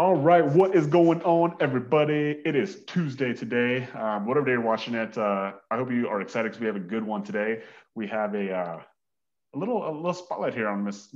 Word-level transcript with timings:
All 0.00 0.16
right, 0.16 0.42
what 0.42 0.74
is 0.74 0.86
going 0.86 1.20
on, 1.24 1.54
everybody? 1.60 2.40
It 2.46 2.56
is 2.56 2.84
Tuesday 2.86 3.34
today. 3.34 3.86
Um, 3.92 4.24
whatever 4.24 4.46
day 4.46 4.52
you're 4.52 4.62
watching 4.62 4.94
it, 4.94 5.18
uh, 5.18 5.52
I 5.70 5.76
hope 5.76 5.90
you 5.90 6.08
are 6.08 6.22
excited 6.22 6.48
because 6.48 6.58
we 6.58 6.66
have 6.68 6.76
a 6.76 6.80
good 6.80 7.04
one 7.04 7.22
today. 7.22 7.60
We 7.94 8.06
have 8.06 8.34
a, 8.34 8.50
uh, 8.50 8.80
a 9.54 9.58
little 9.58 9.86
a 9.86 9.92
little 9.92 10.14
spotlight 10.14 10.54
here 10.54 10.68
on 10.68 10.84
Miss 10.84 11.14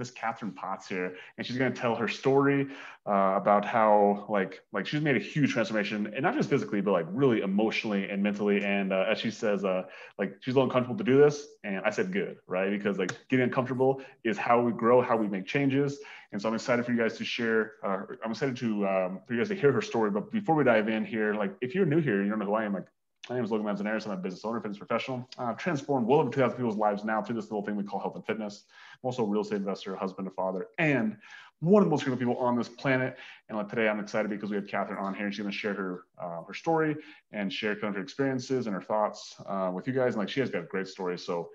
Miss 0.00 0.10
Catherine 0.10 0.50
Potts 0.50 0.88
here, 0.88 1.14
and 1.38 1.46
she's 1.46 1.56
going 1.56 1.72
to 1.72 1.80
tell 1.80 1.94
her 1.94 2.08
story 2.08 2.66
uh, 3.06 3.34
about 3.36 3.64
how 3.64 4.26
like 4.28 4.62
like 4.72 4.86
she's 4.86 5.00
made 5.00 5.14
a 5.14 5.20
huge 5.20 5.52
transformation, 5.52 6.12
and 6.14 6.22
not 6.22 6.34
just 6.34 6.50
physically, 6.50 6.80
but 6.80 6.90
like 6.90 7.06
really 7.10 7.42
emotionally 7.42 8.10
and 8.10 8.20
mentally. 8.20 8.64
And 8.64 8.92
uh, 8.92 9.04
as 9.08 9.18
she 9.18 9.30
says, 9.30 9.64
uh, 9.64 9.84
like 10.18 10.34
she's 10.40 10.54
a 10.54 10.56
little 10.56 10.68
uncomfortable 10.68 10.98
to 10.98 11.04
do 11.04 11.18
this, 11.18 11.46
and 11.62 11.80
I 11.84 11.90
said 11.90 12.12
good, 12.12 12.38
right? 12.48 12.70
Because 12.70 12.98
like 12.98 13.12
getting 13.28 13.44
uncomfortable 13.44 14.02
is 14.24 14.36
how 14.36 14.60
we 14.60 14.72
grow, 14.72 15.00
how 15.00 15.16
we 15.16 15.28
make 15.28 15.46
changes. 15.46 16.00
And 16.32 16.40
so 16.40 16.48
I'm 16.48 16.54
excited 16.54 16.84
for 16.84 16.92
you 16.92 16.98
guys 16.98 17.18
to 17.18 17.24
share. 17.24 17.74
Uh, 17.84 18.02
I'm 18.24 18.32
excited 18.32 18.56
to 18.56 18.86
um, 18.88 19.20
for 19.26 19.34
you 19.34 19.40
guys 19.40 19.48
to 19.48 19.54
hear 19.54 19.72
her 19.72 19.82
story. 19.82 20.10
But 20.10 20.32
before 20.32 20.54
we 20.54 20.64
dive 20.64 20.88
in 20.88 21.04
here, 21.04 21.34
like 21.34 21.54
if 21.60 21.74
you're 21.74 21.86
new 21.86 22.00
here, 22.00 22.22
you 22.22 22.30
don't 22.30 22.38
know 22.38 22.46
who 22.46 22.54
I 22.54 22.64
am, 22.64 22.72
like 22.72 22.86
my 23.30 23.36
name 23.36 23.44
is 23.44 23.52
Logan 23.52 23.64
Manzanares. 23.64 24.06
I'm 24.06 24.10
a 24.10 24.16
business 24.16 24.44
owner, 24.44 24.60
fitness 24.60 24.76
professional. 24.76 25.28
I've 25.38 25.56
transformed 25.56 26.08
well 26.08 26.18
over 26.18 26.30
2,000 26.30 26.56
people's 26.56 26.76
lives 26.76 27.04
now 27.04 27.22
through 27.22 27.36
this 27.36 27.44
little 27.44 27.64
thing 27.64 27.76
we 27.76 27.84
call 27.84 28.00
health 28.00 28.16
and 28.16 28.26
fitness. 28.26 28.64
I'm 28.94 29.06
also 29.06 29.22
a 29.22 29.26
real 29.26 29.42
estate 29.42 29.58
investor, 29.58 29.94
husband, 29.94 30.26
a 30.26 30.32
father, 30.32 30.66
and 30.78 31.16
one 31.60 31.80
of 31.80 31.86
the 31.86 31.90
most 31.90 32.02
critical 32.02 32.18
people 32.18 32.42
on 32.42 32.56
this 32.56 32.68
planet. 32.68 33.18
And 33.48 33.56
like 33.56 33.68
today, 33.68 33.88
I'm 33.88 34.00
excited 34.00 34.32
because 34.32 34.50
we 34.50 34.56
have 34.56 34.66
Catherine 34.66 34.98
on 34.98 35.14
here, 35.14 35.26
and 35.26 35.32
she's 35.32 35.42
going 35.42 35.52
to 35.52 35.56
share 35.56 35.74
her 35.74 36.02
uh, 36.20 36.42
her 36.42 36.54
story 36.54 36.96
and 37.30 37.52
share 37.52 37.76
kind 37.76 37.90
of 37.90 37.94
her 37.94 38.02
experiences 38.02 38.66
and 38.66 38.74
her 38.74 38.82
thoughts 38.82 39.36
uh, 39.46 39.70
with 39.72 39.86
you 39.86 39.92
guys. 39.92 40.14
And 40.14 40.16
like 40.16 40.28
she 40.28 40.40
has 40.40 40.50
got 40.50 40.64
a 40.64 40.66
great 40.66 40.88
story, 40.88 41.16
so 41.16 41.50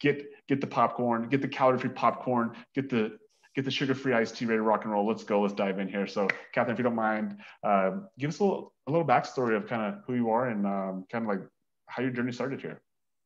get 0.00 0.26
get 0.48 0.60
the 0.60 0.66
popcorn, 0.66 1.28
get 1.28 1.40
the 1.40 1.48
calorie-free 1.48 1.90
popcorn, 1.90 2.56
get 2.74 2.90
the 2.90 3.16
get 3.54 3.64
the 3.64 3.70
sugar-free 3.70 4.12
iced 4.12 4.36
tea 4.36 4.44
ready 4.44 4.58
to 4.58 4.62
rock 4.62 4.84
and 4.84 4.92
roll. 4.92 5.06
Let's 5.06 5.24
go. 5.24 5.40
Let's 5.40 5.54
dive 5.54 5.78
in 5.78 5.88
here. 5.88 6.06
So, 6.06 6.28
Catherine, 6.52 6.74
if 6.74 6.78
you 6.78 6.84
don't 6.84 6.94
mind, 6.94 7.38
uh, 7.64 7.92
give 8.18 8.30
us 8.30 8.38
a 8.38 8.44
little 8.44 8.74
a 8.86 8.90
little 8.90 9.06
backstory 9.06 9.56
of 9.56 9.66
kind 9.66 9.82
of 9.82 10.02
who 10.06 10.14
you 10.14 10.30
are 10.30 10.48
and 10.48 10.66
um, 10.66 11.04
kind 11.10 11.24
of 11.24 11.28
like 11.28 11.48
how 11.86 12.02
your 12.02 12.12
journey 12.12 12.32
started 12.32 12.60
here. 12.60 12.80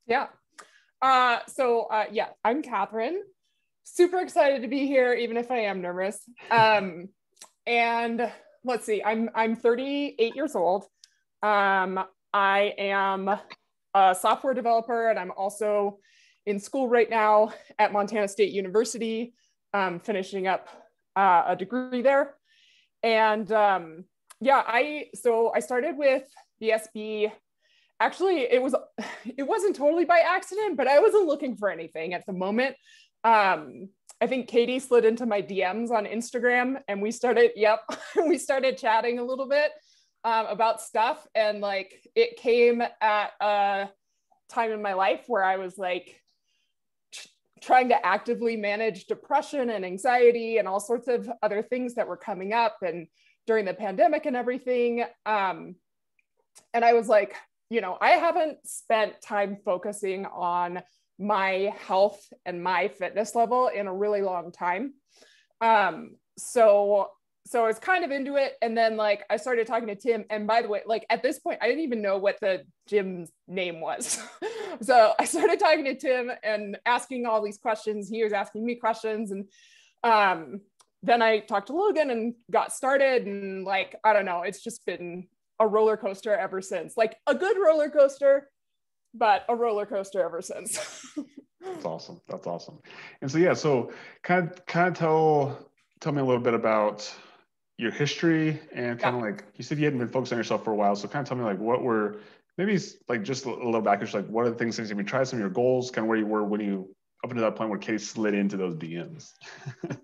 Yeah. 0.07 0.29
Uh, 1.03 1.41
so 1.47 1.83
uh, 1.83 2.07
yeah, 2.11 2.29
I'm 2.45 2.63
Catherine. 2.63 3.23
Super 3.85 4.21
excited 4.21 4.63
to 4.63 4.69
be 4.69 4.87
here, 4.87 5.13
even 5.13 5.37
if 5.37 5.51
I 5.51 5.59
am 5.61 5.83
nervous. 5.83 6.19
Um, 6.51 7.11
and 7.67 8.33
let's 8.65 8.87
see, 8.87 9.03
I'm 9.03 9.29
I'm 9.35 9.57
38 9.57 10.35
years 10.35 10.55
old. 10.55 10.85
Um, 11.43 12.03
I 12.33 12.75
am 12.79 13.29
a 13.95 14.17
software 14.19 14.55
developer, 14.55 15.11
and 15.11 15.19
I'm 15.19 15.31
also 15.33 15.99
in 16.47 16.59
school 16.59 16.89
right 16.89 17.09
now 17.09 17.53
at 17.79 17.93
Montana 17.93 18.29
State 18.29 18.53
University 18.53 19.35
um, 19.75 20.01
finishing 20.01 20.47
up 20.47 20.69
uh, 21.17 21.43
a 21.49 21.57
degree 21.57 22.01
there. 22.01 22.35
And 23.03 23.51
um, 23.53 24.05
yeah, 24.41 24.63
I 24.67 25.09
so 25.15 25.53
I 25.55 25.61
started 25.61 25.99
with 25.99 26.25
BSB. 26.63 27.31
Actually, 28.01 28.41
it 28.51 28.63
was 28.63 28.75
it 29.37 29.43
wasn't 29.43 29.77
totally 29.77 30.07
by 30.07 30.21
accident, 30.21 30.79
but 30.79 30.89
I 30.89 31.01
wasn't 31.01 31.27
looking 31.27 31.57
for 31.57 31.69
anything 31.69 32.15
at 32.15 32.25
the 32.25 32.33
moment. 32.33 32.77
Um, 33.25 33.91
I 34.21 34.27
think 34.27 34.49
Katie 34.49 34.79
slid 34.79 35.05
into 35.05 35.27
my 35.27 35.43
DMs 35.43 35.91
on 35.91 36.07
Instagram, 36.07 36.81
and 36.89 37.03
we 37.03 37.11
started. 37.11 37.51
Yep, 37.57 37.81
we 38.29 38.39
started 38.39 38.79
chatting 38.79 39.19
a 39.19 39.25
little 39.25 39.49
bit 39.49 39.73
um, 40.23 40.47
about 40.47 40.81
stuff, 40.81 41.27
and 41.35 41.61
like 41.61 41.93
it 42.15 42.37
came 42.37 42.83
at 43.01 43.33
a 43.41 43.89
time 44.51 44.71
in 44.71 44.81
my 44.81 44.93
life 44.93 45.25
where 45.27 45.45
I 45.45 45.57
was 45.57 45.77
like 45.77 46.21
trying 47.65 47.89
to 47.89 48.07
actively 48.07 48.57
manage 48.57 49.07
depression 49.07 49.71
and 49.71 49.85
anxiety 49.85 50.59
and 50.59 50.69
all 50.69 50.81
sorts 50.81 51.09
of 51.09 51.29
other 51.43 51.63
things 51.63 51.95
that 51.95 52.07
were 52.07 52.17
coming 52.17 52.53
up 52.53 52.77
and 52.83 53.07
during 53.47 53.65
the 53.65 53.75
pandemic 53.75 54.27
and 54.27 54.37
everything. 54.37 55.05
Um, 55.25 55.77
and 56.73 56.85
I 56.85 56.93
was 56.93 57.09
like, 57.09 57.35
you 57.71 57.81
know, 57.81 57.97
I 58.01 58.11
haven't 58.11 58.59
spent 58.65 59.21
time 59.23 59.57
focusing 59.65 60.27
on 60.27 60.83
my 61.19 61.73
health 61.87 62.21
and 62.45 62.63
my 62.63 62.89
fitness 62.89 63.35
level 63.35 63.69
in 63.69 63.87
a 63.87 63.95
really 63.95 64.23
long 64.23 64.53
time. 64.53 64.95
Um, 65.61 66.17
so 66.37 67.09
so 67.47 67.65
I 67.65 67.67
was 67.67 67.79
kind 67.79 68.05
of 68.05 68.11
into 68.11 68.37
it. 68.37 68.55
And 68.63 68.77
then 68.77 68.97
like 68.97 69.25
I 69.29 69.37
started 69.37 69.67
talking 69.67 69.89
to 69.89 69.95
Tim. 69.95 70.25
And 70.31 70.47
by 70.47 70.63
the 70.63 70.69
way, 70.69 70.83
like 70.87 71.05
at 71.11 71.23
this 71.23 71.39
point, 71.39 71.59
I 71.61 71.69
didn't 71.69 71.83
even 71.83 72.01
know 72.01 72.17
what 72.17 72.41
the 72.41 72.65
gym's 72.89 73.31
name 73.47 73.81
was. 73.81 74.23
so 74.81 75.13
I 75.19 75.25
started 75.25 75.59
talking 75.59 75.85
to 75.85 75.95
Tim 75.95 76.31
and 76.43 76.79
asking 76.87 77.27
all 77.27 77.45
these 77.45 77.59
questions. 77.59 78.09
He 78.09 78.25
was 78.25 78.33
asking 78.33 78.65
me 78.65 78.77
questions. 78.77 79.31
And 79.31 79.45
um, 80.03 80.61
then 81.03 81.21
I 81.21 81.41
talked 81.41 81.67
to 81.67 81.77
Logan 81.77 82.11
and 82.11 82.35
got 82.51 82.73
started. 82.73 83.27
And 83.27 83.65
like, 83.65 83.97
I 84.05 84.15
don't 84.15 84.25
know, 84.25 84.43
it's 84.43 84.63
just 84.63 84.87
been 84.87 85.27
a 85.61 85.67
roller 85.67 85.99
coaster 85.99 86.35
ever 86.35 86.63
since. 86.63 86.97
Like 86.97 87.17
a 87.27 87.35
good 87.35 87.59
roller 87.59 87.91
coaster, 87.91 88.49
but 89.13 89.45
a 89.51 89.55
roller 89.55 89.85
coaster 89.85 90.25
ever 90.25 90.41
since. 90.41 90.79
That's 91.61 91.85
awesome. 91.85 92.21
That's 92.27 92.47
awesome. 92.47 92.79
And 93.21 93.31
so 93.31 93.39
yeah, 93.39 93.55
so 93.55 93.93
kind 94.23 94.51
of 94.51 94.67
kind 94.67 94.89
of 94.89 94.95
tell 94.95 95.71
tell 96.01 96.13
me 96.13 96.21
a 96.21 96.25
little 96.25 96.43
bit 96.43 96.53
about 96.53 97.11
your 97.77 97.91
history 97.91 98.61
and 98.73 98.99
kind 98.99 99.17
of 99.17 99.23
yeah. 99.23 99.31
like 99.31 99.45
you 99.57 99.65
said 99.65 99.79
you 99.79 99.85
hadn't 99.85 99.99
been 99.99 100.09
focused 100.09 100.33
on 100.33 100.39
yourself 100.39 100.65
for 100.65 100.71
a 100.71 100.77
while 100.77 100.95
so 100.95 101.09
kind 101.09 101.23
of 101.23 101.29
tell 101.29 101.37
me 101.37 101.45
like 101.45 101.59
what 101.59 101.83
were 101.83 102.19
maybe 102.57 102.79
like 103.09 103.23
just 103.23 103.47
a 103.47 103.51
little 103.51 103.81
back 103.81 104.01
just 104.01 104.15
like 104.15 104.27
what 104.27 104.47
are 104.47 104.51
the 104.51 104.57
things 104.57 104.77
that 104.77 104.89
you 104.89 105.03
tried 105.03 105.27
some 105.27 105.39
of 105.39 105.41
your 105.41 105.51
goals 105.51 105.91
kind 105.91 106.05
of 106.05 106.09
where 106.09 106.19
you 106.19 106.27
were 106.27 106.45
when 106.45 106.61
you 106.61 106.95
up 107.25 107.31
to 107.31 107.41
that 107.41 107.57
point 107.57 107.71
where 107.71 107.79
Katie 107.79 107.99
slid 107.99 108.35
into 108.35 108.57
those 108.57 108.77
DMs 108.77 109.33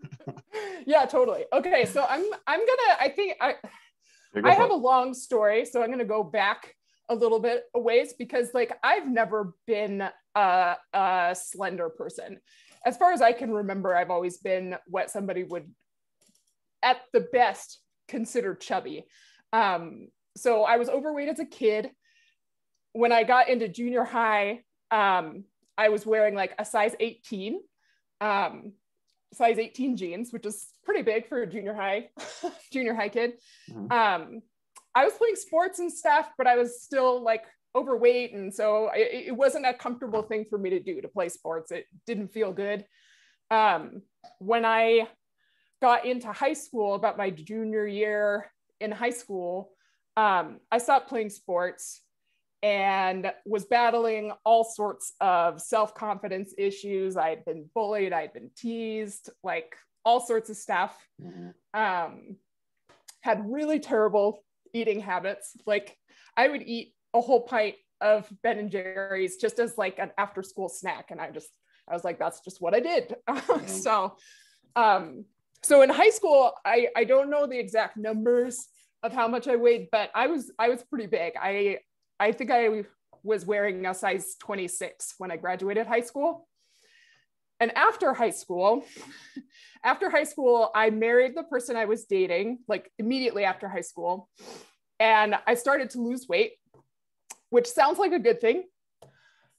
yeah 0.87 1.05
totally 1.05 1.45
okay 1.53 1.85
so 1.85 2.05
I'm 2.09 2.25
I'm 2.47 2.61
gonna 2.61 2.97
I 2.99 3.13
think 3.15 3.37
I 3.41 3.55
I 4.43 4.55
have 4.55 4.71
it. 4.71 4.73
a 4.73 4.77
long 4.77 5.15
story 5.15 5.65
so 5.65 5.83
I'm 5.83 5.91
gonna 5.91 6.05
go 6.05 6.25
back 6.25 6.75
a 7.09 7.15
little 7.15 7.39
bit 7.39 7.65
a 7.75 7.81
ways 7.81 8.15
because 8.19 8.49
like 8.55 8.77
I've 8.83 9.07
never 9.07 9.55
been 9.67 10.09
a, 10.35 10.77
a 10.93 11.37
slender 11.39 11.91
person 11.91 12.41
as 12.87 12.97
far 12.97 13.13
as 13.13 13.21
I 13.21 13.33
can 13.33 13.53
remember 13.53 13.95
I've 13.95 14.11
always 14.11 14.39
been 14.39 14.77
what 14.87 15.11
somebody 15.11 15.45
would 15.45 15.71
at 16.83 16.99
the 17.13 17.27
best 17.33 17.81
considered 18.09 18.61
chubby. 18.61 19.05
Um, 19.53 20.09
so 20.37 20.65
I 20.65 20.77
was 20.77 20.89
overweight 20.89 21.29
as 21.29 21.39
a 21.39 21.45
kid. 21.45 21.91
When 22.93 23.13
I 23.13 23.25
got 23.25 23.49
into 23.49 23.69
junior 23.69 24.05
high, 24.05 24.63
um, 24.91 25.45
I 25.79 25.89
was 25.89 26.05
wearing 26.05 26.35
like 26.35 26.55
a 26.59 26.65
size 26.65 26.95
18, 26.99 27.61
um, 28.21 28.73
size 29.33 29.59
18 29.59 29.97
jeans, 29.97 30.33
which 30.33 30.47
is 30.47 30.67
pretty 30.85 31.03
big 31.03 31.29
for 31.29 31.43
a 31.43 31.47
junior 31.47 31.75
high, 31.75 32.09
junior 32.73 32.95
high 32.95 33.09
kid. 33.09 33.35
Mm-hmm. 33.71 33.93
Um, 33.93 34.43
I 34.95 35.05
was 35.05 35.15
playing 35.15 35.37
sports 35.37 35.79
and 35.79 35.93
stuff, 35.93 36.29
but 36.37 36.47
I 36.47 36.57
was 36.57 36.83
still 36.83 37.23
like 37.23 37.45
overweight. 37.75 38.35
And 38.35 38.53
so 38.53 38.91
it, 38.93 39.29
it, 39.29 39.37
wasn't 39.37 39.67
a 39.67 39.73
comfortable 39.73 40.23
thing 40.23 40.45
for 40.51 40.59
me 40.59 40.71
to 40.71 40.81
do 40.81 41.01
to 41.01 41.09
play 41.09 41.29
sports. 41.29 41.71
It 41.71 41.87
didn't 42.07 42.33
feel 42.33 42.53
good. 42.53 42.85
Um, 43.51 44.03
when 44.39 44.65
I 44.65 45.09
got 45.81 46.05
into 46.05 46.33
high 46.33 46.53
school, 46.53 46.95
about 46.95 47.19
my 47.19 47.31
junior 47.31 47.87
year 47.87 48.53
in 48.81 48.91
high 48.91 49.11
school, 49.11 49.71
um, 50.17 50.61
I 50.71 50.79
stopped 50.79 51.09
playing 51.09 51.31
sports 51.31 52.03
and 52.63 53.33
was 53.47 53.65
battling 53.65 54.33
all 54.45 54.65
sorts 54.65 55.15
of 55.21 55.61
self 55.61 55.95
confidence 55.95 56.55
issues. 56.59 57.17
I 57.17 57.31
had 57.31 57.45
been 57.45 57.69
bullied, 57.75 58.13
I 58.13 58.23
had 58.23 58.33
been 58.33 58.51
teased, 58.57 59.31
like 59.43 59.77
all 60.05 60.21
sorts 60.21 60.51
of 60.51 60.57
stuff. 60.57 60.97
Mm-hmm. 61.23 61.81
Um, 61.81 62.37
had 63.23 63.51
really 63.51 63.81
terrible 63.81 64.45
eating 64.73 65.01
habits. 65.01 65.57
Like 65.67 65.97
I 66.37 66.49
would 66.49 66.63
eat 66.63 66.95
a 67.15 67.21
whole 67.21 67.43
pint 67.43 67.77
of 68.01 68.31
Ben 68.43 68.59
and 68.59 68.71
Jerry's 68.71 69.37
just 69.37 69.59
as 69.59 69.77
like 69.77 69.99
an 69.99 70.11
after 70.17 70.43
school 70.43 70.69
snack. 70.69 71.11
And 71.11 71.21
I 71.21 71.31
just, 71.31 71.51
I 71.89 71.93
was 71.93 72.05
like, 72.05 72.19
that's 72.19 72.41
just 72.41 72.61
what 72.61 72.75
I 72.75 72.81
did. 72.81 73.15
Mm-hmm. 73.29 73.67
so, 73.67 74.17
um, 74.77 75.25
so 75.63 75.83
in 75.83 75.91
high 75.91 76.11
school, 76.11 76.53
I, 76.65 76.89
I 76.97 77.05
don't 77.05 77.31
know 77.31 77.47
the 77.47 77.59
exact 77.59 77.97
numbers 77.97 78.67
of 79.03 79.13
how 79.13 79.29
much 79.29 79.49
I 79.49 79.57
weighed, 79.57 79.89
but 79.93 80.11
I 80.15 80.27
was 80.27 80.51
I 80.59 80.69
was 80.69 80.83
pretty 80.83 81.07
big. 81.07 81.35
I 81.41 81.79
I 82.19 82.33
think 82.33 82.51
I 82.51 82.85
was 83.23 83.45
wearing 83.45 83.87
a 83.87 83.95
size 83.95 84.37
26 84.41 85.15
when 85.19 85.31
I 85.31 85.37
graduated 85.37 85.87
high 85.87 86.01
school. 86.01 86.49
And 87.61 87.77
after 87.77 88.15
high 88.15 88.31
school, 88.31 88.85
after 89.85 90.09
high 90.09 90.25
school, 90.25 90.71
I 90.75 90.89
married 90.91 91.37
the 91.37 91.43
person 91.43 91.77
I 91.77 91.85
was 91.85 92.07
dating, 92.07 92.61
like 92.69 92.91
immediately 92.99 93.45
after 93.45 93.69
high 93.69 93.83
school. 93.83 94.29
And 94.99 95.35
I 95.47 95.55
started 95.55 95.91
to 95.91 96.01
lose 96.01 96.27
weight, 96.29 96.53
which 97.51 97.67
sounds 97.67 97.99
like 97.99 98.13
a 98.13 98.19
good 98.19 98.41
thing. 98.41 98.65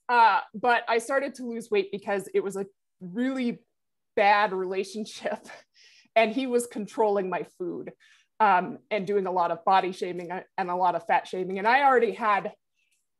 Uh, 0.09 0.39
but 0.55 0.83
I 0.87 0.97
started 0.97 1.35
to 1.35 1.45
lose 1.45 1.69
weight 1.69 1.91
because 1.91 2.27
it 2.33 2.43
was 2.43 2.55
a 2.55 2.65
really 2.99 3.59
bad 4.15 4.51
relationship 4.65 5.39
and 6.15 6.31
he 6.31 6.47
was 6.47 6.67
controlling 6.67 7.29
my 7.29 7.45
food 7.57 7.91
um, 8.39 8.79
and 8.89 9.07
doing 9.07 9.27
a 9.27 9.31
lot 9.31 9.51
of 9.51 9.63
body 9.65 9.91
shaming 9.91 10.29
and 10.57 10.69
a 10.69 10.75
lot 10.75 10.95
of 10.95 11.05
fat 11.05 11.27
shaming. 11.27 11.59
And 11.59 11.67
I 11.67 11.83
already 11.83 12.11
had 12.11 12.51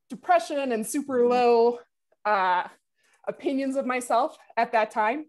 depression 0.10 0.72
and 0.72 0.86
super 0.86 1.20
mm-hmm. 1.20 1.32
low 1.32 1.80
uh, 2.26 2.64
opinions 3.28 3.76
of 3.76 3.86
myself 3.86 4.36
at 4.58 4.72
that 4.74 4.92
time. 4.92 5.26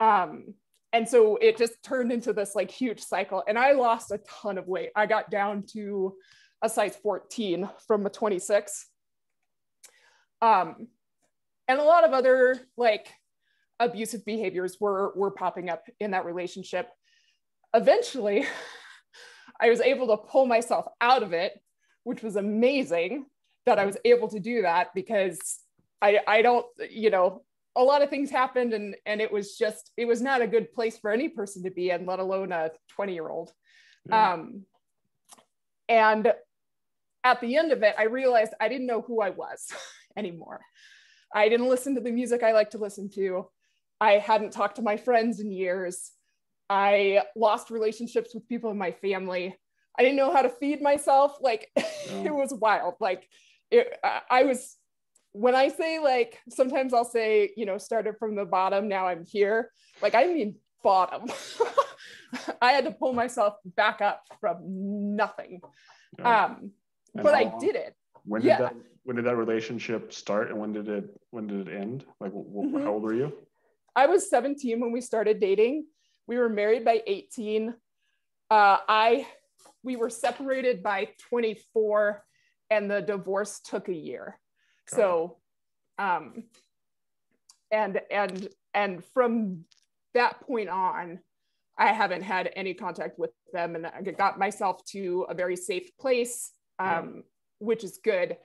Um, 0.00 0.54
and 0.94 1.08
so 1.08 1.36
it 1.36 1.56
just 1.58 1.82
turned 1.82 2.12
into 2.12 2.32
this 2.32 2.54
like 2.54 2.70
huge 2.70 3.00
cycle 3.00 3.42
and 3.46 3.58
i 3.58 3.72
lost 3.72 4.12
a 4.12 4.20
ton 4.40 4.56
of 4.56 4.68
weight 4.68 4.90
i 4.94 5.04
got 5.04 5.28
down 5.28 5.64
to 5.72 6.14
a 6.62 6.68
size 6.68 6.96
14 7.02 7.68
from 7.86 8.06
a 8.06 8.10
26 8.10 8.86
um, 10.40 10.88
and 11.68 11.80
a 11.80 11.84
lot 11.84 12.04
of 12.04 12.12
other 12.12 12.56
like 12.76 13.08
abusive 13.80 14.24
behaviors 14.24 14.78
were 14.80 15.12
were 15.16 15.30
popping 15.30 15.68
up 15.68 15.84
in 16.00 16.12
that 16.12 16.24
relationship. 16.24 16.88
Eventually 17.74 18.46
i 19.60 19.68
was 19.68 19.80
able 19.80 20.06
to 20.08 20.16
pull 20.16 20.46
myself 20.46 20.86
out 21.00 21.22
of 21.22 21.32
it 21.32 21.52
which 22.04 22.22
was 22.22 22.36
amazing 22.36 23.26
that 23.66 23.78
i 23.78 23.84
was 23.84 23.96
able 24.04 24.28
to 24.28 24.40
do 24.40 24.62
that 24.62 24.88
because 24.94 25.58
i 26.02 26.18
i 26.26 26.42
don't 26.42 26.66
you 26.90 27.10
know 27.10 27.42
a 27.76 27.82
lot 27.82 28.02
of 28.02 28.10
things 28.10 28.30
happened 28.30 28.72
and 28.72 28.94
and 29.06 29.20
it 29.20 29.32
was 29.32 29.56
just 29.56 29.90
it 29.96 30.04
was 30.04 30.20
not 30.20 30.42
a 30.42 30.46
good 30.46 30.72
place 30.72 30.98
for 30.98 31.10
any 31.10 31.28
person 31.28 31.62
to 31.62 31.70
be 31.70 31.90
in 31.90 32.06
let 32.06 32.18
alone 32.18 32.52
a 32.52 32.70
20 32.90 33.14
year 33.14 33.28
old 33.28 33.52
yeah. 34.08 34.32
um 34.32 34.64
and 35.88 36.32
at 37.24 37.40
the 37.40 37.56
end 37.56 37.72
of 37.72 37.82
it 37.82 37.94
i 37.98 38.04
realized 38.04 38.52
i 38.60 38.68
didn't 38.68 38.86
know 38.86 39.00
who 39.00 39.20
i 39.20 39.30
was 39.30 39.72
anymore. 40.16 40.60
I 41.36 41.48
didn't 41.48 41.68
listen 41.68 41.96
to 41.96 42.00
the 42.00 42.12
music 42.12 42.44
i 42.44 42.52
like 42.52 42.70
to 42.70 42.78
listen 42.78 43.10
to 43.10 43.48
i 44.00 44.12
hadn't 44.12 44.52
talked 44.52 44.76
to 44.76 44.82
my 44.82 44.96
friends 44.96 45.40
in 45.40 45.50
years 45.50 46.12
i 46.70 47.22
lost 47.36 47.70
relationships 47.70 48.34
with 48.34 48.48
people 48.48 48.70
in 48.70 48.78
my 48.78 48.90
family 48.90 49.56
i 49.98 50.02
didn't 50.02 50.16
know 50.16 50.32
how 50.32 50.42
to 50.42 50.48
feed 50.48 50.80
myself 50.82 51.36
like 51.40 51.70
yeah. 51.76 52.24
it 52.24 52.34
was 52.34 52.52
wild 52.54 52.94
like 53.00 53.28
it, 53.70 53.98
I 54.30 54.44
was 54.44 54.76
when 55.32 55.54
I 55.54 55.68
say 55.68 55.98
like 55.98 56.38
sometimes 56.48 56.94
I'll 56.94 57.04
say, 57.04 57.52
you 57.56 57.66
know, 57.66 57.78
started 57.78 58.16
from 58.18 58.36
the 58.36 58.44
bottom, 58.44 58.88
now 58.88 59.08
I'm 59.08 59.24
here. 59.24 59.70
Like 60.00 60.14
I 60.14 60.26
mean 60.26 60.56
bottom. 60.82 61.28
I 62.62 62.72
had 62.72 62.84
to 62.84 62.92
pull 62.92 63.12
myself 63.12 63.54
back 63.64 64.00
up 64.00 64.22
from 64.40 65.16
nothing. 65.16 65.60
Yeah. 66.18 66.44
Um, 66.44 66.70
but 67.14 67.34
I 67.34 67.52
did 67.58 67.76
it. 67.76 67.94
When 68.24 68.42
did 68.42 68.48
yeah. 68.48 68.58
that 68.58 68.74
when 69.02 69.16
did 69.16 69.26
that 69.26 69.36
relationship 69.36 70.12
start 70.12 70.50
and 70.50 70.58
when 70.58 70.72
did 70.72 70.88
it 70.88 71.20
when 71.30 71.46
did 71.46 71.68
it 71.68 71.80
end? 71.80 72.04
Like 72.20 72.32
mm-hmm. 72.32 72.82
how 72.82 72.92
old 72.92 73.02
were 73.02 73.14
you? 73.14 73.32
I 73.96 74.06
was 74.06 74.28
17 74.28 74.80
when 74.80 74.92
we 74.92 75.00
started 75.00 75.40
dating. 75.40 75.86
We 76.26 76.38
were 76.38 76.48
married 76.48 76.84
by 76.84 77.02
18. 77.06 77.74
Uh, 78.50 78.78
I 78.88 79.26
we 79.84 79.96
were 79.96 80.10
separated 80.10 80.82
by 80.82 81.08
24 81.28 82.24
and 82.70 82.90
the 82.90 83.02
divorce 83.02 83.60
took 83.60 83.88
a 83.88 83.94
year 83.94 84.40
so 84.86 85.36
um 85.98 86.44
and 87.70 88.00
and 88.10 88.48
and 88.72 89.04
from 89.12 89.64
that 90.14 90.40
point 90.40 90.68
on 90.68 91.20
i 91.78 91.92
haven't 91.92 92.22
had 92.22 92.50
any 92.56 92.74
contact 92.74 93.18
with 93.18 93.30
them 93.52 93.76
and 93.76 93.86
i 93.86 94.00
got 94.02 94.38
myself 94.38 94.84
to 94.84 95.26
a 95.28 95.34
very 95.34 95.56
safe 95.56 95.96
place 95.98 96.50
um 96.78 97.14
yeah. 97.16 97.22
which 97.58 97.84
is 97.84 98.00
good 98.02 98.36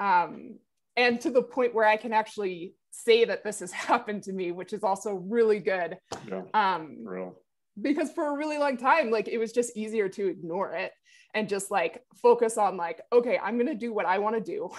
um 0.00 0.58
and 0.96 1.20
to 1.20 1.30
the 1.30 1.42
point 1.42 1.74
where 1.74 1.86
i 1.86 1.96
can 1.96 2.12
actually 2.12 2.74
say 2.96 3.24
that 3.24 3.44
this 3.44 3.60
has 3.60 3.72
happened 3.90 4.22
to 4.24 4.32
me 4.32 4.52
which 4.52 4.72
is 4.72 4.82
also 4.82 5.14
really 5.14 5.60
good 5.60 5.98
yeah. 6.28 6.42
um 6.54 6.98
Real. 7.04 7.34
because 7.80 8.10
for 8.12 8.28
a 8.28 8.36
really 8.36 8.58
long 8.58 8.76
time 8.76 9.10
like 9.10 9.28
it 9.28 9.38
was 9.38 9.52
just 9.52 9.76
easier 9.76 10.08
to 10.08 10.28
ignore 10.28 10.72
it 10.72 10.92
and 11.34 11.48
just 11.48 11.70
like 11.70 12.02
focus 12.20 12.56
on 12.56 12.76
like 12.76 13.00
okay 13.12 13.38
i'm 13.42 13.56
going 13.56 13.66
to 13.66 13.74
do 13.74 13.92
what 13.92 14.06
i 14.06 14.18
want 14.18 14.34
to 14.34 14.40
do 14.40 14.70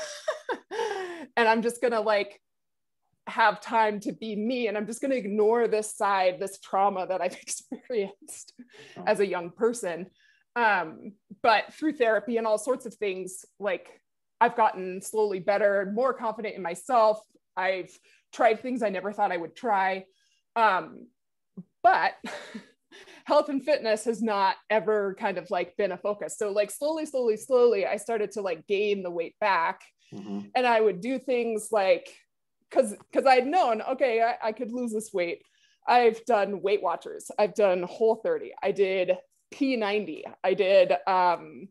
and 1.37 1.47
i'm 1.47 1.61
just 1.61 1.81
going 1.81 1.93
to 1.93 2.01
like 2.01 2.41
have 3.27 3.59
time 3.59 3.99
to 3.99 4.13
be 4.13 4.35
me 4.35 4.67
and 4.67 4.77
i'm 4.77 4.87
just 4.87 5.01
going 5.01 5.11
to 5.11 5.17
ignore 5.17 5.67
this 5.67 5.95
side 5.95 6.39
this 6.39 6.59
trauma 6.59 7.05
that 7.05 7.21
i've 7.21 7.33
experienced 7.41 8.53
oh. 8.97 9.03
as 9.05 9.19
a 9.19 9.27
young 9.27 9.51
person 9.51 10.07
um, 10.55 11.11
but 11.43 11.71
through 11.71 11.93
therapy 11.93 12.37
and 12.37 12.47
all 12.47 12.57
sorts 12.57 12.87
of 12.87 12.93
things 12.95 13.45
like 13.59 14.01
i've 14.41 14.55
gotten 14.55 15.01
slowly 15.01 15.39
better 15.39 15.91
more 15.93 16.13
confident 16.13 16.55
in 16.55 16.61
myself 16.63 17.19
i've 17.57 17.91
tried 18.31 18.61
things 18.61 18.83
i 18.83 18.89
never 18.89 19.11
thought 19.11 19.31
i 19.31 19.37
would 19.37 19.55
try 19.55 20.03
um, 20.55 21.07
but 21.83 22.15
health 23.25 23.49
and 23.49 23.63
fitness 23.63 24.05
has 24.05 24.21
not 24.21 24.55
ever 24.69 25.15
kind 25.19 25.37
of 25.37 25.49
like 25.51 25.77
been 25.77 25.91
a 25.91 25.97
focus. 25.97 26.37
So 26.37 26.51
like 26.51 26.71
slowly, 26.71 27.05
slowly, 27.05 27.37
slowly, 27.37 27.85
I 27.85 27.97
started 27.97 28.31
to 28.31 28.41
like 28.41 28.65
gain 28.67 29.03
the 29.03 29.11
weight 29.11 29.35
back. 29.39 29.81
Mm-hmm. 30.13 30.47
And 30.55 30.65
I 30.65 30.81
would 30.81 31.01
do 31.01 31.19
things 31.19 31.67
like 31.71 32.09
because 32.69 32.95
because 33.11 33.25
I'd 33.25 33.45
known, 33.45 33.81
okay, 33.81 34.21
I, 34.21 34.47
I 34.47 34.51
could 34.51 34.71
lose 34.71 34.93
this 34.93 35.11
weight. 35.13 35.41
I've 35.87 36.23
done 36.25 36.61
Weight 36.61 36.81
Watchers, 36.81 37.31
I've 37.39 37.53
done 37.53 37.83
Whole 37.83 38.15
30, 38.15 38.51
I 38.61 38.71
did 38.71 39.17
P90, 39.53 40.23
I 40.43 40.53
did 40.53 40.93
um, 41.07 41.69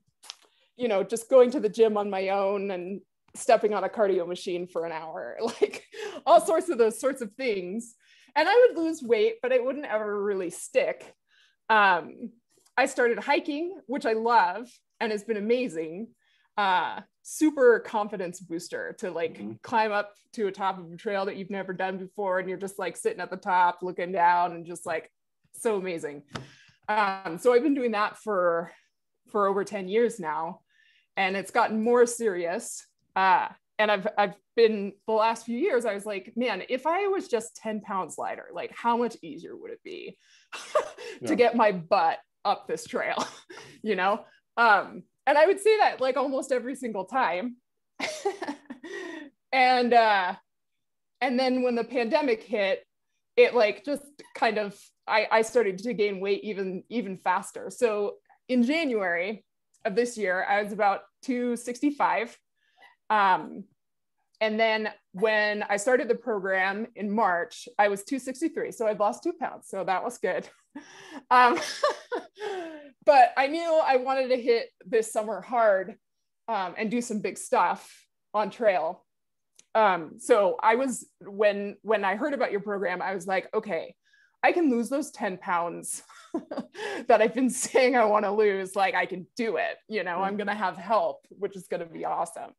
you 0.76 0.88
know, 0.88 1.02
just 1.02 1.28
going 1.28 1.50
to 1.50 1.60
the 1.60 1.68
gym 1.68 1.98
on 1.98 2.08
my 2.08 2.30
own 2.30 2.70
and 2.70 3.00
stepping 3.36 3.74
on 3.74 3.84
a 3.84 3.88
cardio 3.88 4.26
machine 4.26 4.66
for 4.66 4.84
an 4.84 4.92
hour, 4.92 5.36
like 5.60 5.84
all 6.24 6.44
sorts 6.44 6.68
of 6.68 6.78
those 6.78 7.00
sorts 7.00 7.22
of 7.22 7.32
things. 7.34 7.94
And 8.34 8.48
I 8.48 8.66
would 8.68 8.82
lose 8.82 9.02
weight, 9.02 9.36
but 9.42 9.52
it 9.52 9.64
wouldn't 9.64 9.86
ever 9.86 10.22
really 10.22 10.50
stick 10.50 11.14
um, 11.68 12.30
I 12.76 12.86
started 12.86 13.18
hiking, 13.18 13.80
which 13.86 14.06
I 14.06 14.12
love 14.12 14.68
and 15.00 15.12
has 15.12 15.24
been 15.24 15.36
amazing. 15.36 16.08
Uh, 16.56 17.00
super 17.22 17.80
confidence 17.80 18.40
booster 18.40 18.94
to 18.98 19.10
like 19.10 19.34
mm-hmm. 19.34 19.52
climb 19.62 19.92
up 19.92 20.14
to 20.32 20.46
a 20.46 20.52
top 20.52 20.78
of 20.78 20.90
a 20.90 20.96
trail 20.96 21.26
that 21.26 21.36
you've 21.36 21.50
never 21.50 21.72
done 21.72 21.98
before, 21.98 22.38
and 22.38 22.48
you're 22.48 22.58
just 22.58 22.78
like 22.78 22.96
sitting 22.96 23.20
at 23.20 23.30
the 23.30 23.36
top, 23.36 23.80
looking 23.82 24.12
down, 24.12 24.52
and 24.52 24.64
just 24.64 24.86
like 24.86 25.10
so 25.54 25.76
amazing. 25.76 26.22
Um, 26.88 27.38
so 27.38 27.52
I've 27.52 27.62
been 27.62 27.74
doing 27.74 27.92
that 27.92 28.16
for 28.18 28.72
for 29.30 29.48
over 29.48 29.64
10 29.64 29.88
years 29.88 30.20
now, 30.20 30.60
and 31.16 31.36
it's 31.36 31.50
gotten 31.50 31.82
more 31.82 32.06
serious. 32.06 32.86
Uh, 33.16 33.48
and 33.78 33.90
I've 33.90 34.06
I've 34.16 34.34
been 34.54 34.92
the 35.06 35.12
last 35.12 35.46
few 35.46 35.58
years, 35.58 35.84
I 35.84 35.94
was 35.94 36.06
like, 36.06 36.32
man, 36.36 36.62
if 36.68 36.86
I 36.86 37.08
was 37.08 37.28
just 37.28 37.56
10 37.56 37.80
pounds 37.80 38.16
lighter, 38.18 38.48
like 38.52 38.72
how 38.74 38.96
much 38.96 39.16
easier 39.22 39.56
would 39.56 39.70
it 39.70 39.82
be 39.82 40.16
to 41.24 41.30
yeah. 41.30 41.34
get 41.34 41.56
my 41.56 41.72
butt 41.72 42.18
up 42.44 42.66
this 42.66 42.86
trail, 42.86 43.26
you 43.82 43.96
know? 43.96 44.24
Um, 44.56 45.02
and 45.26 45.36
I 45.36 45.46
would 45.46 45.60
say 45.60 45.76
that 45.78 46.00
like 46.00 46.16
almost 46.16 46.52
every 46.52 46.74
single 46.74 47.04
time. 47.04 47.56
and 49.52 49.92
uh 49.92 50.34
and 51.20 51.38
then 51.38 51.62
when 51.62 51.74
the 51.74 51.84
pandemic 51.84 52.42
hit, 52.42 52.84
it 53.36 53.54
like 53.54 53.84
just 53.84 54.04
kind 54.34 54.58
of 54.58 54.78
I, 55.06 55.26
I 55.30 55.42
started 55.42 55.78
to 55.78 55.94
gain 55.94 56.20
weight 56.20 56.44
even 56.44 56.82
even 56.88 57.18
faster. 57.18 57.70
So 57.70 58.16
in 58.48 58.62
January 58.62 59.44
of 59.84 59.94
this 59.94 60.16
year, 60.16 60.44
I 60.48 60.62
was 60.62 60.72
about 60.72 61.00
265 61.22 62.36
um, 63.10 63.64
and 64.40 64.60
then 64.60 64.90
when 65.12 65.64
I 65.68 65.78
started 65.78 66.08
the 66.08 66.14
program 66.14 66.86
in 66.94 67.10
March, 67.10 67.68
I 67.78 67.88
was 67.88 68.04
263. 68.04 68.72
So 68.72 68.86
I'd 68.86 69.00
lost 69.00 69.22
two 69.22 69.32
pounds. 69.32 69.68
So 69.68 69.82
that 69.84 70.04
was 70.04 70.18
good. 70.18 70.46
um, 71.30 71.58
but 73.06 73.32
I 73.36 73.46
knew 73.46 73.80
I 73.82 73.96
wanted 73.96 74.28
to 74.28 74.36
hit 74.36 74.68
this 74.84 75.12
summer 75.12 75.40
hard 75.40 75.96
um, 76.48 76.74
and 76.76 76.90
do 76.90 77.00
some 77.00 77.20
big 77.20 77.38
stuff 77.38 77.90
on 78.34 78.50
trail. 78.50 79.04
Um, 79.74 80.12
so 80.18 80.56
I 80.62 80.76
was 80.76 81.06
when 81.20 81.76
when 81.82 82.04
I 82.04 82.16
heard 82.16 82.32
about 82.34 82.50
your 82.50 82.60
program, 82.60 83.02
I 83.02 83.14
was 83.14 83.26
like, 83.26 83.48
okay, 83.54 83.94
I 84.42 84.52
can 84.52 84.70
lose 84.70 84.88
those 84.88 85.10
10 85.10 85.38
pounds 85.38 86.02
that 87.08 87.20
I've 87.20 87.34
been 87.34 87.50
saying 87.50 87.96
I 87.96 88.04
want 88.04 88.24
to 88.24 88.30
lose. 88.30 88.76
Like 88.76 88.94
I 88.94 89.06
can 89.06 89.26
do 89.36 89.56
it. 89.56 89.76
You 89.88 90.04
know, 90.04 90.22
I'm 90.22 90.36
gonna 90.36 90.54
have 90.54 90.76
help, 90.76 91.26
which 91.30 91.56
is 91.56 91.66
gonna 91.68 91.86
be 91.86 92.04
awesome. 92.04 92.52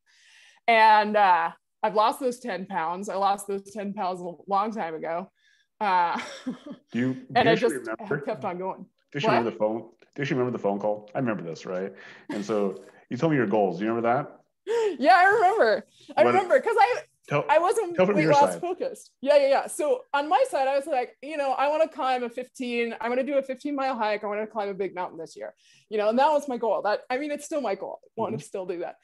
And 0.67 1.15
uh, 1.15 1.51
I've 1.83 1.95
lost 1.95 2.19
those 2.19 2.39
10 2.39 2.65
pounds. 2.65 3.09
I 3.09 3.15
lost 3.15 3.47
those 3.47 3.71
10 3.71 3.93
pounds 3.93 4.21
a 4.21 4.31
long 4.47 4.71
time 4.71 4.95
ago. 4.95 5.31
Uh, 5.79 6.19
do 6.45 6.53
you, 6.99 7.17
and 7.35 7.47
I 7.47 7.55
just 7.55 7.75
remember? 7.75 8.21
kept 8.21 8.43
on 8.43 8.57
going. 8.57 8.85
Do 9.11 9.19
you 9.19 9.27
remember 9.27 9.51
the 9.51 9.57
phone? 9.57 9.89
Do 10.15 10.23
you 10.23 10.29
remember 10.31 10.51
the 10.51 10.61
phone 10.61 10.79
call? 10.79 11.09
I 11.13 11.19
remember 11.19 11.43
this, 11.43 11.65
right? 11.65 11.93
And 12.29 12.43
so 12.43 12.81
you 13.09 13.17
told 13.17 13.31
me 13.31 13.37
your 13.37 13.47
goals. 13.47 13.77
Do 13.77 13.85
you 13.85 13.91
remember 13.91 14.13
that? 14.13 14.33
Yeah, 14.99 15.15
I 15.15 15.25
remember. 15.25 15.85
I 16.15 16.23
what, 16.23 16.33
remember 16.33 16.59
because 16.59 16.75
I 16.77 17.01
tell, 17.29 17.45
I 17.49 17.59
wasn't 17.59 17.97
weight 17.97 18.27
loss 18.27 18.53
side. 18.53 18.61
focused. 18.61 19.11
Yeah, 19.21 19.37
yeah, 19.37 19.47
yeah. 19.47 19.67
So 19.67 20.01
on 20.13 20.27
my 20.27 20.43
side, 20.49 20.67
I 20.67 20.75
was 20.75 20.87
like, 20.87 21.15
you 21.21 21.37
know, 21.37 21.51
I 21.51 21.67
want 21.67 21.83
to 21.83 21.95
climb 21.95 22.23
a 22.23 22.29
15. 22.29 22.95
I 22.99 23.07
want 23.07 23.21
to 23.21 23.25
do 23.25 23.37
a 23.37 23.43
15 23.43 23.75
mile 23.75 23.95
hike. 23.95 24.23
I 24.23 24.27
want 24.27 24.41
to 24.41 24.47
climb 24.47 24.69
a 24.69 24.73
big 24.73 24.95
mountain 24.95 25.17
this 25.19 25.35
year. 25.35 25.53
You 25.89 25.97
know, 25.97 26.09
and 26.09 26.17
that 26.19 26.29
was 26.31 26.47
my 26.47 26.57
goal. 26.57 26.81
That 26.81 27.01
I 27.09 27.17
mean, 27.17 27.31
it's 27.31 27.45
still 27.45 27.61
my 27.61 27.75
goal. 27.75 27.99
I 28.03 28.21
want 28.21 28.33
mm-hmm. 28.33 28.39
to 28.39 28.45
still 28.45 28.65
do 28.65 28.79
that. 28.79 28.95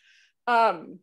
Um, 0.47 0.99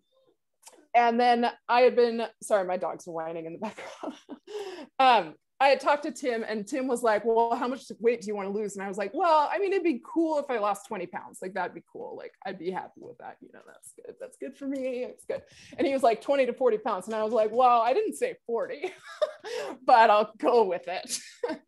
and 0.94 1.18
then 1.18 1.50
I 1.68 1.82
had 1.82 1.96
been 1.96 2.22
sorry, 2.42 2.66
my 2.66 2.76
dogs 2.76 3.06
are 3.06 3.12
whining 3.12 3.46
in 3.46 3.52
the 3.54 3.58
background. 3.58 4.14
um, 4.98 5.34
I 5.62 5.68
had 5.68 5.80
talked 5.80 6.04
to 6.04 6.10
Tim 6.10 6.42
and 6.42 6.66
Tim 6.66 6.88
was 6.88 7.02
like, 7.02 7.22
well, 7.22 7.54
how 7.54 7.68
much 7.68 7.82
weight 8.00 8.22
do 8.22 8.28
you 8.28 8.34
want 8.34 8.48
to 8.48 8.58
lose? 8.58 8.76
And 8.76 8.82
I 8.82 8.88
was 8.88 8.96
like, 8.96 9.12
well, 9.12 9.46
I 9.52 9.58
mean, 9.58 9.72
it'd 9.72 9.84
be 9.84 10.00
cool 10.02 10.38
if 10.38 10.46
I 10.48 10.58
lost 10.58 10.88
20 10.88 11.06
pounds. 11.06 11.40
Like 11.42 11.52
that'd 11.52 11.74
be 11.74 11.84
cool. 11.92 12.16
Like 12.16 12.32
I'd 12.46 12.58
be 12.58 12.70
happy 12.70 13.02
with 13.02 13.18
that. 13.18 13.36
You 13.42 13.50
know, 13.52 13.60
that's 13.66 13.92
good. 13.92 14.14
That's 14.18 14.38
good 14.38 14.56
for 14.56 14.66
me. 14.66 15.04
It's 15.04 15.26
good. 15.26 15.42
And 15.76 15.86
he 15.86 15.92
was 15.92 16.02
like 16.02 16.22
20 16.22 16.46
to 16.46 16.54
40 16.54 16.78
pounds. 16.78 17.06
And 17.06 17.14
I 17.14 17.22
was 17.22 17.34
like, 17.34 17.50
well, 17.52 17.82
I 17.82 17.92
didn't 17.92 18.14
say 18.14 18.36
40, 18.46 18.90
but 19.86 20.08
I'll 20.08 20.32
go 20.38 20.64
with 20.64 20.88
it. 20.88 21.18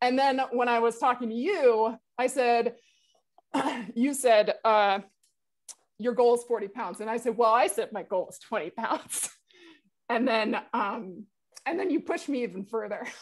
and 0.00 0.18
then 0.18 0.40
when 0.50 0.68
I 0.68 0.80
was 0.80 0.98
talking 0.98 1.28
to 1.28 1.34
you, 1.34 1.96
I 2.18 2.26
said, 2.26 2.74
you 3.94 4.12
said, 4.12 4.54
uh, 4.64 5.00
your 5.98 6.14
goal 6.14 6.34
is 6.34 6.42
40 6.44 6.68
pounds. 6.68 7.00
And 7.00 7.08
I 7.10 7.16
said, 7.16 7.36
well, 7.36 7.52
I 7.52 7.66
said 7.68 7.92
my 7.92 8.02
goal 8.02 8.28
is 8.30 8.38
20 8.38 8.70
pounds. 8.70 9.30
and 10.08 10.26
then, 10.26 10.56
um, 10.72 11.24
and 11.64 11.78
then 11.78 11.90
you 11.90 12.00
push 12.00 12.28
me 12.28 12.42
even 12.42 12.64
further. 12.64 13.06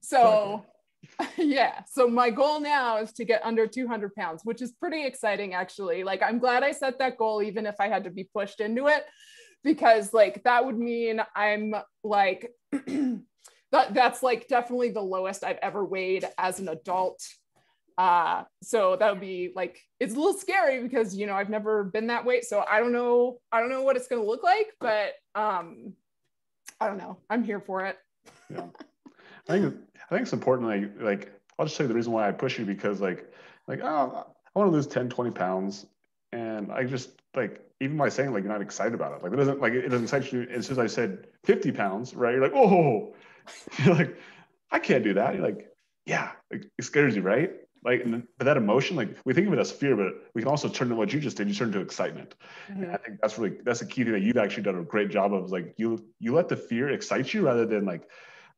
so 0.00 0.64
yeah 1.36 1.82
so 1.86 2.08
my 2.08 2.30
goal 2.30 2.60
now 2.60 2.98
is 2.98 3.12
to 3.12 3.24
get 3.24 3.44
under 3.44 3.66
200 3.66 4.14
pounds 4.14 4.42
which 4.44 4.62
is 4.62 4.72
pretty 4.72 5.04
exciting 5.04 5.54
actually 5.54 6.04
like 6.04 6.22
i'm 6.22 6.38
glad 6.38 6.62
i 6.62 6.72
set 6.72 6.98
that 6.98 7.16
goal 7.16 7.42
even 7.42 7.66
if 7.66 7.74
i 7.80 7.88
had 7.88 8.04
to 8.04 8.10
be 8.10 8.28
pushed 8.34 8.60
into 8.60 8.88
it 8.88 9.04
because 9.62 10.12
like 10.12 10.42
that 10.44 10.64
would 10.64 10.78
mean 10.78 11.20
i'm 11.34 11.74
like 12.02 12.50
that 12.72 13.94
that's 13.94 14.22
like 14.22 14.48
definitely 14.48 14.90
the 14.90 15.00
lowest 15.00 15.44
i've 15.44 15.58
ever 15.62 15.84
weighed 15.84 16.24
as 16.38 16.60
an 16.60 16.68
adult 16.68 17.20
uh, 18.00 18.44
so 18.62 18.96
that 18.96 19.12
would 19.12 19.20
be 19.20 19.52
like 19.54 19.86
it's 19.98 20.14
a 20.14 20.16
little 20.16 20.32
scary 20.32 20.82
because 20.82 21.14
you 21.14 21.26
know 21.26 21.34
I've 21.34 21.50
never 21.50 21.84
been 21.84 22.06
that 22.06 22.24
weight, 22.24 22.46
so 22.46 22.64
I 22.66 22.80
don't 22.80 22.92
know 22.92 23.40
I 23.52 23.60
don't 23.60 23.68
know 23.68 23.82
what 23.82 23.94
it's 23.94 24.08
gonna 24.08 24.24
look 24.24 24.42
like, 24.42 24.68
but 24.80 25.12
um, 25.34 25.92
I 26.80 26.86
don't 26.86 26.96
know. 26.96 27.18
I'm 27.28 27.44
here 27.44 27.60
for 27.60 27.84
it. 27.84 27.98
yeah, 28.48 28.64
I 29.50 29.52
think 29.52 29.74
I 29.96 30.14
think 30.14 30.22
it's 30.22 30.32
important. 30.32 30.66
Like 30.66 30.92
like 30.98 31.32
I'll 31.58 31.66
just 31.66 31.76
tell 31.76 31.84
you 31.84 31.88
the 31.88 31.94
reason 31.94 32.10
why 32.10 32.26
I 32.26 32.32
push 32.32 32.58
you 32.58 32.64
because 32.64 33.02
like 33.02 33.30
like 33.68 33.80
oh 33.82 34.26
I 34.56 34.58
want 34.58 34.70
to 34.70 34.74
lose 34.74 34.86
10, 34.86 35.10
20 35.10 35.30
pounds, 35.32 35.84
and 36.32 36.72
I 36.72 36.84
just 36.84 37.10
like 37.36 37.60
even 37.82 37.98
by 37.98 38.08
saying 38.08 38.32
like 38.32 38.44
you're 38.44 38.52
not 38.52 38.62
excited 38.62 38.94
about 38.94 39.12
it, 39.12 39.22
like 39.22 39.34
it 39.34 39.36
doesn't 39.36 39.60
like 39.60 39.74
it 39.74 39.90
doesn't 39.90 40.04
excite 40.04 40.32
you. 40.32 40.46
As 40.50 40.64
soon 40.64 40.72
as 40.72 40.78
I 40.78 40.86
said 40.86 41.26
50 41.44 41.70
pounds, 41.72 42.14
right? 42.14 42.32
You're 42.32 42.42
like 42.44 42.54
oh, 42.54 43.14
you're 43.84 43.94
like 43.94 44.16
I 44.70 44.78
can't 44.78 45.04
do 45.04 45.12
that. 45.12 45.34
You're 45.34 45.44
like 45.44 45.66
yeah, 46.06 46.30
it 46.50 46.64
scares 46.80 47.14
you, 47.14 47.20
right? 47.20 47.52
Like 47.84 48.04
but 48.38 48.44
that 48.44 48.56
emotion 48.56 48.96
like 48.96 49.16
we 49.24 49.32
think 49.32 49.46
of 49.46 49.52
it 49.52 49.58
as 49.58 49.72
fear 49.72 49.96
but 49.96 50.12
we 50.34 50.42
can 50.42 50.48
also 50.48 50.68
turn 50.68 50.88
to 50.88 50.94
what 50.94 51.12
you 51.12 51.20
just 51.20 51.36
did. 51.36 51.48
You 51.48 51.54
turn 51.54 51.72
to 51.72 51.80
excitement. 51.80 52.34
Mm-hmm. 52.70 52.94
i 52.94 52.96
think 52.96 53.20
that's 53.20 53.38
really 53.38 53.56
that's 53.64 53.80
a 53.82 53.86
key 53.86 54.04
thing 54.04 54.12
that 54.12 54.22
you've 54.22 54.36
actually 54.36 54.64
done 54.64 54.78
a 54.78 54.82
great 54.82 55.10
job 55.10 55.32
of 55.32 55.50
like 55.50 55.74
you 55.76 56.04
you 56.18 56.34
let 56.34 56.48
the 56.48 56.56
fear 56.56 56.90
excite 56.90 57.32
you 57.32 57.46
rather 57.46 57.66
than 57.66 57.84
like 57.84 58.08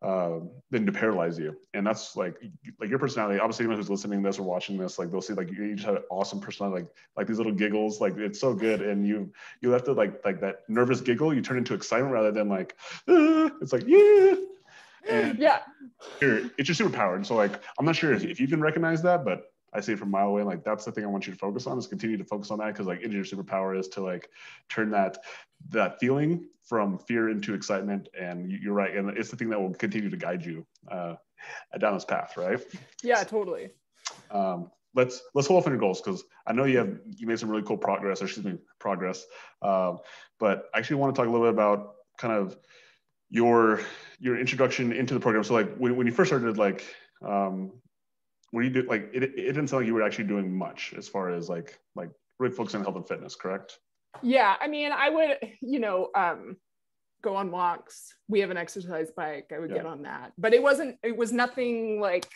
uh, 0.02 0.40
than 0.70 0.84
to 0.84 0.90
paralyze 0.90 1.38
you. 1.38 1.56
And 1.74 1.86
that's 1.86 2.16
like 2.16 2.34
like 2.80 2.90
your 2.90 2.98
personality 2.98 3.38
obviously 3.38 3.64
anyone 3.64 3.78
who's 3.78 3.88
listening 3.88 4.20
to 4.22 4.28
this 4.28 4.38
or 4.38 4.42
watching 4.42 4.76
this 4.76 4.98
like 4.98 5.10
they'll 5.10 5.22
see 5.22 5.32
like 5.32 5.50
you 5.50 5.74
just 5.74 5.86
have 5.86 5.96
an 5.96 6.02
awesome 6.10 6.40
personality 6.40 6.82
like 6.82 6.92
like 7.16 7.26
these 7.28 7.38
little 7.38 7.52
giggles 7.52 8.00
like 8.00 8.16
it's 8.16 8.40
so 8.40 8.52
good. 8.52 8.82
And 8.82 9.06
you 9.06 9.32
you 9.60 9.70
have 9.70 9.84
to 9.84 9.92
like 9.92 10.24
like 10.24 10.40
that 10.40 10.68
nervous 10.68 11.00
giggle 11.00 11.32
you 11.32 11.40
turn 11.40 11.58
into 11.58 11.74
excitement 11.74 12.12
rather 12.12 12.32
than 12.32 12.48
like 12.48 12.76
ah, 13.08 13.50
it's 13.60 13.72
like 13.72 13.84
yeah 13.86 14.34
and 15.08 15.38
yeah. 15.40 15.60
it's 16.20 16.68
your 16.68 16.88
superpower. 16.88 17.16
And 17.16 17.26
so 17.26 17.34
like, 17.34 17.60
I'm 17.78 17.84
not 17.84 17.96
sure 17.96 18.12
if, 18.12 18.24
if 18.24 18.40
you 18.40 18.48
can 18.48 18.60
recognize 18.60 19.02
that, 19.02 19.24
but 19.24 19.52
I 19.74 19.80
say 19.80 19.94
from 19.94 20.08
a 20.08 20.10
mile 20.10 20.28
away, 20.28 20.42
like 20.42 20.64
that's 20.64 20.84
the 20.84 20.92
thing 20.92 21.04
I 21.04 21.08
want 21.08 21.26
you 21.26 21.32
to 21.32 21.38
focus 21.38 21.66
on 21.66 21.78
is 21.78 21.86
continue 21.86 22.16
to 22.18 22.24
focus 22.24 22.50
on 22.50 22.58
that 22.58 22.68
because 22.68 22.86
like 22.86 23.00
your 23.00 23.24
superpower 23.24 23.78
is 23.78 23.88
to 23.88 24.02
like 24.02 24.28
turn 24.68 24.90
that 24.90 25.18
that 25.70 25.98
feeling 25.98 26.46
from 26.64 26.98
fear 26.98 27.30
into 27.30 27.54
excitement. 27.54 28.08
And 28.18 28.50
you're 28.50 28.74
right, 28.74 28.94
and 28.94 29.10
it's 29.16 29.30
the 29.30 29.36
thing 29.36 29.48
that 29.50 29.60
will 29.60 29.72
continue 29.72 30.10
to 30.10 30.16
guide 30.16 30.44
you 30.44 30.66
uh, 30.90 31.14
down 31.78 31.94
this 31.94 32.04
path, 32.04 32.36
right? 32.36 32.60
Yeah, 33.02 33.24
totally. 33.24 33.70
Um, 34.30 34.70
let's 34.94 35.22
let's 35.34 35.48
hold 35.48 35.60
off 35.60 35.66
on 35.66 35.72
your 35.72 35.80
goals 35.80 36.02
because 36.02 36.22
I 36.46 36.52
know 36.52 36.64
you 36.64 36.78
have 36.78 36.98
you 37.16 37.26
made 37.26 37.38
some 37.38 37.48
really 37.48 37.62
cool 37.62 37.78
progress, 37.78 38.20
or 38.20 38.26
excuse 38.26 38.44
me, 38.44 38.58
progress. 38.78 39.24
Um, 39.62 39.98
but 40.38 40.66
I 40.74 40.78
actually 40.78 40.96
want 40.96 41.14
to 41.14 41.18
talk 41.18 41.28
a 41.28 41.30
little 41.30 41.46
bit 41.46 41.54
about 41.54 41.94
kind 42.18 42.34
of 42.34 42.58
your 43.32 43.80
your 44.20 44.38
introduction 44.38 44.92
into 44.92 45.14
the 45.14 45.20
program. 45.20 45.42
So 45.42 45.54
like 45.54 45.74
when, 45.76 45.96
when 45.96 46.06
you 46.06 46.12
first 46.12 46.28
started, 46.28 46.58
like 46.58 46.84
um, 47.26 47.72
were 48.52 48.62
you 48.62 48.70
do 48.70 48.82
like 48.82 49.10
it, 49.12 49.22
it 49.22 49.34
didn't 49.34 49.68
sound 49.68 49.80
like 49.80 49.86
you 49.86 49.94
were 49.94 50.02
actually 50.02 50.26
doing 50.26 50.54
much 50.56 50.94
as 50.96 51.08
far 51.08 51.30
as 51.30 51.48
like 51.48 51.78
like 51.96 52.10
really 52.38 52.54
focusing 52.54 52.80
on 52.80 52.84
health 52.84 52.96
and 52.96 53.08
fitness, 53.08 53.34
correct? 53.34 53.78
Yeah, 54.22 54.54
I 54.60 54.68
mean, 54.68 54.92
I 54.92 55.08
would 55.08 55.38
you 55.62 55.80
know 55.80 56.10
um, 56.14 56.58
go 57.22 57.34
on 57.34 57.50
walks. 57.50 58.14
We 58.28 58.40
have 58.40 58.50
an 58.50 58.58
exercise 58.58 59.10
bike. 59.10 59.50
I 59.54 59.58
would 59.58 59.70
yeah. 59.70 59.76
get 59.76 59.86
on 59.86 60.02
that, 60.02 60.34
but 60.36 60.52
it 60.52 60.62
wasn't. 60.62 60.98
It 61.02 61.16
was 61.16 61.32
nothing 61.32 62.00
like 62.00 62.28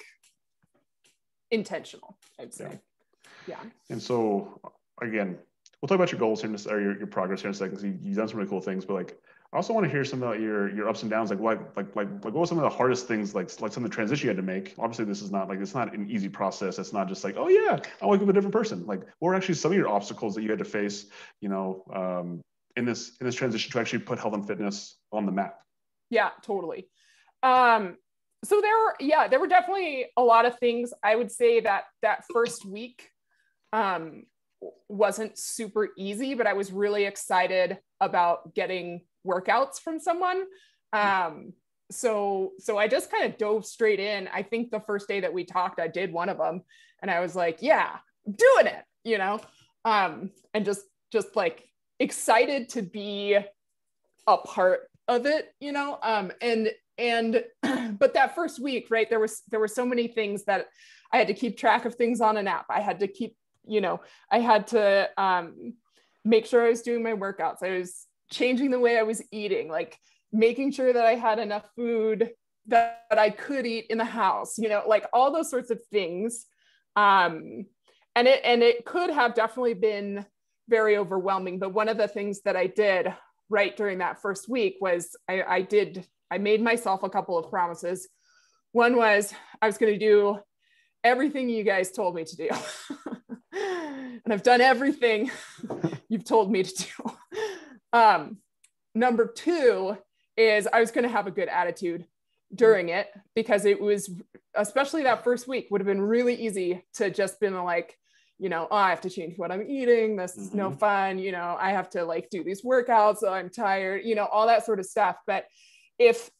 intentional. 1.50 2.16
I'd 2.40 2.54
say. 2.54 2.80
Yeah. 3.46 3.56
yeah. 3.62 3.70
And 3.90 4.02
so 4.02 4.58
again, 5.02 5.36
we'll 5.82 5.88
talk 5.88 5.96
about 5.96 6.10
your 6.10 6.20
goals 6.20 6.40
here, 6.40 6.50
in 6.50 6.56
or 6.70 6.80
your, 6.80 6.96
your 6.96 7.06
progress 7.06 7.42
here 7.42 7.50
in 7.50 7.54
a 7.54 7.58
second. 7.58 7.78
So 7.80 7.86
you, 7.86 7.98
you've 8.00 8.16
done 8.16 8.28
some 8.28 8.38
really 8.38 8.48
cool 8.48 8.62
things, 8.62 8.86
but 8.86 8.94
like 8.94 9.18
I 9.52 9.56
also 9.56 9.72
want 9.72 9.84
to 9.84 9.90
hear 9.90 10.04
some 10.04 10.22
about 10.22 10.40
your 10.40 10.74
your 10.74 10.88
ups 10.88 11.02
and 11.02 11.10
downs. 11.10 11.30
Like 11.30 11.38
what 11.38 11.76
like 11.76 11.94
like 11.94 12.08
like 12.24 12.24
what 12.24 12.34
were 12.34 12.46
some 12.46 12.58
of 12.58 12.64
the 12.64 12.76
hardest 12.76 13.06
things 13.06 13.34
like 13.34 13.60
like 13.60 13.72
some 13.72 13.84
of 13.84 13.90
the 13.90 13.94
transition 13.94 14.26
you 14.26 14.30
had 14.30 14.36
to 14.36 14.42
make? 14.42 14.74
Obviously, 14.78 15.04
this 15.04 15.22
is 15.22 15.30
not 15.30 15.48
like 15.48 15.60
it's 15.60 15.74
not 15.74 15.94
an 15.94 16.10
easy 16.10 16.28
process. 16.28 16.78
It's 16.78 16.92
not 16.92 17.08
just 17.08 17.24
like 17.24 17.36
oh 17.36 17.48
yeah, 17.48 17.78
I 18.02 18.06
wake 18.06 18.20
up 18.22 18.28
a 18.28 18.32
different 18.32 18.52
person. 18.52 18.86
Like 18.86 19.00
what 19.18 19.28
were 19.28 19.34
actually 19.34 19.54
some 19.54 19.72
of 19.72 19.76
your 19.76 19.88
obstacles 19.88 20.34
that 20.34 20.42
you 20.42 20.50
had 20.50 20.58
to 20.58 20.64
face? 20.64 21.06
You 21.40 21.48
know, 21.48 21.84
um, 21.94 22.42
in 22.76 22.84
this 22.84 23.16
in 23.20 23.26
this 23.26 23.34
transition 23.34 23.70
to 23.72 23.80
actually 23.80 24.00
put 24.00 24.18
health 24.18 24.34
and 24.34 24.46
fitness 24.46 24.96
on 25.12 25.26
the 25.26 25.32
map. 25.32 25.60
Yeah, 26.10 26.30
totally. 26.42 26.88
Um, 27.42 27.96
so 28.44 28.60
there 28.60 28.76
were 28.76 28.94
yeah 29.00 29.28
there 29.28 29.40
were 29.40 29.48
definitely 29.48 30.06
a 30.16 30.22
lot 30.22 30.44
of 30.44 30.58
things. 30.58 30.92
I 31.02 31.16
would 31.16 31.30
say 31.30 31.60
that 31.60 31.84
that 32.02 32.24
first 32.32 32.64
week 32.64 33.10
um, 33.72 34.24
wasn't 34.88 35.38
super 35.38 35.90
easy, 35.96 36.34
but 36.34 36.46
I 36.46 36.52
was 36.52 36.72
really 36.72 37.04
excited 37.04 37.78
about 38.00 38.54
getting 38.54 39.02
workouts 39.26 39.80
from 39.80 39.99
someone. 39.99 40.45
Um, 40.92 41.52
so 41.90 42.52
so 42.59 42.78
I 42.78 42.88
just 42.88 43.11
kind 43.11 43.25
of 43.25 43.38
dove 43.38 43.64
straight 43.64 44.00
in. 44.00 44.28
I 44.28 44.42
think 44.42 44.71
the 44.71 44.80
first 44.80 45.09
day 45.09 45.21
that 45.21 45.33
we 45.33 45.45
talked, 45.45 45.80
I 45.80 45.88
did 45.88 46.12
one 46.12 46.28
of 46.28 46.38
them, 46.38 46.62
and 47.02 47.11
I 47.11 47.21
was 47.21 47.37
like, 47.37 47.59
yeah, 47.61 47.97
doing 48.25 48.66
it, 48.66 48.85
you 49.04 49.18
know, 49.18 49.40
um, 49.85 50.30
and 50.54 50.64
just 50.64 50.83
just 51.12 51.37
like 51.37 51.68
excited 51.99 52.68
to 52.71 52.83
be 52.83 53.38
a 54.26 54.37
part 54.38 54.88
of 55.09 55.26
it, 55.26 55.52
you 55.61 55.73
know, 55.73 55.99
um, 56.02 56.33
and 56.40 56.71
and 56.99 57.45
but 57.99 58.14
that 58.14 58.35
first 58.35 58.61
week, 58.61 58.88
right, 58.90 59.09
there 59.09 59.21
was 59.21 59.42
there 59.50 59.61
were 59.61 59.68
so 59.68 59.87
many 59.87 60.09
things 60.09 60.45
that 60.45 60.66
I 61.12 61.18
had 61.18 61.28
to 61.28 61.35
keep 61.35 61.56
track 61.56 61.85
of 61.85 61.95
things 61.95 62.21
on 62.21 62.37
an 62.37 62.49
app. 62.49 62.66
I 62.68 62.80
had 62.80 63.00
to 63.00 63.09
keep, 63.09 63.37
you 63.66 63.80
know, 63.80 64.00
I 64.30 64.40
had 64.40 64.66
to 64.68 65.09
um, 65.16 65.75
make 66.25 66.47
sure 66.47 66.64
I 66.64 66.71
was 66.71 66.83
doing 66.83 67.02
my 67.02 67.12
workouts. 67.12 67.62
I 67.62 67.78
was 67.78 68.06
changing 68.30 68.71
the 68.71 68.80
way 68.80 68.99
I 68.99 69.02
was 69.02 69.23
eating, 69.33 69.68
like 69.68 69.99
making 70.33 70.73
sure 70.73 70.92
that 70.92 71.04
I 71.04 71.14
had 71.14 71.38
enough 71.38 71.68
food 71.75 72.30
that, 72.66 73.04
that 73.11 73.18
I 73.18 73.30
could 73.30 73.66
eat 73.66 73.87
in 73.90 73.99
the 73.99 74.04
house, 74.04 74.59
you 74.59 74.68
know, 74.68 74.83
like 74.87 75.06
all 75.12 75.33
those 75.33 75.50
sorts 75.50 75.71
of 75.71 75.80
things. 75.90 76.47
Um, 76.97 77.66
and 78.14 78.26
it 78.26 78.40
and 78.45 78.62
it 78.62 78.85
could 78.85 79.11
have 79.11 79.35
definitely 79.35 79.75
been 79.75 80.25
very 80.68 80.97
overwhelming. 80.97 81.59
But 81.59 81.75
one 81.75 81.88
of 81.88 81.99
the 81.99 82.09
things 82.09 82.40
that 82.42 82.56
I 82.56 82.66
did 82.66 83.14
right 83.49 83.76
during 83.76 83.99
that 83.99 84.21
first 84.21 84.49
week 84.49 84.76
was 84.80 85.14
I, 85.28 85.42
I 85.42 85.62
did 85.62 86.06
I 86.30 86.38
made 86.38 86.62
myself 86.62 87.02
a 87.02 87.11
couple 87.11 87.38
of 87.38 87.50
promises. 87.50 88.09
One 88.73 88.97
was 88.97 89.33
I 89.62 89.66
was 89.66 89.78
going 89.78 89.92
to 89.92 89.99
do 89.99 90.38
everything 91.04 91.49
you 91.49 91.62
guys 91.62 91.92
told 91.92 92.14
me 92.14 92.25
to 92.25 92.37
do. 92.37 92.49
and 93.52 94.33
I've 94.33 94.42
done 94.42 94.61
everything 94.61 95.30
you've 96.09 96.25
told 96.25 96.50
me 96.50 96.62
to 96.62 96.75
do. 96.75 97.15
Um, 97.93 98.38
number 98.95 99.26
two 99.26 99.97
is 100.37 100.69
I 100.71 100.81
was 100.81 100.90
going 100.90 101.05
to 101.05 101.11
have 101.11 101.26
a 101.26 101.31
good 101.31 101.49
attitude 101.49 102.07
during 102.55 102.90
it 102.90 103.09
because 103.35 103.64
it 103.64 103.81
was, 103.81 104.11
especially 104.55 105.02
that 105.05 105.25
first 105.25 105.49
week, 105.49 105.69
would 105.71 105.81
have 105.81 105.87
been 105.87 106.00
really 106.00 106.35
easy 106.35 106.85
to 106.95 107.11
just 107.11 107.40
been 107.40 107.55
like, 107.64 107.97
you 108.38 108.49
know, 108.49 108.69
oh, 108.71 108.76
I 108.76 108.90
have 108.90 109.00
to 109.02 109.11
change 109.11 109.38
what 109.38 109.50
I'm 109.50 109.69
eating. 109.69 110.16
This 110.16 110.37
is 110.37 110.49
mm-hmm. 110.49 110.59
no 110.59 110.71
fun. 110.71 111.19
You 111.19 111.33
know, 111.33 111.57
I 111.59 111.71
have 111.71 111.88
to 111.90 112.05
like 112.05 112.28
do 112.31 112.45
these 112.45 112.62
workouts. 112.62 113.19
So 113.19 113.33
I'm 113.33 113.49
tired, 113.49 114.02
you 114.05 114.14
know, 114.14 114.26
all 114.26 114.47
that 114.47 114.66
sort 114.66 114.78
of 114.78 114.87
stuff. 114.87 115.16
But 115.26 115.47
if 115.99 116.31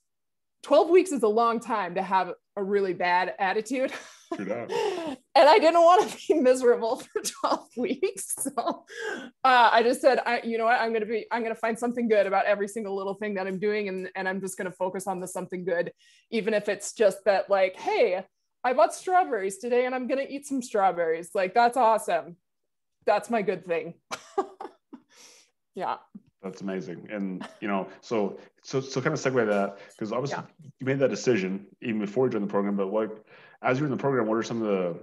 12 0.67 0.91
weeks 0.91 1.13
is 1.13 1.23
a 1.23 1.29
long 1.29 1.61
time 1.61 1.95
to 1.95 2.03
have 2.03 2.33
a 2.57 2.65
really 2.65 2.93
bad 2.93 3.33
attitude. 3.39 3.93
and 4.37 5.17
I 5.37 5.59
didn't 5.61 5.81
want 5.81 6.11
to 6.11 6.17
be 6.27 6.35
miserable 6.41 6.97
for 6.97 7.23
12 7.23 7.69
weeks. 7.77 8.35
So 8.37 8.85
uh, 9.45 9.71
I 9.73 9.85
just 9.85 10.01
said, 10.01 10.19
I, 10.27 10.41
you 10.43 10.59
know 10.59 10.65
what, 10.65 10.81
I'm 10.81 10.89
going 10.89 11.03
to 11.03 11.07
be, 11.07 11.25
I'm 11.31 11.43
going 11.43 11.55
to 11.55 11.61
find 11.61 11.79
something 11.79 12.09
good 12.09 12.27
about 12.27 12.47
every 12.47 12.67
single 12.67 12.97
little 12.97 13.15
thing 13.15 13.35
that 13.35 13.47
I'm 13.47 13.61
doing. 13.61 13.89
And, 13.89 14.11
and 14.17 14.29
I'm 14.29 14.41
just 14.41 14.59
going 14.59 14.69
to 14.69 14.77
focus 14.77 15.07
on 15.07 15.21
the 15.21 15.29
something 15.29 15.65
good, 15.65 15.93
even 16.33 16.53
if 16.53 16.69
it's 16.69 16.93
just 16.95 17.25
that 17.27 17.49
like, 17.49 17.77
Hey, 17.77 18.25
I 18.65 18.73
bought 18.73 18.93
strawberries 18.93 19.59
today 19.59 19.87
and 19.87 19.95
I'm 19.95 20.09
going 20.09 20.27
to 20.27 20.29
eat 20.29 20.47
some 20.47 20.63
strawberries. 20.63 21.31
Like, 21.33 21.55
that's 21.55 21.77
awesome. 21.77 22.39
That's 23.05 23.31
my 23.31 23.43
good 23.43 23.65
thing. 23.65 23.95
yeah. 25.77 25.99
That's 26.43 26.61
amazing. 26.61 27.09
And 27.11 27.47
you 27.61 27.69
know, 27.69 27.89
so 28.01 28.39
so 28.63 28.81
so 28.81 29.01
kind 29.01 29.15
of 29.15 29.21
segue 29.21 29.47
that 29.47 29.79
because 29.91 30.13
obviously 30.13 30.39
yeah. 30.39 30.69
you 30.79 30.87
made 30.87 30.99
that 31.01 31.11
decision 31.11 31.67
even 31.83 32.01
before 32.01 32.27
you 32.27 32.33
joined 32.33 32.45
the 32.45 32.51
program, 32.51 32.77
but 32.77 32.93
like 32.93 33.11
as 33.63 33.79
you're 33.79 33.87
in 33.87 33.91
the 33.91 33.97
program, 33.97 34.27
what 34.27 34.37
are 34.37 34.43
some 34.43 34.63
of 34.63 34.69
the 34.69 34.99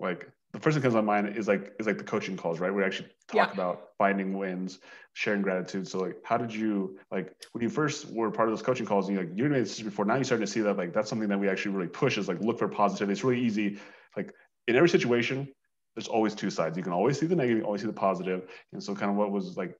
like 0.00 0.28
the 0.52 0.60
first 0.60 0.74
thing 0.74 0.82
that 0.82 0.88
comes 0.88 0.94
to 0.94 1.02
mind 1.02 1.36
is 1.36 1.48
like 1.48 1.72
is 1.78 1.86
like 1.86 1.98
the 1.98 2.04
coaching 2.04 2.36
calls, 2.36 2.60
right? 2.60 2.72
We 2.72 2.84
actually 2.84 3.08
talk 3.28 3.48
yeah. 3.48 3.52
about 3.52 3.90
finding 3.96 4.36
wins, 4.36 4.80
sharing 5.14 5.40
gratitude. 5.40 5.88
So 5.88 5.98
like 5.98 6.16
how 6.24 6.36
did 6.36 6.52
you 6.52 6.98
like 7.10 7.34
when 7.52 7.62
you 7.62 7.70
first 7.70 8.10
were 8.10 8.30
part 8.30 8.48
of 8.48 8.52
those 8.52 8.64
coaching 8.64 8.84
calls 8.84 9.08
and 9.08 9.16
you 9.16 9.24
like 9.24 9.32
you 9.34 9.48
made 9.48 9.62
this 9.62 9.80
before, 9.80 10.04
now 10.04 10.16
you're 10.16 10.24
starting 10.24 10.46
to 10.46 10.52
see 10.52 10.60
that 10.60 10.76
like 10.76 10.92
that's 10.92 11.08
something 11.08 11.28
that 11.28 11.38
we 11.38 11.48
actually 11.48 11.74
really 11.74 11.88
push 11.88 12.18
is 12.18 12.28
like 12.28 12.40
look 12.40 12.58
for 12.58 12.68
positivity. 12.68 13.12
It's 13.12 13.24
really 13.24 13.40
easy. 13.40 13.78
Like 14.16 14.34
in 14.68 14.76
every 14.76 14.90
situation, 14.90 15.48
there's 15.94 16.08
always 16.08 16.34
two 16.34 16.50
sides. 16.50 16.76
You 16.76 16.82
can 16.82 16.92
always 16.92 17.18
see 17.18 17.26
the 17.26 17.36
negative, 17.36 17.58
you 17.58 17.64
always 17.64 17.80
see 17.80 17.86
the 17.86 17.92
positive. 17.92 18.50
And 18.72 18.82
so 18.82 18.94
kind 18.94 19.10
of 19.10 19.16
what 19.16 19.30
was 19.30 19.56
like 19.56 19.78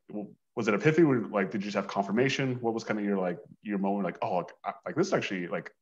was 0.54 0.68
it 0.68 0.74
epiphany 0.74 1.06
where 1.06 1.20
like 1.20 1.50
did 1.50 1.62
you 1.62 1.66
just 1.66 1.76
have 1.76 1.88
confirmation? 1.88 2.58
What 2.60 2.74
was 2.74 2.84
kind 2.84 2.98
of 2.98 3.06
your 3.06 3.18
like 3.18 3.38
your 3.62 3.78
moment 3.78 4.04
like, 4.04 4.18
oh 4.22 4.38
like, 4.38 4.74
like 4.86 4.96
this 4.96 5.12
actually 5.12 5.48
like 5.48 5.72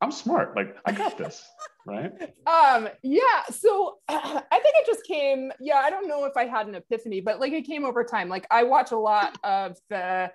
I'm 0.00 0.12
smart. 0.12 0.56
Like 0.56 0.76
I 0.84 0.92
got 0.92 1.16
this. 1.16 1.46
right? 1.86 2.12
Um, 2.46 2.88
yeah. 3.02 3.44
So 3.50 3.98
I 4.08 4.42
think 4.50 4.74
it 4.76 4.86
just 4.86 5.06
came, 5.06 5.52
yeah, 5.60 5.76
I 5.76 5.90
don't 5.90 6.08
know 6.08 6.24
if 6.24 6.36
I 6.36 6.46
had 6.46 6.66
an 6.66 6.74
epiphany, 6.74 7.20
but 7.20 7.40
like 7.40 7.52
it 7.52 7.62
came 7.62 7.84
over 7.84 8.04
time. 8.04 8.28
Like 8.28 8.46
I 8.50 8.64
watch 8.64 8.92
a 8.92 8.98
lot 8.98 9.38
of 9.42 9.76
the 9.88 10.30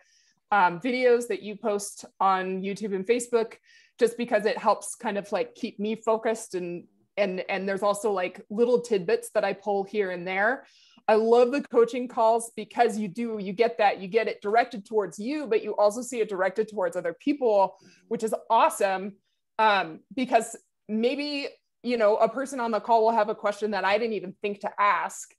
um, 0.51 0.79
videos 0.79 1.27
that 1.27 1.43
you 1.43 1.55
post 1.55 2.05
on 2.19 2.62
YouTube 2.62 2.95
and 2.95 3.05
Facebook 3.05 3.55
just 4.00 4.17
because 4.17 4.45
it 4.45 4.57
helps 4.57 4.95
kind 4.95 5.17
of 5.17 5.31
like 5.31 5.53
keep 5.53 5.79
me 5.79 5.95
focused 5.95 6.55
and 6.55 6.86
and 7.17 7.43
and 7.50 7.67
there's 7.67 7.83
also 7.83 8.12
like 8.12 8.41
little 8.50 8.81
tidbits 8.81 9.29
that 9.36 9.43
I 9.43 9.53
pull 9.53 9.83
here 9.83 10.12
and 10.12 10.27
there. 10.27 10.65
I 11.11 11.15
love 11.15 11.51
the 11.51 11.61
coaching 11.61 12.07
calls 12.07 12.51
because 12.55 12.97
you 12.97 13.07
do 13.07 13.37
you 13.39 13.51
get 13.51 13.77
that 13.79 13.99
you 13.99 14.07
get 14.07 14.27
it 14.27 14.41
directed 14.41 14.85
towards 14.85 15.19
you, 15.19 15.45
but 15.47 15.63
you 15.63 15.75
also 15.75 16.01
see 16.01 16.19
it 16.21 16.29
directed 16.29 16.69
towards 16.69 16.95
other 16.95 17.13
people, 17.13 17.75
which 18.07 18.23
is 18.23 18.33
awesome 18.49 19.15
um, 19.59 19.99
because 20.15 20.55
maybe 20.87 21.49
you 21.83 21.97
know 21.97 22.15
a 22.17 22.29
person 22.29 22.59
on 22.59 22.71
the 22.71 22.79
call 22.79 23.03
will 23.03 23.11
have 23.11 23.29
a 23.29 23.35
question 23.35 23.71
that 23.71 23.83
i 23.83 23.97
didn't 23.97 24.13
even 24.13 24.35
think 24.41 24.59
to 24.59 24.69
ask 24.79 25.33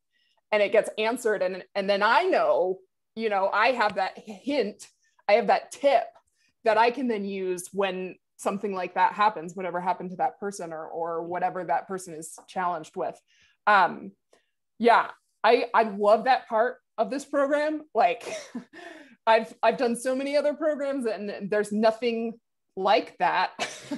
and 0.51 0.61
it 0.61 0.73
gets 0.73 0.91
answered 0.99 1.41
and 1.41 1.63
and 1.77 1.89
then 1.89 2.03
i 2.03 2.25
know 2.25 2.79
you 3.15 3.29
know 3.29 3.49
i 3.53 3.69
have 3.69 3.95
that 3.95 4.19
hint 4.19 4.89
i 5.29 5.35
have 5.35 5.47
that 5.47 5.71
tip 5.71 6.05
that 6.65 6.77
i 6.79 6.91
can 6.91 7.07
then 7.07 7.25
use 7.25 7.69
when 7.73 8.17
something 8.43 8.75
like 8.75 8.95
that 8.95 9.13
happens 9.13 9.55
whatever 9.55 9.81
happened 9.81 10.11
to 10.11 10.17
that 10.17 10.39
person 10.41 10.73
or 10.73 10.87
or 10.87 11.23
whatever 11.23 11.63
that 11.65 11.87
person 11.87 12.13
is 12.13 12.37
challenged 12.49 12.97
with. 12.97 13.19
Um 13.67 14.13
yeah 14.79 15.11
i 15.45 15.67
i 15.75 15.83
love 15.83 16.25
that 16.25 16.49
part 16.49 16.77
of 16.99 17.11
this 17.11 17.25
program 17.25 17.83
like 17.95 18.25
i've 19.27 19.55
i've 19.63 19.77
done 19.77 19.97
so 19.97 20.15
many 20.15 20.37
other 20.37 20.55
programs 20.55 21.07
and 21.07 21.51
there's 21.51 21.73
nothing 21.73 22.35
like 22.77 23.17
that 23.19 23.51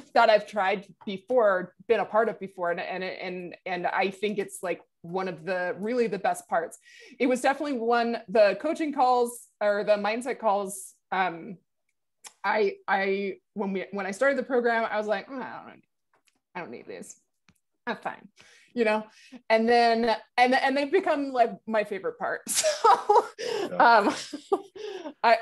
that 0.14 0.30
I've 0.30 0.46
tried 0.46 0.86
before, 1.06 1.74
been 1.86 2.00
a 2.00 2.04
part 2.04 2.28
of 2.28 2.38
before, 2.40 2.70
and 2.70 2.80
and 2.80 3.04
and 3.04 3.56
and 3.66 3.86
I 3.86 4.10
think 4.10 4.38
it's 4.38 4.58
like 4.62 4.80
one 5.02 5.28
of 5.28 5.44
the 5.44 5.76
really 5.78 6.06
the 6.06 6.18
best 6.18 6.48
parts. 6.48 6.78
It 7.18 7.26
was 7.26 7.40
definitely 7.40 7.78
one 7.78 8.18
the 8.28 8.58
coaching 8.60 8.92
calls 8.92 9.48
or 9.60 9.84
the 9.84 9.92
mindset 9.92 10.38
calls. 10.38 10.94
Um, 11.12 11.58
I 12.42 12.76
I 12.88 13.34
when 13.54 13.72
we 13.72 13.86
when 13.92 14.06
I 14.06 14.10
started 14.10 14.38
the 14.38 14.44
program, 14.44 14.86
I 14.90 14.98
was 14.98 15.06
like, 15.06 15.26
oh, 15.30 15.40
I 15.40 15.62
don't 15.66 15.82
I 16.54 16.60
don't 16.60 16.70
need 16.70 16.86
these. 16.86 17.16
I'm 17.86 17.96
fine, 17.96 18.28
you 18.74 18.84
know. 18.84 19.04
And 19.48 19.68
then 19.68 20.16
and 20.36 20.54
and 20.54 20.76
they've 20.76 20.92
become 20.92 21.32
like 21.32 21.52
my 21.66 21.84
favorite 21.84 22.18
part. 22.18 22.42
So 23.64 23.78
um, 23.78 24.14
I 25.22 25.38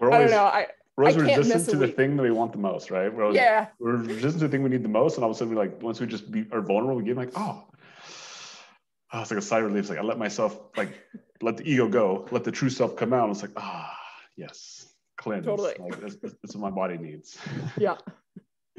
I 0.00 0.18
don't 0.18 0.30
know. 0.30 0.44
I 0.44 0.68
Rose 0.96 1.16
resistant 1.16 1.70
to 1.70 1.76
the 1.76 1.88
thing 1.88 2.16
that 2.16 2.22
we 2.22 2.30
want 2.30 2.52
the 2.52 2.58
most, 2.58 2.90
right? 2.90 3.12
We're, 3.12 3.32
yeah. 3.32 3.68
We're 3.78 3.96
resistant 3.96 4.40
to 4.40 4.46
the 4.46 4.48
thing 4.48 4.62
we 4.62 4.68
need 4.68 4.82
the 4.82 4.90
most. 4.90 5.16
And 5.16 5.24
all 5.24 5.30
of 5.30 5.36
a 5.36 5.38
sudden 5.38 5.54
we 5.54 5.58
like, 5.58 5.82
once 5.82 6.00
we 6.00 6.06
just 6.06 6.30
be, 6.30 6.44
are 6.52 6.60
vulnerable, 6.60 6.96
we 6.96 7.04
get 7.04 7.16
like, 7.16 7.32
oh, 7.34 7.64
oh, 9.12 9.20
it's 9.20 9.30
like 9.30 9.38
a 9.38 9.42
sigh 9.42 9.58
of 9.58 9.64
relief. 9.64 9.80
It's 9.80 9.90
like, 9.90 9.98
I 9.98 10.02
let 10.02 10.18
myself 10.18 10.58
like, 10.76 11.00
let 11.40 11.56
the 11.56 11.64
ego 11.64 11.88
go, 11.88 12.28
let 12.30 12.44
the 12.44 12.52
true 12.52 12.68
self 12.68 12.94
come 12.94 13.14
out. 13.14 13.30
It's 13.30 13.40
like, 13.40 13.52
ah, 13.56 13.96
yes, 14.36 14.86
cleanse. 15.16 15.46
Totally. 15.46 15.74
Like, 15.78 15.98
this 16.00 16.16
is 16.44 16.56
what 16.56 16.70
my 16.70 16.70
body 16.70 16.98
needs. 16.98 17.38
Yeah. 17.78 17.96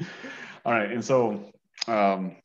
all 0.64 0.72
right. 0.72 0.92
And 0.92 1.04
so, 1.04 1.52
um, 1.88 2.36
so 2.36 2.43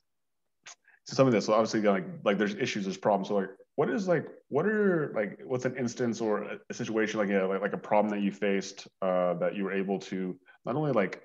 some 1.15 1.27
of 1.27 1.33
this, 1.33 1.45
so 1.45 1.53
obviously 1.53 1.81
like, 1.81 2.05
like 2.23 2.37
there's 2.37 2.55
issues, 2.55 2.85
there's 2.85 2.97
problems. 2.97 3.29
So 3.29 3.35
like, 3.35 3.49
what 3.79 3.89
is 3.89 4.09
like 4.09 4.27
what 4.49 4.65
are 4.65 5.13
like 5.15 5.39
what's 5.45 5.63
an 5.63 5.73
instance 5.77 6.19
or 6.19 6.43
a, 6.43 6.57
a 6.69 6.73
situation 6.73 7.17
like 7.17 7.29
a 7.29 7.45
like, 7.45 7.61
like, 7.61 7.71
a 7.71 7.77
problem 7.77 8.09
that 8.09 8.21
you 8.21 8.29
faced 8.29 8.89
uh, 9.01 9.35
that 9.35 9.55
you 9.55 9.63
were 9.63 9.71
able 9.71 9.97
to 9.97 10.37
not 10.65 10.75
only 10.75 10.91
like 10.91 11.21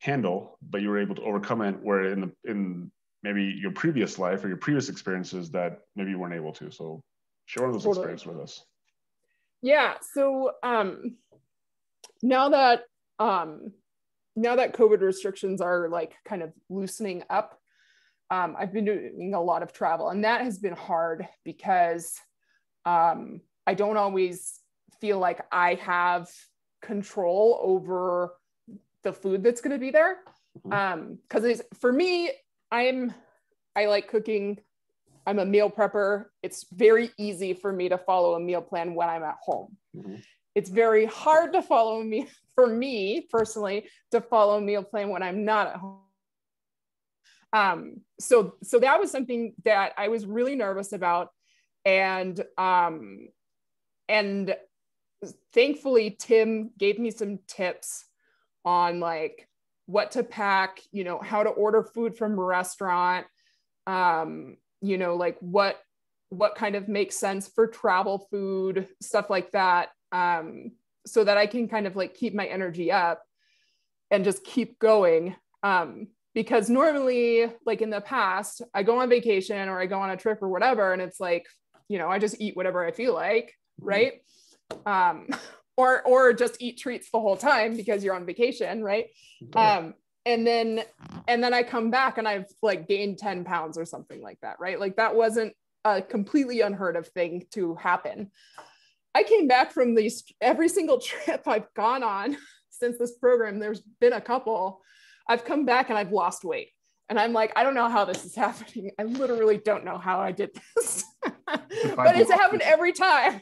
handle 0.00 0.58
but 0.60 0.82
you 0.82 0.90
were 0.90 0.98
able 0.98 1.14
to 1.14 1.22
overcome 1.22 1.62
it 1.62 1.74
where 1.82 2.12
in 2.12 2.20
the 2.20 2.30
in 2.44 2.90
maybe 3.22 3.44
your 3.44 3.70
previous 3.70 4.18
life 4.18 4.44
or 4.44 4.48
your 4.48 4.58
previous 4.58 4.90
experiences 4.90 5.50
that 5.50 5.78
maybe 5.96 6.10
you 6.10 6.18
weren't 6.18 6.34
able 6.34 6.52
to 6.52 6.70
so 6.70 7.02
share 7.46 7.62
one 7.62 7.70
of 7.70 7.74
those 7.76 7.84
totally. 7.84 8.12
experiences 8.12 8.26
with 8.26 8.40
us 8.40 8.66
yeah 9.62 9.94
so 10.12 10.50
um 10.62 11.16
now 12.22 12.50
that 12.50 12.82
um 13.18 13.72
now 14.36 14.56
that 14.56 14.74
covid 14.74 15.00
restrictions 15.00 15.62
are 15.62 15.88
like 15.88 16.12
kind 16.26 16.42
of 16.42 16.52
loosening 16.68 17.22
up 17.30 17.58
um, 18.30 18.56
I've 18.58 18.72
been 18.72 18.84
doing 18.84 19.34
a 19.34 19.40
lot 19.40 19.62
of 19.62 19.72
travel, 19.72 20.10
and 20.10 20.24
that 20.24 20.40
has 20.40 20.58
been 20.58 20.74
hard 20.74 21.26
because 21.44 22.18
um, 22.84 23.40
I 23.66 23.74
don't 23.74 23.96
always 23.96 24.60
feel 25.00 25.18
like 25.18 25.40
I 25.52 25.74
have 25.74 26.28
control 26.82 27.58
over 27.62 28.34
the 29.02 29.12
food 29.12 29.42
that's 29.42 29.60
going 29.60 29.72
to 29.72 29.78
be 29.78 29.90
there. 29.90 30.18
Because 30.54 31.42
mm-hmm. 31.42 31.60
um, 31.60 31.78
for 31.80 31.92
me, 31.92 32.30
I'm 32.70 33.14
I 33.76 33.86
like 33.86 34.08
cooking. 34.08 34.58
I'm 35.26 35.38
a 35.38 35.44
meal 35.44 35.70
prepper. 35.70 36.26
It's 36.42 36.66
very 36.72 37.10
easy 37.18 37.52
for 37.52 37.72
me 37.72 37.88
to 37.88 37.98
follow 37.98 38.34
a 38.34 38.40
meal 38.40 38.62
plan 38.62 38.94
when 38.94 39.08
I'm 39.08 39.22
at 39.22 39.36
home. 39.42 39.76
Mm-hmm. 39.96 40.16
It's 40.54 40.70
very 40.70 41.04
hard 41.04 41.52
to 41.52 41.62
follow 41.62 42.02
me 42.02 42.28
for 42.54 42.66
me 42.66 43.26
personally 43.30 43.86
to 44.10 44.20
follow 44.20 44.56
a 44.56 44.60
meal 44.60 44.82
plan 44.82 45.10
when 45.10 45.22
I'm 45.22 45.44
not 45.44 45.68
at 45.68 45.76
home 45.76 46.00
um, 47.52 48.00
so 48.18 48.54
so 48.62 48.78
that 48.80 49.00
was 49.00 49.10
something 49.10 49.54
that 49.64 49.92
I 49.96 50.08
was 50.08 50.26
really 50.26 50.56
nervous 50.56 50.92
about, 50.92 51.28
and 51.84 52.40
um, 52.58 53.28
and 54.08 54.54
thankfully 55.52 56.16
Tim 56.18 56.70
gave 56.78 56.98
me 56.98 57.10
some 57.10 57.38
tips 57.46 58.04
on 58.64 59.00
like 59.00 59.48
what 59.86 60.12
to 60.12 60.22
pack, 60.22 60.80
you 60.90 61.04
know, 61.04 61.18
how 61.18 61.42
to 61.42 61.50
order 61.50 61.82
food 61.82 62.16
from 62.16 62.38
a 62.38 62.42
restaurant, 62.42 63.26
um, 63.86 64.56
you 64.80 64.98
know, 64.98 65.14
like 65.14 65.38
what 65.40 65.80
what 66.30 66.56
kind 66.56 66.74
of 66.74 66.88
makes 66.88 67.16
sense 67.16 67.48
for 67.48 67.68
travel 67.68 68.26
food, 68.30 68.88
stuff 69.00 69.30
like 69.30 69.52
that, 69.52 69.90
um, 70.10 70.72
so 71.06 71.22
that 71.22 71.38
I 71.38 71.46
can 71.46 71.68
kind 71.68 71.86
of 71.86 71.94
like 71.94 72.14
keep 72.14 72.34
my 72.34 72.46
energy 72.46 72.90
up 72.90 73.22
and 74.10 74.24
just 74.24 74.44
keep 74.44 74.78
going. 74.78 75.36
Um, 75.62 76.08
because 76.36 76.68
normally 76.68 77.50
like 77.64 77.80
in 77.80 77.88
the 77.88 78.00
past 78.02 78.60
i 78.74 78.82
go 78.82 79.00
on 79.00 79.08
vacation 79.08 79.70
or 79.70 79.80
i 79.80 79.86
go 79.86 79.98
on 79.98 80.10
a 80.10 80.16
trip 80.16 80.38
or 80.42 80.50
whatever 80.50 80.92
and 80.92 81.00
it's 81.00 81.18
like 81.18 81.46
you 81.88 81.98
know 81.98 82.08
i 82.08 82.18
just 82.18 82.38
eat 82.38 82.54
whatever 82.54 82.84
i 82.84 82.92
feel 82.92 83.14
like 83.14 83.54
mm-hmm. 83.80 83.88
right? 83.88 84.12
Um 84.84 85.28
or 85.78 86.02
or 86.02 86.32
just 86.32 86.60
eat 86.60 86.78
treats 86.78 87.10
the 87.10 87.20
whole 87.20 87.36
time 87.36 87.76
because 87.76 88.04
you're 88.04 88.14
on 88.14 88.26
vacation 88.26 88.82
right? 88.84 89.06
Um 89.54 89.94
and 90.24 90.46
then 90.46 90.82
and 91.26 91.42
then 91.42 91.54
i 91.54 91.62
come 91.62 91.90
back 91.90 92.18
and 92.18 92.28
i've 92.28 92.46
like 92.62 92.86
gained 92.86 93.18
10 93.18 93.44
pounds 93.44 93.78
or 93.78 93.84
something 93.84 94.22
like 94.22 94.38
that 94.42 94.60
right? 94.60 94.78
Like 94.78 94.96
that 94.96 95.16
wasn't 95.16 95.54
a 95.84 96.02
completely 96.02 96.60
unheard 96.60 96.96
of 96.96 97.08
thing 97.08 97.46
to 97.52 97.74
happen. 97.76 98.30
I 99.14 99.22
came 99.22 99.48
back 99.48 99.72
from 99.72 99.94
these 99.94 100.24
every 100.40 100.68
single 100.68 101.00
trip 101.08 101.48
i've 101.48 101.72
gone 101.74 102.02
on 102.02 102.36
since 102.68 102.98
this 102.98 103.16
program 103.16 103.58
there's 103.58 103.80
been 104.00 104.12
a 104.12 104.20
couple 104.20 104.82
I've 105.28 105.44
come 105.44 105.64
back 105.64 105.88
and 105.90 105.98
I've 105.98 106.12
lost 106.12 106.44
weight. 106.44 106.70
And 107.08 107.20
I'm 107.20 107.32
like, 107.32 107.52
I 107.56 107.62
don't 107.62 107.74
know 107.74 107.88
how 107.88 108.04
this 108.04 108.24
is 108.24 108.34
happening. 108.46 108.90
I 108.98 109.04
literally 109.04 109.58
don't 109.58 109.84
know 109.84 109.98
how 109.98 110.20
I 110.20 110.32
did 110.32 110.50
this. 110.74 111.04
but 111.46 112.16
it's 112.16 112.30
happened 112.30 112.62
every 112.62 112.92
time. 112.92 113.40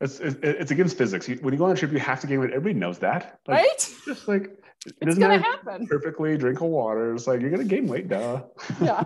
it's, 0.00 0.20
it's, 0.20 0.36
it's 0.42 0.70
against 0.70 0.98
physics. 0.98 1.28
When 1.28 1.54
you 1.54 1.58
go 1.58 1.64
on 1.64 1.72
a 1.72 1.74
trip, 1.74 1.92
you 1.92 1.98
have 1.98 2.20
to 2.20 2.26
gain 2.26 2.40
weight. 2.40 2.50
Everybody 2.50 2.74
knows 2.74 2.98
that. 2.98 3.40
Like, 3.46 3.62
right? 3.62 3.94
Just 4.06 4.28
like 4.28 4.50
it 4.86 4.94
it's 5.02 5.18
gonna 5.18 5.38
happen 5.38 5.86
perfectly. 5.86 6.36
Drink 6.38 6.60
a 6.60 6.66
water. 6.66 7.14
It's 7.14 7.26
like 7.26 7.40
you're 7.40 7.50
gonna 7.50 7.64
gain 7.64 7.86
weight, 7.86 8.08
duh. 8.08 8.42
Yeah. 8.80 9.04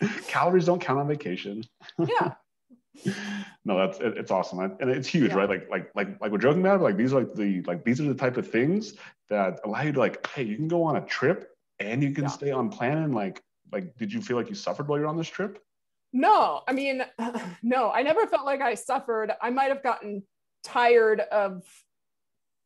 Calories 0.26 0.66
don't 0.66 0.80
count 0.80 1.00
on 1.00 1.08
vacation. 1.08 1.64
Yeah. 1.98 2.32
no, 3.64 3.78
that's 3.78 3.98
it, 3.98 4.18
it's 4.18 4.30
awesome, 4.30 4.60
and 4.60 4.90
it's 4.90 5.08
huge, 5.08 5.30
yeah. 5.30 5.36
right? 5.36 5.48
Like 5.48 5.68
like 5.70 5.90
like 5.94 6.20
like 6.20 6.30
we're 6.30 6.38
joking 6.38 6.60
about 6.60 6.80
it. 6.80 6.82
Like 6.82 6.96
these 6.96 7.12
are 7.12 7.20
like 7.20 7.34
the 7.34 7.62
like 7.62 7.84
these 7.84 8.00
are 8.00 8.04
the 8.04 8.14
type 8.14 8.36
of 8.36 8.48
things 8.48 8.94
that 9.28 9.60
allow 9.64 9.82
you 9.82 9.92
to 9.92 9.98
like, 9.98 10.26
hey, 10.28 10.42
you 10.42 10.56
can 10.56 10.68
go 10.68 10.82
on 10.82 10.96
a 10.96 11.00
trip 11.06 11.56
and 11.78 12.02
you 12.02 12.12
can 12.12 12.24
yeah. 12.24 12.30
stay 12.30 12.50
on 12.50 12.68
plan. 12.68 12.98
And 12.98 13.14
like 13.14 13.42
like, 13.72 13.96
did 13.96 14.12
you 14.12 14.20
feel 14.20 14.36
like 14.36 14.48
you 14.48 14.54
suffered 14.54 14.88
while 14.88 14.98
you're 14.98 15.08
on 15.08 15.16
this 15.16 15.28
trip? 15.28 15.58
No, 16.12 16.62
I 16.68 16.72
mean, 16.72 17.02
no, 17.62 17.90
I 17.90 18.02
never 18.02 18.26
felt 18.26 18.44
like 18.44 18.60
I 18.60 18.74
suffered. 18.74 19.32
I 19.40 19.50
might 19.50 19.68
have 19.68 19.82
gotten 19.82 20.22
tired 20.62 21.20
of 21.20 21.64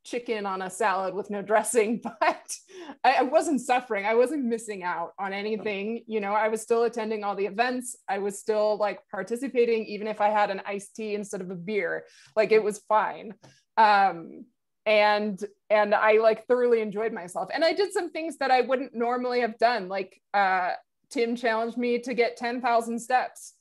chicken 0.07 0.47
on 0.47 0.63
a 0.63 0.71
salad 0.71 1.15
with 1.15 1.29
no 1.31 1.43
dressing, 1.43 2.01
but 2.03 2.57
I, 3.05 3.15
I, 3.15 3.23
wasn't 3.23 3.61
suffering. 3.61 4.07
I 4.07 4.15
wasn't 4.15 4.45
missing 4.45 4.83
out 4.83 5.13
on 5.19 5.33
anything. 5.33 6.05
You 6.07 6.21
know, 6.21 6.33
I 6.33 6.49
was 6.49 6.63
still 6.63 6.85
attending 6.85 7.25
all 7.25 7.35
the 7.35 7.47
events. 7.47 7.97
I 8.09 8.19
was 8.19 8.39
still 8.39 8.79
like 8.79 9.01
participating, 9.11 9.85
even 9.87 10.07
if 10.07 10.21
I 10.21 10.29
had 10.29 10.51
an 10.51 10.63
iced 10.65 10.95
tea 10.95 11.15
instead 11.15 11.41
of 11.41 11.51
a 11.51 11.57
beer. 11.57 12.05
Like 12.37 12.53
it 12.53 12.63
was 12.63 12.79
fine. 12.89 13.35
Um, 13.77 14.47
and 14.87 15.45
and 15.69 15.95
I 15.95 16.19
like 16.19 16.47
thoroughly 16.47 16.81
enjoyed 16.81 17.13
myself. 17.13 17.51
And 17.53 17.65
I 17.65 17.73
did 17.73 17.93
some 17.93 18.11
things 18.11 18.39
that 18.39 18.53
I 18.53 18.61
wouldn't 18.61 18.95
normally 18.95 19.41
have 19.41 19.59
done. 19.59 19.89
Like 19.89 20.21
uh, 20.33 20.75
Tim 21.11 21.35
challenged 21.35 21.77
me 21.77 21.99
to 22.01 22.15
get 22.15 22.37
10,000 22.37 23.01
steps 23.01 23.55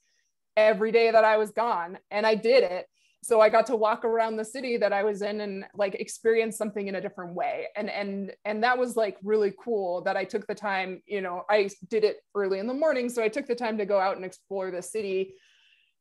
every 0.55 0.91
day 0.91 1.12
that 1.12 1.25
I 1.25 1.38
was 1.38 1.51
gone, 1.51 1.97
and 2.12 2.25
I 2.25 2.36
did 2.36 2.63
it 2.63 2.86
so 3.25 3.41
i 3.41 3.49
got 3.49 3.65
to 3.65 3.75
walk 3.75 4.05
around 4.05 4.35
the 4.35 4.45
city 4.45 4.77
that 4.77 4.93
i 4.93 5.03
was 5.03 5.23
in 5.23 5.41
and 5.41 5.65
like 5.73 5.95
experience 5.95 6.55
something 6.57 6.88
in 6.88 6.95
a 6.95 7.01
different 7.01 7.33
way. 7.33 7.65
And 7.75 7.89
and 7.89 8.31
and 8.45 8.63
that 8.63 8.77
was 8.77 8.95
like 8.95 9.17
really 9.23 9.51
cool 9.63 10.01
that 10.03 10.15
i 10.15 10.23
took 10.23 10.45
the 10.45 10.53
time 10.53 11.01
you 11.07 11.21
know 11.21 11.43
i 11.49 11.69
did 11.89 12.03
it 12.03 12.17
early 12.35 12.59
in 12.59 12.67
the 12.67 12.73
morning 12.73 13.09
so 13.09 13.23
i 13.23 13.27
took 13.27 13.47
the 13.47 13.55
time 13.55 13.79
to 13.79 13.85
go 13.85 13.99
out 13.99 14.15
and 14.15 14.25
explore 14.25 14.69
the 14.69 14.81
city 14.81 15.33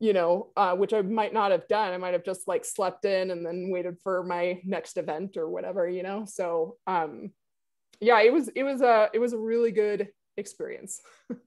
you 0.01 0.13
know 0.13 0.51
uh, 0.59 0.75
which 0.75 0.93
i 0.93 1.01
might 1.01 1.33
not 1.33 1.51
have 1.51 1.67
done. 1.67 1.95
I 1.95 1.97
might 1.97 2.13
have 2.13 2.25
just 2.25 2.47
like 2.47 2.65
slept 2.65 3.07
in 3.07 3.31
and 3.31 3.45
then 3.47 3.71
waited 3.71 3.97
for 4.03 4.23
my 4.23 4.61
next 4.65 4.99
event 4.99 5.39
or 5.39 5.49
whatever 5.49 5.89
you 5.89 6.03
know? 6.03 6.27
So 6.27 6.77
um 6.87 7.31
yeah 8.01 8.21
it 8.21 8.33
was 8.33 8.49
it 8.49 8.65
was 8.65 8.83
a 8.83 9.09
it 9.15 9.19
was 9.19 9.33
a 9.33 9.39
really 9.39 9.73
good 9.73 10.09
experience. 10.37 11.01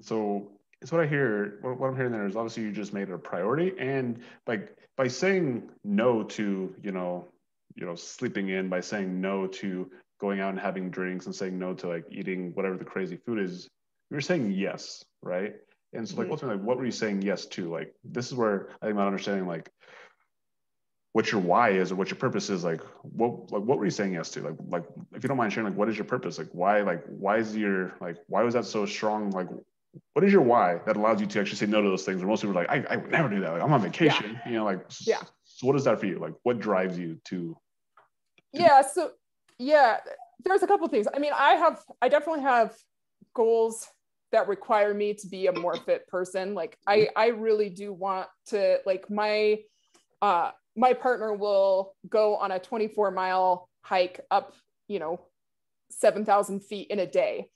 So 0.00 0.50
it's 0.84 0.92
what 0.92 1.00
I 1.00 1.06
hear. 1.06 1.58
What, 1.62 1.88
I'm 1.88 1.96
hearing 1.96 2.12
there 2.12 2.26
is 2.26 2.36
obviously 2.36 2.64
you 2.64 2.72
just 2.72 2.92
made 2.92 3.08
it 3.08 3.14
a 3.14 3.18
priority, 3.18 3.72
and 3.78 4.20
like 4.46 4.76
by 4.96 5.08
saying 5.08 5.70
no 5.82 6.22
to 6.22 6.74
you 6.82 6.92
know 6.92 7.26
you 7.74 7.86
know 7.86 7.94
sleeping 7.94 8.48
in, 8.48 8.68
by 8.68 8.80
saying 8.80 9.20
no 9.20 9.46
to 9.46 9.90
going 10.20 10.40
out 10.40 10.50
and 10.50 10.60
having 10.60 10.90
drinks, 10.90 11.26
and 11.26 11.34
saying 11.34 11.58
no 11.58 11.74
to 11.74 11.88
like 11.88 12.04
eating 12.10 12.52
whatever 12.54 12.76
the 12.76 12.84
crazy 12.84 13.16
food 13.16 13.38
is, 13.38 13.68
you're 14.10 14.20
saying 14.20 14.52
yes, 14.52 15.04
right? 15.22 15.54
And 15.92 16.08
so 16.08 16.16
like 16.16 16.24
mm-hmm. 16.24 16.32
ultimately, 16.32 16.58
like, 16.58 16.66
what 16.66 16.78
were 16.78 16.84
you 16.84 16.90
saying 16.90 17.22
yes 17.22 17.46
to? 17.46 17.70
Like 17.70 17.94
this 18.04 18.26
is 18.26 18.34
where 18.34 18.70
I 18.82 18.86
think 18.86 18.96
my 18.96 19.06
understanding 19.06 19.46
like 19.46 19.70
what 21.14 21.30
your 21.30 21.40
why 21.40 21.70
is 21.70 21.92
or 21.92 21.94
what 21.94 22.10
your 22.10 22.18
purpose 22.18 22.50
is 22.50 22.64
like 22.64 22.82
what 23.02 23.52
like 23.52 23.62
what 23.62 23.78
were 23.78 23.84
you 23.84 23.90
saying 23.90 24.14
yes 24.14 24.30
to 24.30 24.42
like 24.42 24.56
like 24.68 24.84
if 25.14 25.22
you 25.22 25.28
don't 25.28 25.36
mind 25.36 25.52
sharing 25.52 25.68
like 25.68 25.78
what 25.78 25.88
is 25.88 25.96
your 25.96 26.04
purpose 26.04 26.38
like 26.38 26.48
why 26.50 26.80
like 26.80 27.04
why 27.06 27.38
is 27.38 27.56
your 27.56 27.94
like 28.00 28.16
why 28.26 28.42
was 28.42 28.54
that 28.54 28.64
so 28.64 28.84
strong 28.84 29.30
like 29.30 29.46
what 30.12 30.24
is 30.24 30.32
your 30.32 30.42
why 30.42 30.80
that 30.86 30.96
allows 30.96 31.20
you 31.20 31.26
to 31.26 31.40
actually 31.40 31.56
say 31.56 31.66
no 31.66 31.82
to 31.82 31.88
those 31.88 32.04
things? 32.04 32.22
Or 32.22 32.26
most 32.26 32.42
people 32.42 32.58
are 32.58 32.64
like, 32.64 32.70
I, 32.70 32.94
I 32.94 32.96
would 32.96 33.10
never 33.10 33.28
do 33.28 33.40
that. 33.40 33.52
Like, 33.52 33.62
I'm 33.62 33.72
on 33.72 33.82
vacation, 33.82 34.38
yeah. 34.44 34.50
you 34.50 34.56
know, 34.56 34.64
like, 34.64 34.80
yeah. 35.00 35.22
So 35.44 35.66
what 35.66 35.76
is 35.76 35.84
that 35.84 36.00
for 36.00 36.06
you? 36.06 36.18
Like, 36.18 36.34
what 36.42 36.58
drives 36.60 36.98
you 36.98 37.18
to? 37.24 37.56
to 38.54 38.60
yeah. 38.60 38.82
So, 38.82 39.12
yeah, 39.58 39.98
there's 40.44 40.62
a 40.62 40.66
couple 40.66 40.86
things. 40.88 41.06
I 41.14 41.18
mean, 41.18 41.32
I 41.36 41.54
have, 41.54 41.82
I 42.00 42.08
definitely 42.08 42.42
have 42.42 42.74
goals 43.34 43.86
that 44.32 44.48
require 44.48 44.94
me 44.94 45.14
to 45.14 45.26
be 45.28 45.46
a 45.46 45.52
more 45.52 45.76
fit 45.76 46.06
person. 46.08 46.54
Like, 46.54 46.76
I, 46.86 47.08
I 47.16 47.28
really 47.28 47.70
do 47.70 47.92
want 47.92 48.26
to, 48.46 48.78
like, 48.86 49.10
my, 49.10 49.58
uh, 50.22 50.50
my 50.76 50.92
partner 50.92 51.34
will 51.34 51.94
go 52.08 52.36
on 52.36 52.50
a 52.50 52.58
24 52.58 53.10
mile 53.10 53.68
hike 53.82 54.20
up, 54.30 54.54
you 54.88 54.98
know, 54.98 55.20
7,000 55.90 56.60
feet 56.60 56.88
in 56.88 56.98
a 56.98 57.06
day 57.06 57.48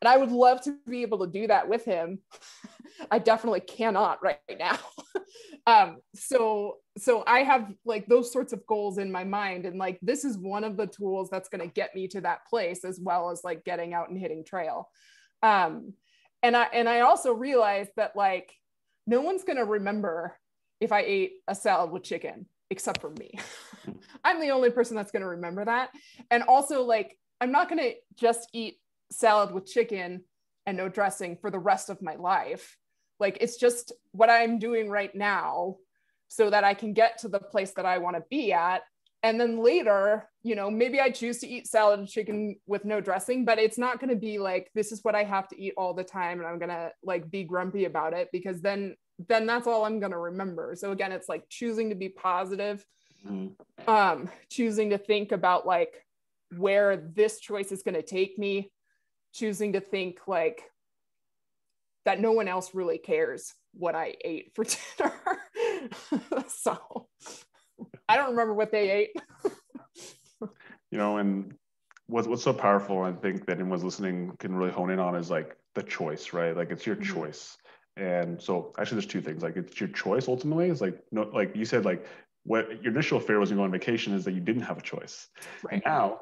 and 0.00 0.08
I 0.08 0.16
would 0.16 0.32
love 0.32 0.62
to 0.62 0.76
be 0.88 1.02
able 1.02 1.18
to 1.18 1.26
do 1.26 1.46
that 1.46 1.68
with 1.68 1.84
him. 1.84 2.20
I 3.10 3.18
definitely 3.18 3.60
cannot 3.60 4.22
right 4.22 4.38
now. 4.58 4.78
um, 5.66 5.98
so 6.14 6.76
so 6.98 7.22
I 7.26 7.40
have 7.40 7.72
like 7.84 8.06
those 8.06 8.32
sorts 8.32 8.52
of 8.52 8.66
goals 8.66 8.98
in 8.98 9.12
my 9.12 9.24
mind, 9.24 9.66
and 9.66 9.78
like 9.78 9.98
this 10.02 10.24
is 10.24 10.38
one 10.38 10.64
of 10.64 10.76
the 10.76 10.86
tools 10.86 11.28
that's 11.30 11.48
going 11.48 11.66
to 11.66 11.72
get 11.72 11.94
me 11.94 12.08
to 12.08 12.20
that 12.22 12.46
place, 12.48 12.84
as 12.84 13.00
well 13.02 13.30
as 13.30 13.42
like 13.44 13.64
getting 13.64 13.94
out 13.94 14.08
and 14.08 14.18
hitting 14.18 14.44
trail. 14.44 14.88
Um, 15.42 15.94
and 16.42 16.56
I 16.56 16.64
and 16.72 16.88
I 16.88 17.00
also 17.00 17.32
realized 17.32 17.90
that 17.96 18.16
like 18.16 18.52
no 19.06 19.20
one's 19.20 19.44
going 19.44 19.56
to 19.56 19.64
remember 19.64 20.36
if 20.80 20.92
I 20.92 21.00
ate 21.00 21.32
a 21.48 21.54
salad 21.54 21.90
with 21.90 22.04
chicken 22.04 22.46
except 22.70 23.00
for 23.00 23.10
me. 23.10 23.32
I'm 24.24 24.40
the 24.40 24.50
only 24.50 24.70
person 24.70 24.96
that's 24.96 25.10
going 25.10 25.22
to 25.22 25.28
remember 25.28 25.64
that. 25.64 25.90
And 26.30 26.42
also 26.44 26.82
like 26.82 27.16
I'm 27.40 27.52
not 27.52 27.68
going 27.68 27.82
to 27.82 27.94
just 28.16 28.48
eat 28.52 28.76
salad 29.10 29.52
with 29.52 29.66
chicken 29.66 30.24
and 30.66 30.76
no 30.76 30.88
dressing 30.88 31.36
for 31.36 31.50
the 31.50 31.58
rest 31.58 31.90
of 31.90 32.02
my 32.02 32.16
life. 32.16 32.76
Like 33.18 33.38
it's 33.40 33.56
just 33.56 33.92
what 34.12 34.30
I'm 34.30 34.58
doing 34.58 34.88
right 34.88 35.14
now 35.14 35.76
so 36.28 36.48
that 36.50 36.64
I 36.64 36.74
can 36.74 36.92
get 36.92 37.18
to 37.18 37.28
the 37.28 37.40
place 37.40 37.72
that 37.72 37.84
I 37.84 37.98
want 37.98 38.16
to 38.16 38.22
be 38.30 38.52
at. 38.52 38.82
And 39.22 39.38
then 39.38 39.62
later, 39.62 40.30
you 40.42 40.54
know, 40.54 40.70
maybe 40.70 40.98
I 41.00 41.10
choose 41.10 41.40
to 41.40 41.48
eat 41.48 41.66
salad 41.66 41.98
and 41.98 42.08
chicken 42.08 42.56
with 42.66 42.86
no 42.86 43.02
dressing, 43.02 43.44
but 43.44 43.58
it's 43.58 43.76
not 43.76 44.00
going 44.00 44.08
to 44.08 44.16
be 44.16 44.38
like 44.38 44.70
this 44.74 44.92
is 44.92 45.04
what 45.04 45.14
I 45.14 45.24
have 45.24 45.46
to 45.48 45.60
eat 45.60 45.74
all 45.76 45.92
the 45.92 46.04
time 46.04 46.38
and 46.38 46.48
I'm 46.48 46.58
going 46.58 46.70
to 46.70 46.92
like 47.02 47.30
be 47.30 47.44
grumpy 47.44 47.84
about 47.84 48.14
it 48.14 48.28
because 48.32 48.62
then 48.62 48.96
then 49.28 49.44
that's 49.44 49.66
all 49.66 49.84
I'm 49.84 50.00
going 50.00 50.12
to 50.12 50.18
remember. 50.18 50.74
So 50.74 50.92
again, 50.92 51.12
it's 51.12 51.28
like 51.28 51.44
choosing 51.50 51.90
to 51.90 51.94
be 51.94 52.08
positive. 52.08 52.82
Mm-hmm. 53.26 53.90
Um 53.90 54.30
choosing 54.50 54.90
to 54.90 54.98
think 54.98 55.32
about 55.32 55.66
like 55.66 56.06
where 56.56 56.96
this 56.96 57.38
choice 57.40 57.70
is 57.70 57.82
going 57.82 57.94
to 57.94 58.02
take 58.02 58.38
me 58.38 58.70
choosing 59.32 59.74
to 59.74 59.80
think 59.80 60.20
like 60.26 60.62
that 62.04 62.20
no 62.20 62.32
one 62.32 62.48
else 62.48 62.74
really 62.74 62.98
cares 62.98 63.54
what 63.74 63.94
I 63.94 64.14
ate 64.24 64.52
for 64.54 64.64
dinner. 64.98 66.44
so 66.48 67.08
I 68.08 68.16
don't 68.16 68.30
remember 68.30 68.54
what 68.54 68.72
they 68.72 68.90
ate. 68.90 69.10
you 70.90 70.98
know, 70.98 71.18
and 71.18 71.54
what's 72.06 72.26
what's 72.26 72.42
so 72.42 72.52
powerful, 72.52 73.02
I 73.02 73.12
think 73.12 73.46
that 73.46 73.58
anyone's 73.58 73.84
listening 73.84 74.32
can 74.38 74.54
really 74.54 74.72
hone 74.72 74.90
in 74.90 74.98
on 74.98 75.14
is 75.14 75.30
like 75.30 75.56
the 75.74 75.82
choice, 75.82 76.32
right? 76.32 76.56
Like 76.56 76.70
it's 76.70 76.86
your 76.86 76.96
mm-hmm. 76.96 77.14
choice. 77.14 77.56
And 77.96 78.40
so 78.40 78.72
actually 78.78 78.96
there's 78.96 79.06
two 79.06 79.20
things. 79.20 79.42
Like 79.42 79.56
it's 79.56 79.78
your 79.78 79.90
choice 79.90 80.28
ultimately. 80.28 80.70
It's 80.70 80.80
like 80.80 80.98
no 81.12 81.22
like 81.32 81.54
you 81.54 81.64
said, 81.64 81.84
like 81.84 82.06
what 82.44 82.82
your 82.82 82.92
initial 82.92 83.20
fear 83.20 83.38
was 83.38 83.50
you 83.50 83.56
go 83.56 83.62
on 83.62 83.70
vacation 83.70 84.14
is 84.14 84.24
that 84.24 84.32
you 84.32 84.40
didn't 84.40 84.62
have 84.62 84.78
a 84.78 84.82
choice. 84.82 85.28
Right. 85.62 85.74
And 85.74 85.82
now 85.84 86.20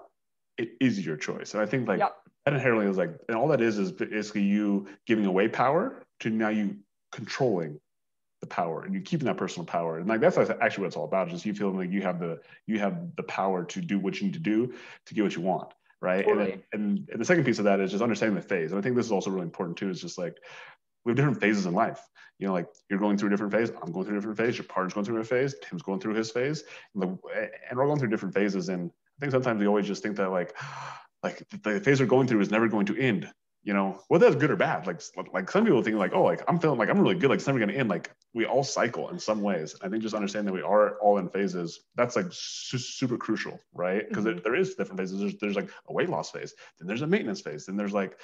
it 0.57 0.71
is 0.81 1.05
your 1.05 1.17
choice. 1.17 1.55
And 1.55 1.63
I 1.63 1.67
think 1.67 1.87
like 1.89 2.01
yep 2.01 2.17
that 2.51 2.57
inherently 2.57 2.87
is 2.87 2.97
like, 2.97 3.11
and 3.29 3.37
all 3.37 3.49
that 3.49 3.61
is 3.61 3.79
is 3.79 3.93
basically 3.93 4.43
you 4.43 4.89
giving 5.07 5.27
away 5.27 5.49
power 5.49 6.03
to 6.21 6.31
now 6.31 6.49
you 6.49 6.77
controlling 7.13 7.81
the 8.41 8.47
power 8.47 8.85
and 8.85 8.95
you 8.95 9.01
keeping 9.01 9.27
that 9.27 9.37
personal 9.37 9.67
power. 9.67 9.99
And 9.99 10.09
like 10.09 10.21
that's 10.21 10.39
actually 10.39 10.83
what 10.83 10.87
it's 10.89 10.97
all 10.97 11.05
about. 11.05 11.29
Just 11.29 11.45
you 11.45 11.55
feeling 11.55 11.77
like 11.77 11.91
you 11.91 12.03
have 12.03 12.21
the 12.21 12.41
you 12.67 12.79
have 12.79 13.17
the 13.17 13.23
power 13.25 13.65
to 13.65 13.81
do 13.81 13.99
what 13.99 14.21
you 14.21 14.27
need 14.27 14.35
to 14.35 14.41
do 14.41 14.75
to 15.07 15.15
get 15.15 15.23
what 15.23 15.35
you 15.35 15.43
want. 15.43 15.73
Right. 16.01 16.25
Totally. 16.25 16.53
And, 16.53 16.63
and 16.73 17.09
and 17.11 17.21
the 17.21 17.25
second 17.25 17.45
piece 17.45 17.59
of 17.59 17.65
that 17.65 17.81
is 17.81 17.91
just 17.91 18.03
understanding 18.03 18.37
the 18.37 18.43
phase. 18.47 18.71
And 18.71 18.79
I 18.79 18.83
think 18.83 18.95
this 18.95 19.07
is 19.07 19.13
also 19.13 19.31
really 19.31 19.45
important 19.45 19.77
too, 19.77 19.91
is 19.91 20.01
just 20.01 20.19
like 20.19 20.37
we 21.05 21.11
have 21.11 21.17
different 21.17 21.41
phases 21.41 21.67
in 21.67 21.75
life. 21.75 22.01
You 22.39 22.47
know, 22.47 22.53
like 22.53 22.69
you're 22.89 23.01
going 23.01 23.19
through 23.19 23.29
a 23.29 23.31
different 23.31 23.53
phase. 23.53 23.71
I'm 23.83 23.91
going 23.91 24.07
through 24.07 24.17
a 24.17 24.21
different 24.21 24.39
phase. 24.39 24.57
Your 24.57 24.67
partner's 24.67 24.95
going 24.95 25.05
through 25.05 25.21
a 25.21 25.25
phase. 25.25 25.57
Tim's 25.61 25.83
going 25.83 25.99
through 25.99 26.15
his 26.15 26.31
phase. 26.31 26.63
And, 26.95 27.03
the, 27.03 27.09
and 27.69 27.77
we're 27.77 27.87
going 27.87 27.99
through 27.99 28.11
different 28.11 28.35
phases. 28.35 28.69
And 28.69 28.93
I 28.93 29.21
think 29.21 29.33
sometimes 29.33 29.59
we 29.59 29.67
always 29.67 29.89
just 29.89 30.05
think 30.05 30.17
that 30.17 30.31
like, 30.31 30.57
like 31.23 31.43
the 31.51 31.81
phase 31.81 31.99
they're 31.99 32.07
going 32.07 32.27
through 32.27 32.41
is 32.41 32.51
never 32.51 32.69
going 32.69 32.87
to 32.87 32.97
end 32.99 33.31
you 33.65 33.75
know? 33.75 34.01
Whether 34.09 34.27
that's 34.27 34.41
good 34.41 34.51
or 34.51 34.57
bad 34.57 34.87
like 34.87 35.03
like 35.33 35.51
some 35.51 35.65
people 35.65 35.83
think 35.83 35.97
like 35.97 36.15
oh 36.15 36.23
like 36.23 36.43
i'm 36.49 36.59
feeling 36.59 36.79
like 36.79 36.89
i'm 36.89 36.99
really 36.99 37.15
good 37.15 37.29
like 37.31 37.39
it's 37.39 37.47
never 37.47 37.59
going 37.59 37.71
to 37.71 37.77
end. 37.77 37.91
Like 37.91 38.11
we 38.35 38.47
all 38.47 38.65
cycle 38.65 39.11
in 39.11 39.19
some 39.19 39.43
ways. 39.43 39.75
I 39.83 39.89
think 39.89 40.03
just 40.03 40.15
understanding 40.15 40.47
that 40.47 40.59
we 40.59 40.67
are 40.67 40.99
all 41.01 41.19
in 41.19 41.29
phases 41.29 41.81
that's 41.95 42.17
like 42.17 42.27
su- 42.31 42.79
super 42.79 43.17
crucial 43.17 43.61
right? 43.75 44.09
Because 44.09 44.25
mm-hmm. 44.25 44.41
there 44.43 44.55
is 44.55 44.75
different 44.75 44.99
phases. 44.99 45.21
There's, 45.21 45.37
there's 45.37 45.57
like 45.57 45.71
a 45.89 45.93
weight 45.93 46.09
loss 46.09 46.31
phase 46.31 46.55
then 46.79 46.89
there's 46.89 47.03
a 47.03 47.07
maintenance 47.07 47.41
phase 47.41 47.67
then 47.67 47.77
there's 47.77 47.93
like 47.93 48.19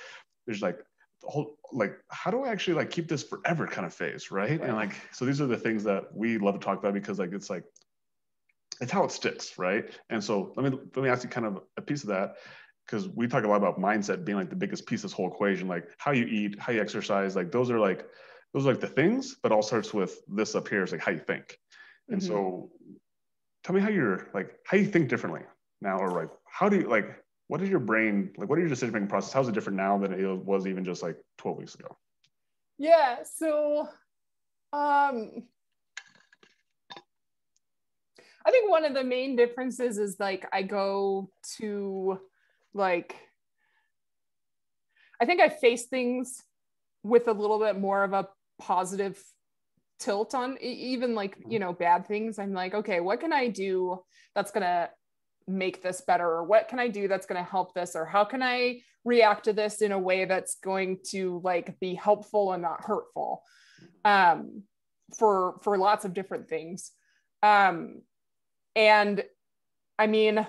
there's 0.47 0.63
like 0.63 0.79
whole 1.23 1.57
like 1.73 1.99
how 2.11 2.31
do 2.31 2.43
i 2.43 2.51
actually 2.51 2.75
like 2.75 2.91
keep 2.91 3.09
this 3.09 3.23
forever 3.23 3.67
kind 3.67 3.87
of 3.87 3.95
phase 3.95 4.31
right? 4.31 4.51
right. 4.51 4.61
and 4.61 4.77
like 4.77 4.95
so 5.11 5.25
these 5.25 5.41
are 5.41 5.47
the 5.47 5.57
things 5.57 5.83
that 5.83 6.15
we 6.15 6.37
love 6.37 6.53
to 6.53 6.61
talk 6.61 6.79
about 6.79 6.93
because 6.93 7.19
like 7.19 7.33
it's 7.33 7.49
like 7.49 7.65
it's 8.81 8.93
how 8.93 9.05
it 9.05 9.11
sticks 9.11 9.59
right? 9.59 9.91
And 10.11 10.23
so 10.23 10.53
let 10.57 10.71
me 10.71 10.79
let 10.95 11.03
me 11.03 11.09
ask 11.09 11.25
you 11.25 11.31
kind 11.31 11.47
of 11.47 11.63
a 11.77 11.83
piece 11.83 12.03
of 12.03 12.09
that 12.09 12.37
because 12.87 13.09
we 13.09 13.27
talk 13.27 13.45
a 13.45 13.49
lot 13.49 13.57
about 13.57 13.81
mindset 13.81 14.25
being 14.25 14.37
like 14.37 14.51
the 14.51 14.57
biggest 14.57 14.87
piece 14.87 15.01
of 15.01 15.11
this 15.11 15.13
whole 15.13 15.29
equation, 15.29 15.69
like 15.69 15.89
how 15.99 16.13
you 16.13 16.27
eat, 16.27 16.59
how 16.59 16.73
you 16.73 16.81
exercise, 16.81 17.35
like 17.35 17.51
those 17.51 17.71
are 17.71 17.79
like 17.79 18.07
those 18.53 18.67
are 18.67 18.71
like 18.71 18.81
the 18.81 18.87
things, 18.87 19.37
but 19.43 19.53
all 19.53 19.63
starts 19.63 19.93
with 19.93 20.21
this 20.29 20.55
up 20.55 20.69
here 20.69 20.85
is 20.85 20.93
like 20.93 21.01
how 21.01 21.13
you 21.13 21.19
think. 21.19 21.59
And 22.09 22.21
mm-hmm. 22.21 22.29
so 22.29 22.71
tell 23.63 23.75
me 23.75 23.81
how 23.81 23.89
you're 23.89 24.29
like 24.35 24.55
how 24.67 24.77
you 24.77 24.87
think 24.87 25.09
differently 25.09 25.43
now, 25.81 25.99
or 25.99 26.11
like 26.11 26.31
how 26.47 26.69
do 26.69 26.77
you 26.77 26.89
like 26.89 27.07
what 27.49 27.63
is 27.63 27.69
your 27.69 27.81
brain 27.81 28.31
like 28.37 28.49
what 28.49 28.59
are 28.59 28.61
your 28.61 28.69
decision 28.69 28.93
making 28.93 29.09
process? 29.09 29.33
How's 29.33 29.49
it 29.49 29.55
different 29.55 29.77
now 29.79 29.99
than 29.99 30.13
it 30.13 30.45
was 30.45 30.67
even 30.67 30.85
just 30.85 31.03
like 31.03 31.17
12 31.39 31.59
weeks 31.59 31.75
ago? 31.75 31.97
Yeah, 32.79 33.19
so 33.23 33.89
um 34.73 35.45
I 38.47 38.51
think 38.51 38.71
one 38.71 38.85
of 38.85 38.93
the 38.93 39.05
main 39.05 39.37
differences 39.37 39.97
is 39.97 40.17
like 40.21 40.47
I 40.53 40.63
go 40.63 41.31
to 41.57 42.21
like 42.75 43.17
I 45.21 45.27
think 45.27 45.41
I 45.41 45.49
face 45.49 45.87
things 45.87 46.43
with 47.03 47.29
a 47.29 47.33
little 47.33 47.59
bit 47.59 47.79
more 47.79 48.03
of 48.05 48.13
a 48.13 48.29
positive 48.59 49.23
tilt 50.01 50.35
on 50.35 50.59
even 50.61 51.15
like 51.15 51.37
you 51.49 51.59
know 51.59 51.73
bad 51.73 52.07
things. 52.07 52.39
I'm 52.39 52.53
like 52.53 52.75
okay 52.75 53.01
what 53.01 53.21
can 53.21 53.33
i 53.33 53.49
do 53.49 54.01
that's 54.35 54.51
going 54.51 54.63
to 54.63 54.91
make 55.47 55.83
this 55.83 56.01
better? 56.01 56.27
Or 56.27 56.45
what 56.45 56.69
can 56.69 56.79
i 56.79 56.89
do 56.89 57.09
that's 57.09 57.27
going 57.27 57.43
to 57.43 57.51
help 57.51 57.75
this? 57.75 57.95
Or 57.95 58.05
how 58.05 58.25
can 58.25 58.43
i 58.43 58.81
react 59.05 59.45
to 59.45 59.53
this 59.53 59.83
in 59.83 59.93
a 59.93 59.99
way 59.99 60.25
that's 60.25 60.57
going 60.57 60.99
to 61.11 61.41
like 61.45 61.79
be 61.81 61.95
helpful 61.95 62.53
and 62.53 62.63
not 62.63 62.85
hurtful? 62.85 63.43
Um, 64.05 64.65
for 65.19 65.61
for 65.63 65.79
lots 65.79 66.05
of 66.05 66.15
different 66.15 66.49
things. 66.49 66.91
Um, 67.43 68.03
and 68.77 69.25
i 69.99 70.07
mean 70.07 70.47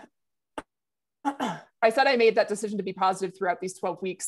i 1.85 1.89
said 1.89 2.07
i 2.07 2.15
made 2.15 2.35
that 2.35 2.47
decision 2.47 2.77
to 2.77 2.83
be 2.83 2.93
positive 2.93 3.31
throughout 3.37 3.59
these 3.61 3.77
12 3.77 4.01
weeks. 4.01 4.27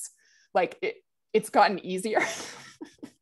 Like 0.54 0.78
it, 0.82 0.96
it's 1.34 1.50
gotten 1.50 1.80
easier. 1.93 2.22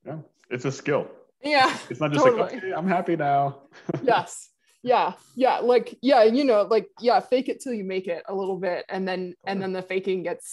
Yeah 0.06 0.20
it's 0.52 0.66
a 0.66 0.72
skill. 0.72 1.04
Yeah 1.44 1.76
it's 1.90 2.00
not 2.00 2.12
just 2.12 2.24
totally. 2.24 2.44
like 2.44 2.54
okay 2.58 2.74
i'm 2.78 2.88
happy 2.88 3.16
now. 3.16 3.42
Yes. 4.04 4.50
Yeah 4.84 5.14
yeah 5.36 5.58
like 5.60 5.98
yeah 6.02 6.24
you 6.38 6.44
know 6.44 6.62
like 6.76 6.88
yeah 7.02 7.20
fake 7.32 7.50
it 7.50 7.60
till 7.62 7.74
you 7.74 7.84
make 7.96 8.08
it 8.08 8.22
a 8.28 8.36
little 8.36 8.60
bit 8.68 8.86
and 8.88 9.08
then 9.08 9.34
and 9.48 9.60
then 9.62 9.74
the 9.74 9.82
faking 9.82 10.22
gets 10.30 10.48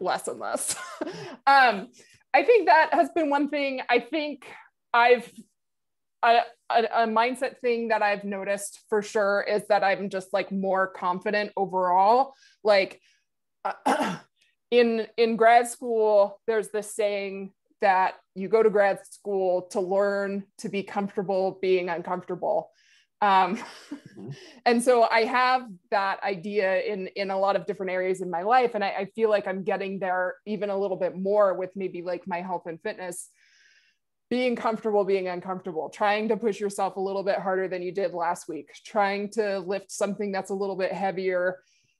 less 0.00 0.26
and 0.28 0.40
less. 0.40 0.74
Um 1.54 1.74
i 2.38 2.42
think 2.42 2.66
that 2.66 2.88
has 2.92 3.08
been 3.16 3.28
one 3.30 3.48
thing. 3.48 3.80
I 3.88 3.98
think 4.00 4.36
i've 4.92 5.30
a, 6.26 6.40
a, 6.70 6.82
a, 7.04 7.06
mindset 7.06 7.58
thing 7.60 7.88
that 7.88 8.02
i've 8.02 8.24
noticed 8.24 8.80
for 8.88 9.02
sure 9.02 9.44
is 9.48 9.66
that 9.68 9.84
i'm 9.84 10.10
just 10.10 10.32
like 10.32 10.50
more 10.50 10.86
confident 10.86 11.52
overall. 11.56 12.34
Like 12.64 13.00
uh, 13.64 14.16
in 14.70 15.06
in 15.16 15.36
grad 15.36 15.68
school 15.68 16.40
there's 16.46 16.68
this 16.68 16.94
saying 16.94 17.52
that 17.80 18.14
you 18.34 18.48
go 18.48 18.62
to 18.62 18.70
grad 18.70 19.06
school 19.06 19.68
to 19.70 19.80
learn 19.80 20.44
to 20.58 20.68
be 20.68 20.82
comfortable 20.82 21.58
being 21.60 21.88
uncomfortable. 21.88 22.70
Um, 23.22 23.56
mm-hmm. 23.56 24.28
and 24.66 24.82
so 24.82 25.04
i 25.10 25.20
have 25.20 25.62
that 25.90 26.22
idea 26.22 26.82
in 26.82 27.06
in 27.16 27.30
a 27.30 27.38
lot 27.38 27.56
of 27.56 27.64
different 27.64 27.92
areas 27.92 28.20
in 28.20 28.30
my 28.30 28.42
life 28.42 28.74
and 28.74 28.84
I, 28.84 28.88
I, 28.88 29.04
feel 29.14 29.30
like 29.30 29.46
i'm 29.46 29.64
getting 29.64 29.98
there 29.98 30.34
even 30.44 30.68
a 30.68 30.76
little 30.76 30.98
bit 30.98 31.16
more 31.16 31.54
with 31.54 31.70
maybe 31.74 32.02
like 32.02 32.26
my 32.26 32.42
health 32.42 32.66
and 32.66 32.78
fitness 32.82 33.30
being 34.28 34.56
comfortable 34.56 35.04
being 35.04 35.28
uncomfortable 35.28 35.88
trying 35.88 36.28
to 36.28 36.36
push 36.36 36.58
yourself 36.60 36.96
a 36.96 37.00
little 37.00 37.22
bit 37.22 37.38
harder 37.38 37.68
than 37.68 37.82
you 37.82 37.92
did 37.92 38.12
last 38.12 38.48
week 38.48 38.70
trying 38.84 39.30
to 39.30 39.58
lift 39.60 39.90
something 39.90 40.32
that's 40.32 40.50
a 40.50 40.54
little 40.54 40.76
bit 40.76 40.92
heavier 40.92 41.58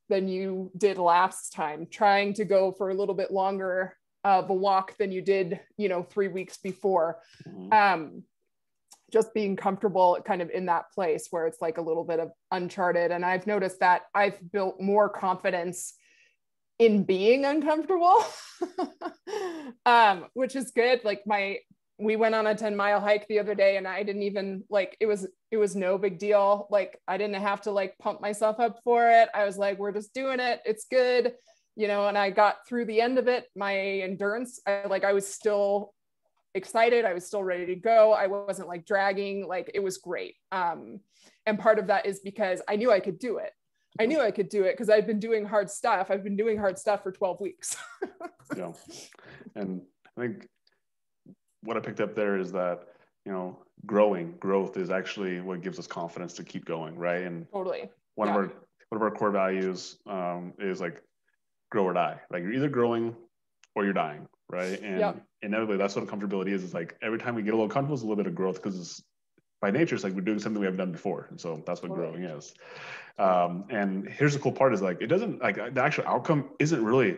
than 0.09 0.29
you 0.29 0.71
did 0.77 0.99
last 0.99 1.53
time 1.53 1.87
trying 1.91 2.33
to 2.35 2.45
go 2.45 2.73
for 2.73 2.91
a 2.91 2.95
little 2.95 3.15
bit 3.15 3.31
longer 3.31 3.97
of 4.25 4.51
a 4.51 4.55
walk 4.55 4.97
than 4.97 5.13
you 5.13 5.23
did 5.23 5.61
you 5.77 5.89
know 5.89 6.03
three 6.03 6.29
weeks 6.29 6.59
before 6.59 7.19
mm-hmm. 7.47 7.73
um, 7.73 8.23
just 9.13 9.33
being 9.35 9.57
comfortable 9.57 10.19
kind 10.27 10.43
of 10.43 10.51
in 10.51 10.67
that 10.67 10.91
place 10.93 11.29
where 11.31 11.47
it's 11.47 11.61
like 11.61 11.79
a 11.79 11.83
little 11.83 12.05
bit 12.05 12.21
of 12.21 12.31
uncharted. 12.51 13.13
And 13.13 13.25
I've 13.25 13.47
noticed 13.47 13.81
that 13.81 14.03
I've 14.15 14.39
built 14.53 14.81
more 14.81 15.09
confidence 15.09 15.95
in 16.79 17.05
being 17.05 17.45
uncomfortable, 17.45 18.23
um, 19.87 20.27
which 20.35 20.57
is 20.57 20.73
good. 20.73 21.05
Like 21.05 21.23
my, 21.27 21.59
we 21.99 22.17
went 22.17 22.35
on 22.35 22.47
a 22.47 22.55
10 22.55 22.77
mile 22.77 23.01
hike 23.01 23.27
the 23.29 23.39
other 23.39 23.55
day 23.55 23.77
and 23.77 23.89
I 23.89 24.03
didn't 24.03 24.23
even 24.23 24.65
like, 24.69 24.97
it 25.01 25.07
was, 25.07 25.27
it 25.51 25.57
was 25.57 25.75
no 25.75 25.97
big 25.97 26.19
deal. 26.19 26.67
Like 26.71 27.01
I 27.09 27.17
didn't 27.17 27.41
have 27.41 27.63
to 27.63 27.71
like 27.71 27.97
pump 27.99 28.21
myself 28.21 28.61
up 28.61 28.81
for 28.85 29.09
it. 29.09 29.29
I 29.35 29.45
was 29.45 29.57
like, 29.57 29.79
we're 29.79 29.93
just 29.93 30.13
doing 30.13 30.41
it. 30.41 30.61
It's 30.65 30.87
good. 30.91 31.33
You 31.75 31.89
know, 31.89 32.09
and 32.09 32.17
I 32.17 32.31
got 32.31 32.67
through 32.69 32.87
the 32.87 33.01
end 33.01 33.19
of 33.19 33.29
it. 33.29 33.47
My 33.55 33.79
endurance, 33.79 34.61
I 34.67 34.87
like, 34.87 35.05
I 35.05 35.13
was 35.13 35.27
still 35.27 35.95
excited. 36.55 37.05
I 37.05 37.13
was 37.13 37.27
still 37.27 37.45
ready 37.45 37.67
to 37.67 37.77
go. 37.77 38.13
I 38.13 38.27
wasn't 38.27 38.69
like 38.69 38.87
dragging, 38.87 39.47
like 39.47 39.71
it 39.75 39.81
was 39.81 39.99
great. 39.99 40.35
Um, 40.53 41.01
and 41.45 41.59
part 41.59 41.79
of 41.79 41.87
that 41.89 42.07
is 42.07 42.21
because 42.21 42.61
I 42.69 42.77
knew 42.77 42.91
I 42.91 43.01
could 43.01 43.19
do 43.19 43.39
it. 43.39 43.53
I 44.01 44.07
knew 44.07 44.21
I 44.21 44.31
could 44.31 44.49
do 44.49 44.65
it 44.65 44.73
because 44.73 44.91
I've 44.91 45.07
been 45.07 45.21
doing 45.21 45.47
hard 45.47 45.71
stuff. 45.71 46.11
I've 46.11 46.25
been 46.25 46.37
doing 46.37 46.59
hard 46.59 46.79
stuff 46.79 47.03
for 47.03 47.13
12 47.13 47.41
weeks. 47.41 47.77
yeah. 48.57 48.73
And 49.55 49.83
I 50.17 50.21
think 50.21 50.49
what 51.63 51.77
I 51.77 51.81
picked 51.81 52.01
up 52.01 52.15
there 52.15 52.39
is 52.39 52.53
that, 52.53 52.89
you 53.25 53.33
know, 53.33 53.59
growing, 53.85 54.35
growth 54.39 54.77
is 54.77 54.91
actually 54.91 55.41
what 55.41 55.63
gives 55.63 55.79
us 55.79 55.87
confidence 55.87 56.35
to 56.35 56.45
keep 56.45 56.65
going, 56.65 56.97
right? 56.97 57.23
And 57.23 57.47
totally. 57.53 57.91
One 58.15 58.29
yeah. 58.29 58.35
of 58.35 58.41
our 58.41 58.53
one 58.89 58.97
of 58.97 59.03
our 59.03 59.11
core 59.11 59.31
values 59.31 59.99
um, 60.07 60.53
is 60.59 60.81
like 60.81 61.03
grow 61.71 61.85
or 61.85 61.93
die. 61.93 62.21
Like 62.31 62.43
you're 62.43 62.53
either 62.53 62.69
growing 62.69 63.17
or 63.75 63.85
you're 63.85 63.93
dying, 63.93 64.27
right? 64.49 64.81
And 64.81 65.01
yep. 65.01 65.23
inevitably, 65.43 65.77
that's 65.77 65.97
what 65.97 66.07
comfortability 66.07 66.49
is. 66.49 66.63
It's 66.63 66.75
like 66.75 66.97
every 67.03 67.19
time 67.19 67.35
we 67.35 67.43
get 67.43 67.53
a 67.53 67.57
little 67.57 67.69
comfortable, 67.69 67.95
it's 67.95 68.03
a 68.03 68.07
little 68.07 68.23
bit 68.23 68.29
of 68.29 68.35
growth 68.35 68.63
because 68.63 69.03
by 69.61 69.71
nature, 69.71 69.95
it's 69.95 70.05
like 70.05 70.13
we're 70.13 70.21
doing 70.21 70.39
something 70.39 70.61
we 70.61 70.67
haven't 70.67 70.79
done 70.79 70.93
before, 70.93 71.27
and 71.31 71.41
so 71.41 71.63
that's 71.67 71.83
what 71.83 71.91
right. 71.91 71.97
growing 71.97 72.25
is. 72.25 72.55
Um, 73.19 73.65
and 73.71 74.09
here's 74.09 74.35
the 74.35 74.39
cool 74.39 74.53
part: 74.53 74.75
is 74.75 74.83
like 74.83 75.01
it 75.01 75.07
doesn't 75.07 75.41
like 75.41 75.57
the 75.75 75.83
actual 75.83 76.05
outcome 76.07 76.51
isn't 76.59 76.85
really 76.85 77.17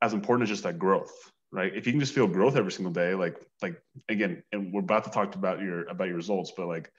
as 0.00 0.12
important 0.12 0.44
as 0.44 0.48
just 0.48 0.62
that 0.62 0.78
growth, 0.78 1.32
right? 1.52 1.74
If 1.74 1.86
you 1.86 1.92
can 1.92 2.00
just 2.00 2.14
feel 2.14 2.26
growth 2.26 2.56
every 2.56 2.72
single 2.72 2.92
day, 2.92 3.14
like 3.14 3.38
like 3.60 3.80
again, 4.08 4.42
and 4.52 4.72
we're 4.72 4.80
about 4.80 5.04
to 5.04 5.10
talk 5.10 5.34
about 5.34 5.60
your 5.60 5.84
about 5.84 6.08
your 6.08 6.16
results, 6.16 6.52
but 6.56 6.66
like 6.66 6.90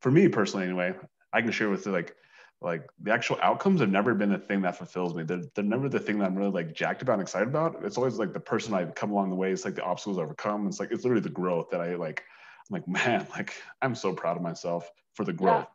for 0.00 0.10
me 0.10 0.28
personally, 0.28 0.64
anyway, 0.64 0.94
I 1.32 1.42
can 1.42 1.52
share 1.52 1.68
with 1.68 1.86
you 1.86 1.92
like 1.92 2.16
like 2.62 2.88
the 3.02 3.12
actual 3.12 3.38
outcomes 3.42 3.80
have 3.80 3.90
never 3.90 4.14
been 4.14 4.30
the 4.30 4.38
thing 4.38 4.62
that 4.62 4.76
fulfills 4.76 5.14
me. 5.14 5.22
They're, 5.22 5.42
they're 5.54 5.64
never 5.64 5.88
the 5.88 5.98
thing 5.98 6.18
that 6.18 6.26
I'm 6.26 6.36
really 6.36 6.50
like 6.50 6.74
jacked 6.74 7.00
about 7.00 7.14
and 7.14 7.22
excited 7.22 7.48
about. 7.48 7.82
It's 7.84 7.96
always 7.96 8.18
like 8.18 8.34
the 8.34 8.40
person 8.40 8.74
I've 8.74 8.94
come 8.94 9.10
along 9.12 9.30
the 9.30 9.36
way. 9.36 9.50
It's 9.50 9.64
like 9.64 9.74
the 9.74 9.82
obstacles 9.82 10.18
I 10.18 10.22
overcome. 10.22 10.66
It's 10.66 10.80
like 10.80 10.90
it's 10.90 11.04
literally 11.04 11.22
the 11.22 11.30
growth 11.30 11.70
that 11.70 11.80
I 11.80 11.94
like. 11.94 12.22
I'm 12.70 12.74
like, 12.74 12.88
man, 12.88 13.26
like 13.36 13.54
I'm 13.80 13.94
so 13.94 14.12
proud 14.12 14.36
of 14.36 14.42
myself 14.42 14.90
for 15.14 15.24
the 15.24 15.32
growth. 15.32 15.66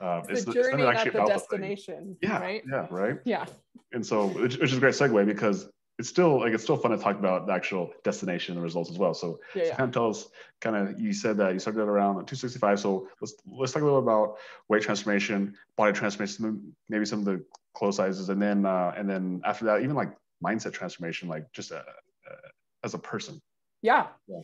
Yeah. 0.00 0.06
Uh, 0.06 0.22
it's, 0.28 0.40
it's 0.40 0.44
the 0.46 0.52
journey, 0.52 0.82
it's 0.82 1.04
not 1.04 1.12
the 1.12 1.24
destination. 1.26 2.16
The 2.20 2.26
yeah, 2.26 2.40
right. 2.40 2.62
Yeah, 2.68 2.86
right. 2.90 3.18
Yeah. 3.24 3.46
And 3.92 4.04
so, 4.04 4.26
which, 4.26 4.58
which 4.58 4.72
is 4.72 4.76
a 4.76 4.80
great 4.80 4.94
segue 4.94 5.26
because 5.26 5.68
it's 5.98 6.08
still 6.08 6.40
like 6.40 6.52
it's 6.52 6.62
still 6.62 6.76
fun 6.76 6.90
to 6.92 6.98
talk 6.98 7.18
about 7.18 7.46
the 7.46 7.52
actual 7.52 7.92
destination 8.02 8.52
and 8.52 8.60
the 8.60 8.64
results 8.64 8.90
as 8.90 8.98
well. 8.98 9.14
So, 9.14 9.40
yeah, 9.54 9.64
yeah. 9.64 9.76
kind 9.76 9.88
of 9.88 9.94
tell 9.94 10.10
us, 10.10 10.28
kind 10.60 10.76
of 10.76 11.00
you 11.00 11.12
said 11.12 11.36
that 11.36 11.52
you 11.52 11.58
started 11.58 11.82
around 11.82 12.14
265. 12.14 12.80
So 12.80 13.08
let's 13.20 13.34
let's 13.46 13.72
talk 13.72 13.82
a 13.82 13.84
little 13.84 13.98
about 13.98 14.38
weight 14.68 14.82
transformation, 14.82 15.54
body 15.76 15.92
transformation, 15.92 16.74
maybe 16.88 17.04
some 17.04 17.20
of 17.20 17.24
the 17.24 17.44
clothes 17.74 17.96
sizes, 17.96 18.30
and 18.30 18.40
then 18.40 18.64
uh, 18.64 18.94
and 18.96 19.08
then 19.08 19.42
after 19.44 19.66
that, 19.66 19.82
even 19.82 19.94
like 19.94 20.12
mindset 20.44 20.72
transformation, 20.72 21.28
like 21.28 21.52
just 21.52 21.72
uh, 21.72 21.76
uh, 21.76 22.48
as 22.84 22.94
a 22.94 22.98
person. 22.98 23.40
Yeah. 23.82 24.06
yeah. 24.26 24.40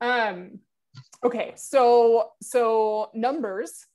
Um. 0.00 0.60
Okay. 1.24 1.54
So 1.56 2.32
so 2.42 3.10
numbers. 3.14 3.86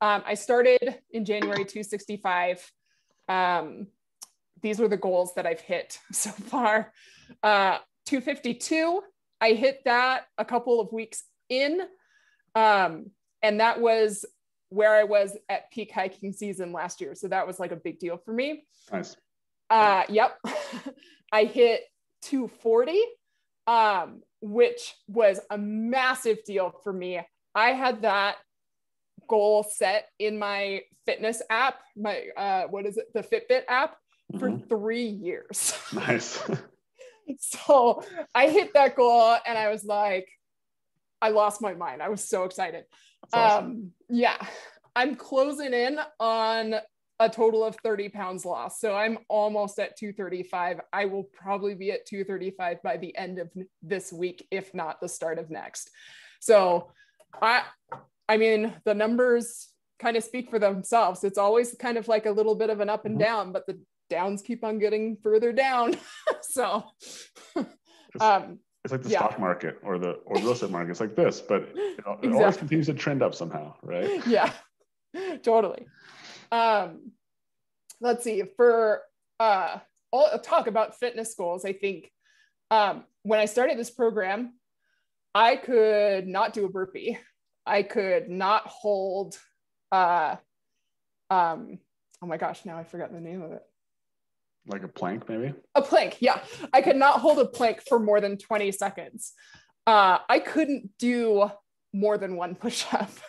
Um, 0.00 0.22
I 0.26 0.34
started 0.34 0.98
in 1.12 1.24
January 1.24 1.64
265. 1.64 2.72
Um, 3.28 3.86
these 4.62 4.78
were 4.78 4.88
the 4.88 4.96
goals 4.96 5.34
that 5.34 5.46
I've 5.46 5.60
hit 5.60 5.98
so 6.12 6.30
far. 6.30 6.92
Uh, 7.42 7.78
252, 8.06 9.02
I 9.40 9.52
hit 9.52 9.80
that 9.84 10.26
a 10.38 10.44
couple 10.44 10.80
of 10.80 10.92
weeks 10.92 11.24
in. 11.48 11.80
Um, 12.54 13.10
and 13.42 13.60
that 13.60 13.80
was 13.80 14.24
where 14.68 14.94
I 14.94 15.04
was 15.04 15.36
at 15.48 15.70
peak 15.70 15.92
hiking 15.92 16.32
season 16.32 16.72
last 16.72 17.00
year. 17.00 17.14
So 17.14 17.28
that 17.28 17.46
was 17.46 17.60
like 17.60 17.72
a 17.72 17.76
big 17.76 17.98
deal 17.98 18.16
for 18.16 18.32
me. 18.32 18.64
Nice. 18.90 19.16
Uh, 19.68 20.04
yep. 20.08 20.38
I 21.32 21.44
hit 21.44 21.82
240, 22.22 22.98
um, 23.66 24.22
which 24.40 24.94
was 25.08 25.40
a 25.50 25.58
massive 25.58 26.38
deal 26.44 26.72
for 26.82 26.92
me. 26.92 27.20
I 27.54 27.70
had 27.70 28.02
that 28.02 28.36
goal 29.28 29.62
set 29.62 30.08
in 30.18 30.38
my 30.38 30.82
fitness 31.04 31.42
app, 31.50 31.80
my, 31.96 32.22
uh, 32.36 32.64
what 32.68 32.86
is 32.86 32.96
it? 32.96 33.06
The 33.14 33.22
Fitbit 33.22 33.62
app 33.68 33.96
for 34.38 34.50
mm-hmm. 34.50 34.68
three 34.68 35.06
years. 35.06 35.78
Nice. 35.92 36.42
so 37.38 38.02
I 38.34 38.48
hit 38.48 38.74
that 38.74 38.96
goal 38.96 39.36
and 39.46 39.58
I 39.58 39.70
was 39.70 39.84
like, 39.84 40.28
I 41.20 41.28
lost 41.28 41.60
my 41.60 41.74
mind. 41.74 42.02
I 42.02 42.08
was 42.08 42.26
so 42.26 42.44
excited. 42.44 42.84
Awesome. 43.32 43.64
Um, 43.64 43.90
yeah, 44.08 44.36
I'm 44.96 45.14
closing 45.14 45.72
in 45.72 45.98
on 46.18 46.74
a 47.20 47.28
total 47.28 47.64
of 47.64 47.76
30 47.84 48.08
pounds 48.08 48.44
lost. 48.44 48.80
So 48.80 48.94
I'm 48.94 49.18
almost 49.28 49.78
at 49.78 49.96
235. 49.96 50.80
I 50.92 51.04
will 51.04 51.24
probably 51.24 51.74
be 51.74 51.92
at 51.92 52.06
235 52.06 52.82
by 52.82 52.96
the 52.96 53.16
end 53.16 53.38
of 53.38 53.50
this 53.82 54.12
week, 54.12 54.46
if 54.50 54.74
not 54.74 55.00
the 55.00 55.08
start 55.08 55.38
of 55.38 55.50
next. 55.50 55.90
So 56.40 56.90
I 57.40 57.62
I 58.28 58.36
mean 58.36 58.74
the 58.84 58.94
numbers 58.94 59.68
kind 60.00 60.16
of 60.16 60.24
speak 60.24 60.50
for 60.50 60.58
themselves. 60.58 61.22
It's 61.22 61.38
always 61.38 61.74
kind 61.78 61.96
of 61.96 62.08
like 62.08 62.26
a 62.26 62.30
little 62.30 62.56
bit 62.56 62.70
of 62.70 62.80
an 62.80 62.88
up 62.88 63.04
and 63.06 63.14
mm-hmm. 63.14 63.24
down, 63.24 63.52
but 63.52 63.66
the 63.66 63.78
downs 64.12 64.42
keep 64.42 64.62
on 64.62 64.78
getting 64.78 65.16
further 65.22 65.52
down. 65.52 65.96
so 66.42 66.84
um, 68.20 68.58
it's 68.84 68.92
like 68.92 69.02
the 69.02 69.08
yeah. 69.08 69.18
stock 69.18 69.40
market 69.40 69.78
or 69.82 69.98
the 69.98 70.12
or 70.26 70.36
real 70.36 70.52
estate 70.52 70.70
market. 70.70 70.90
It's 70.90 71.00
like 71.00 71.16
this, 71.16 71.40
but 71.40 71.62
it, 71.62 71.76
it 71.76 71.98
exactly. 71.98 72.32
always 72.32 72.56
continues 72.56 72.86
to 72.86 72.94
trend 72.94 73.22
up 73.22 73.34
somehow, 73.34 73.74
right? 73.82 74.24
Yeah, 74.26 74.52
totally. 75.42 75.86
Um, 76.50 77.12
let's 78.00 78.24
see. 78.24 78.42
For 78.56 79.02
uh, 79.40 79.78
I'll 80.12 80.38
talk 80.38 80.66
about 80.66 80.98
fitness 80.98 81.34
goals. 81.34 81.64
I 81.64 81.72
think 81.72 82.10
um, 82.70 83.04
when 83.22 83.40
I 83.40 83.46
started 83.46 83.78
this 83.78 83.90
program, 83.90 84.54
I 85.34 85.56
could 85.56 86.26
not 86.26 86.52
do 86.52 86.66
a 86.66 86.68
burpee. 86.68 87.18
I 87.64 87.82
could 87.82 88.28
not 88.28 88.66
hold 88.66 89.38
uh 89.92 90.36
um 91.30 91.78
oh 92.22 92.26
my 92.26 92.36
gosh, 92.36 92.64
now 92.64 92.78
I 92.78 92.84
forgot 92.84 93.12
the 93.12 93.20
name 93.20 93.42
of 93.42 93.52
it. 93.52 93.62
Like 94.66 94.84
a 94.84 94.88
plank, 94.88 95.28
maybe? 95.28 95.54
A 95.74 95.82
plank, 95.82 96.18
yeah. 96.20 96.40
I 96.72 96.82
could 96.82 96.96
not 96.96 97.20
hold 97.20 97.38
a 97.38 97.44
plank 97.44 97.82
for 97.88 97.98
more 97.98 98.20
than 98.20 98.38
20 98.38 98.70
seconds. 98.72 99.32
Uh, 99.86 100.18
I 100.28 100.38
couldn't 100.38 100.90
do 100.98 101.50
more 101.92 102.18
than 102.18 102.36
one 102.36 102.54
push 102.54 102.84
up. 102.92 103.10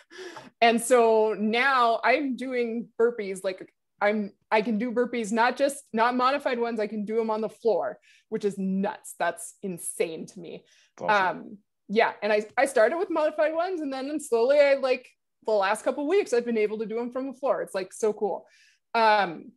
And 0.60 0.80
so 0.80 1.34
now 1.38 2.00
I'm 2.02 2.36
doing 2.36 2.88
burpees 2.98 3.44
like 3.44 3.70
I'm 4.00 4.32
I 4.50 4.62
can 4.62 4.78
do 4.78 4.92
burpees 4.92 5.30
not 5.30 5.58
just 5.58 5.82
not 5.92 6.16
modified 6.16 6.58
ones, 6.58 6.80
I 6.80 6.86
can 6.86 7.04
do 7.04 7.16
them 7.16 7.28
on 7.28 7.42
the 7.42 7.50
floor, 7.50 7.98
which 8.30 8.46
is 8.46 8.56
nuts. 8.56 9.14
That's 9.18 9.56
insane 9.62 10.24
to 10.26 10.40
me. 10.40 10.64
Awesome. 10.98 11.38
Um 11.38 11.58
yeah, 11.88 12.12
and 12.22 12.32
I 12.32 12.46
I 12.56 12.64
started 12.64 12.96
with 12.96 13.10
modified 13.10 13.52
ones 13.52 13.82
and 13.82 13.92
then 13.92 14.18
slowly 14.20 14.58
I 14.58 14.74
like 14.74 15.06
the 15.44 15.52
last 15.52 15.84
couple 15.84 16.08
weeks 16.08 16.32
I've 16.32 16.46
been 16.46 16.56
able 16.56 16.78
to 16.78 16.86
do 16.86 16.94
them 16.94 17.10
from 17.10 17.26
the 17.26 17.38
floor. 17.38 17.60
It's 17.60 17.74
like 17.74 17.92
so 17.92 18.14
cool. 18.14 18.46
Um 18.94 19.52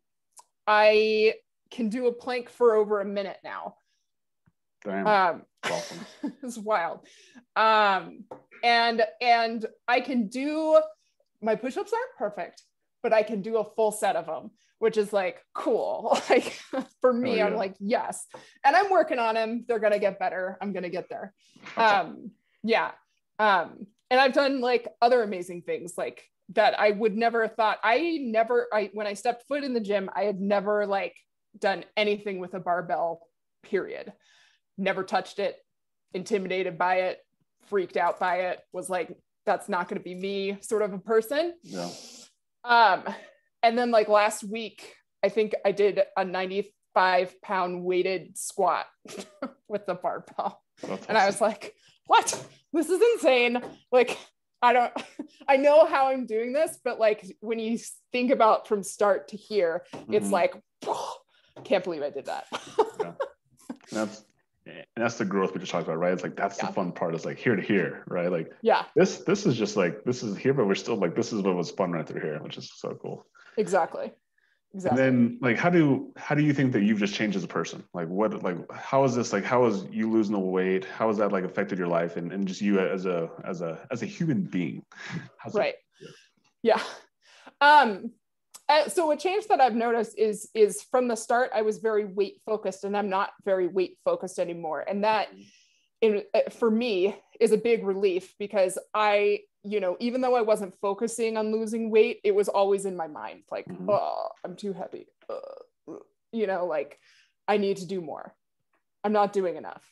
I 0.65 1.35
can 1.71 1.89
do 1.89 2.07
a 2.07 2.13
plank 2.13 2.49
for 2.49 2.75
over 2.75 3.01
a 3.01 3.05
minute 3.05 3.37
now. 3.43 3.75
Damn. 4.83 5.07
Um, 5.07 5.41
awesome. 5.63 5.99
it's 6.43 6.57
wild. 6.57 7.05
Um, 7.55 8.23
and 8.63 9.03
and 9.21 9.65
I 9.87 10.01
can 10.01 10.27
do 10.27 10.79
my 11.41 11.55
push-ups 11.55 11.93
aren't 11.93 12.17
perfect, 12.17 12.63
but 13.03 13.13
I 13.13 13.23
can 13.23 13.41
do 13.41 13.57
a 13.57 13.63
full 13.63 13.91
set 13.91 14.15
of 14.15 14.25
them, 14.25 14.51
which 14.79 14.97
is 14.97 15.13
like 15.13 15.43
cool. 15.53 16.19
Like 16.29 16.59
for 17.01 17.13
me, 17.13 17.31
oh, 17.31 17.35
yeah. 17.35 17.45
I'm 17.47 17.55
like, 17.55 17.75
yes. 17.79 18.25
And 18.63 18.75
I'm 18.75 18.89
working 18.89 19.19
on 19.19 19.35
them. 19.35 19.65
They're 19.67 19.79
gonna 19.79 19.99
get 19.99 20.19
better. 20.19 20.57
I'm 20.61 20.73
gonna 20.73 20.89
get 20.89 21.09
there. 21.09 21.33
Um, 21.75 22.31
yeah. 22.63 22.91
Um, 23.39 23.87
and 24.09 24.19
I've 24.19 24.33
done 24.33 24.61
like 24.61 24.87
other 25.01 25.21
amazing 25.21 25.61
things 25.63 25.93
like 25.97 26.23
that 26.53 26.79
I 26.79 26.91
would 26.91 27.15
never 27.15 27.43
have 27.43 27.55
thought. 27.55 27.79
I 27.83 28.19
never 28.21 28.67
I 28.73 28.89
when 28.93 29.07
I 29.07 29.13
stepped 29.13 29.47
foot 29.47 29.63
in 29.63 29.73
the 29.73 29.79
gym, 29.79 30.09
I 30.15 30.23
had 30.23 30.39
never 30.39 30.85
like 30.85 31.15
done 31.59 31.83
anything 31.95 32.39
with 32.39 32.53
a 32.53 32.59
barbell, 32.59 33.21
period. 33.63 34.13
Never 34.77 35.03
touched 35.03 35.39
it, 35.39 35.55
intimidated 36.13 36.77
by 36.77 37.01
it, 37.01 37.19
freaked 37.67 37.97
out 37.97 38.19
by 38.19 38.41
it, 38.41 38.59
was 38.71 38.89
like, 38.89 39.15
that's 39.45 39.69
not 39.69 39.87
going 39.87 39.99
to 39.99 40.03
be 40.03 40.15
me 40.15 40.57
sort 40.61 40.81
of 40.81 40.93
a 40.93 40.99
person. 40.99 41.53
Yeah. 41.63 41.89
Um, 42.63 43.03
and 43.63 43.77
then 43.77 43.91
like 43.91 44.09
last 44.09 44.43
week, 44.43 44.93
I 45.23 45.29
think 45.29 45.55
I 45.65 45.71
did 45.71 46.01
a 46.15 46.23
95 46.23 47.41
pound 47.41 47.83
weighted 47.83 48.37
squat 48.37 48.85
with 49.67 49.85
the 49.85 49.95
barbell. 49.95 50.61
That's 50.83 51.07
and 51.07 51.17
I 51.17 51.25
was 51.25 51.41
like, 51.41 51.73
what? 52.05 52.45
This 52.73 52.89
is 52.89 53.01
insane. 53.15 53.61
Like, 53.91 54.17
I 54.61 54.73
don't, 54.73 54.93
I 55.47 55.57
know 55.57 55.85
how 55.85 56.07
I'm 56.07 56.25
doing 56.25 56.53
this, 56.53 56.77
but 56.83 56.99
like 56.99 57.25
when 57.39 57.59
you 57.59 57.79
think 58.11 58.31
about 58.31 58.67
from 58.67 58.83
start 58.83 59.29
to 59.29 59.37
here, 59.37 59.83
mm-hmm. 59.93 60.13
it's 60.13 60.29
like, 60.29 60.53
can't 61.63 61.83
believe 61.83 62.03
I 62.03 62.09
did 62.09 62.25
that. 62.25 62.47
yeah. 62.99 63.11
That's 63.91 64.23
and 64.67 64.85
that's 65.03 65.17
the 65.17 65.25
growth 65.25 65.53
we 65.53 65.59
just 65.59 65.71
talked 65.71 65.87
about, 65.87 65.97
right? 65.97 66.13
It's 66.13 66.23
like 66.23 66.35
that's 66.35 66.57
yeah. 66.57 66.67
the 66.67 66.73
fun 66.73 66.91
part. 66.91 67.15
It's 67.15 67.25
like 67.25 67.37
here 67.37 67.55
to 67.55 67.61
here, 67.61 68.03
right? 68.07 68.31
Like 68.31 68.51
yeah, 68.61 68.85
this 68.95 69.19
this 69.19 69.45
is 69.45 69.55
just 69.55 69.77
like 69.77 70.03
this 70.03 70.23
is 70.23 70.37
here, 70.37 70.53
but 70.53 70.67
we're 70.67 70.75
still 70.75 70.95
like 70.95 71.15
this 71.15 71.31
is 71.31 71.41
what 71.41 71.55
was 71.55 71.71
fun 71.71 71.91
right 71.91 72.05
through 72.05 72.21
here, 72.21 72.39
which 72.41 72.57
is 72.57 72.71
so 72.75 72.97
cool. 73.01 73.25
Exactly. 73.57 74.11
Exactly. 74.73 75.01
And 75.01 75.17
then 75.17 75.39
like 75.41 75.57
how 75.57 75.69
do 75.69 76.11
how 76.17 76.35
do 76.35 76.43
you 76.43 76.53
think 76.53 76.73
that 76.73 76.83
you've 76.83 76.99
just 76.99 77.13
changed 77.13 77.37
as 77.37 77.43
a 77.43 77.47
person? 77.47 77.83
Like 77.93 78.09
what 78.09 78.43
like 78.43 78.57
how 78.71 79.03
is 79.05 79.15
this 79.15 79.31
like 79.31 79.45
how 79.45 79.65
is 79.65 79.85
you 79.89 80.11
losing 80.11 80.33
the 80.33 80.39
weight? 80.39 80.85
How 80.85 81.07
has 81.07 81.17
that 81.17 81.31
like 81.31 81.45
affected 81.45 81.77
your 81.77 81.87
life 81.87 82.17
and, 82.17 82.31
and 82.33 82.47
just 82.47 82.61
you 82.61 82.79
as 82.79 83.05
a 83.05 83.29
as 83.45 83.61
a 83.61 83.87
as 83.91 84.03
a 84.03 84.05
human 84.05 84.43
being? 84.43 84.83
How's 85.37 85.53
right. 85.53 85.75
That, 86.01 86.09
yeah. 86.61 86.81
yeah. 87.61 87.81
Um 87.81 88.11
uh, 88.69 88.89
so 88.89 89.11
a 89.11 89.17
change 89.17 89.47
that 89.47 89.61
I've 89.61 89.75
noticed 89.75 90.17
is 90.17 90.49
is 90.53 90.81
from 90.83 91.07
the 91.07 91.15
start 91.15 91.51
I 91.53 91.61
was 91.61 91.77
very 91.77 92.05
weight 92.05 92.41
focused 92.45 92.83
and 92.83 92.97
I'm 92.97 93.09
not 93.09 93.31
very 93.45 93.67
weight 93.67 93.97
focused 94.03 94.39
anymore. 94.39 94.83
And 94.87 95.03
that 95.03 95.29
in, 96.01 96.23
uh, 96.33 96.49
for 96.51 96.69
me 96.69 97.15
is 97.39 97.53
a 97.53 97.57
big 97.57 97.85
relief 97.85 98.33
because 98.39 98.77
I 98.93 99.41
you 99.63 99.79
know 99.79 99.95
even 99.99 100.19
though 100.19 100.35
I 100.35 100.41
wasn't 100.41 100.75
focusing 100.81 101.37
on 101.37 101.51
losing 101.51 101.89
weight 101.89 102.19
it 102.23 102.35
was 102.35 102.49
always 102.49 102.85
in 102.85 102.97
my 102.97 103.07
mind 103.07 103.43
like 103.49 103.65
mm-hmm. 103.67 103.89
oh 103.89 104.29
I'm 104.43 104.55
too 104.55 104.73
heavy. 104.73 105.07
Uh, 105.29 105.95
you 106.33 106.45
know 106.47 106.65
like 106.65 106.99
I 107.47 107.57
need 107.57 107.77
to 107.77 107.87
do 107.87 108.01
more. 108.01 108.35
I'm 109.03 109.13
not 109.13 109.31
doing 109.31 109.55
enough. 109.55 109.83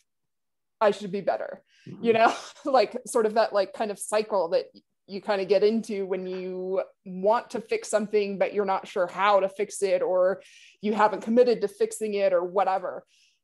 I 0.82 0.92
should 0.92 1.14
be 1.14 1.22
better. 1.22 1.64
Mm-hmm. 1.88 2.04
you 2.04 2.14
know 2.14 2.34
like 2.66 2.98
sort 3.08 3.26
of 3.26 3.36
that 3.36 3.54
like 3.54 3.72
kind 3.72 3.90
of 3.90 4.00
cycle 4.00 4.50
that 4.50 4.66
you 5.08 5.22
kind 5.22 5.42
of 5.42 5.48
get 5.48 5.64
into 5.64 6.06
when 6.06 6.26
you 6.26 6.82
want 7.06 7.50
to 7.52 7.62
fix 7.62 7.90
something 7.90 8.38
but 8.38 8.54
you're 8.54 8.66
not 8.66 8.88
sure 8.88 9.08
how 9.08 9.40
to 9.40 9.50
fix 9.50 9.82
it 9.82 10.02
or 10.02 10.42
you 10.82 10.94
haven't 10.94 11.22
committed 11.22 11.62
to 11.62 11.68
fixing 11.68 12.14
it 12.14 12.34
or 12.34 12.44
whatever 12.44 13.04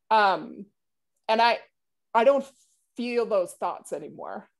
um, 0.09 0.65
and 1.27 1.41
i 1.41 1.57
i 2.13 2.23
don't 2.23 2.45
feel 2.97 3.25
those 3.25 3.53
thoughts 3.53 3.93
anymore 3.93 4.49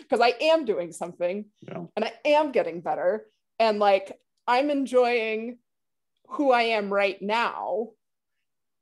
because 0.00 0.20
i 0.20 0.34
am 0.40 0.64
doing 0.64 0.92
something 0.92 1.44
yeah. 1.60 1.84
and 1.96 2.04
i 2.04 2.12
am 2.24 2.52
getting 2.52 2.80
better 2.80 3.26
and 3.58 3.78
like 3.78 4.16
i'm 4.46 4.70
enjoying 4.70 5.58
who 6.28 6.52
i 6.52 6.62
am 6.62 6.92
right 6.92 7.20
now 7.20 7.88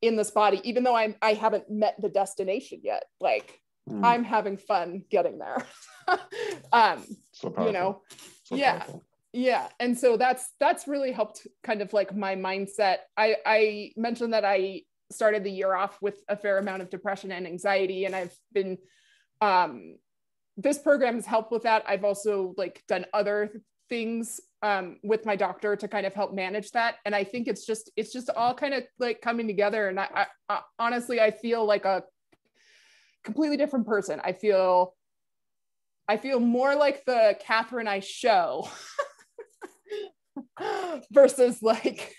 in 0.02 0.16
this 0.16 0.30
body 0.30 0.60
even 0.64 0.84
though 0.84 0.94
i'm 0.94 1.14
i 1.20 1.32
haven't 1.32 1.70
met 1.70 1.96
the 2.00 2.08
destination 2.08 2.80
yet 2.84 3.04
like 3.20 3.60
mm. 3.88 4.04
i'm 4.04 4.24
having 4.24 4.56
fun 4.56 5.02
getting 5.10 5.38
there 5.38 5.66
um 6.72 7.04
so 7.32 7.52
you 7.64 7.72
know 7.72 8.02
so 8.44 8.56
yeah 8.56 8.78
powerful. 8.78 9.04
yeah. 9.32 9.68
And 9.78 9.96
so 9.98 10.16
that's 10.16 10.50
that's 10.58 10.88
really 10.88 11.12
helped 11.12 11.46
kind 11.62 11.82
of 11.82 11.92
like 11.92 12.14
my 12.14 12.34
mindset. 12.36 12.98
I 13.16 13.36
i 13.46 13.92
mentioned 13.96 14.32
that 14.32 14.44
i 14.44 14.82
started 15.12 15.42
the 15.42 15.50
year 15.50 15.74
off 15.74 16.00
with 16.00 16.22
a 16.28 16.36
fair 16.36 16.58
amount 16.58 16.82
of 16.82 16.88
depression 16.88 17.32
and 17.32 17.44
anxiety 17.44 18.04
and 18.04 18.14
i've 18.14 18.32
been 18.52 18.78
um 19.40 19.96
this 20.60 20.78
program 20.78 21.14
has 21.14 21.26
helped 21.26 21.50
with 21.50 21.62
that. 21.62 21.82
I've 21.86 22.04
also 22.04 22.54
like 22.56 22.82
done 22.86 23.06
other 23.14 23.62
things 23.88 24.40
um, 24.62 24.98
with 25.02 25.24
my 25.24 25.34
doctor 25.36 25.74
to 25.74 25.88
kind 25.88 26.06
of 26.06 26.14
help 26.14 26.34
manage 26.34 26.70
that. 26.72 26.96
And 27.04 27.14
i 27.14 27.24
think 27.24 27.48
it's 27.48 27.64
just 27.64 27.90
it's 27.96 28.12
just 28.12 28.30
all 28.30 28.54
kind 28.54 28.74
of 28.74 28.84
like 28.98 29.20
coming 29.20 29.46
together. 29.46 29.88
And 29.88 29.98
I, 29.98 30.08
I, 30.14 30.26
I 30.48 30.60
honestly 30.78 31.20
i 31.20 31.30
feel 31.30 31.64
like 31.64 31.84
a 31.84 32.04
completely 33.24 33.56
different 33.56 33.86
person. 33.86 34.20
I 34.22 34.32
feel 34.32 34.94
I 36.10 36.16
feel 36.16 36.40
more 36.40 36.74
like 36.74 37.04
the 37.04 37.36
Catherine 37.38 37.86
I 37.86 38.00
show 38.00 38.68
versus 41.12 41.62
like, 41.62 42.16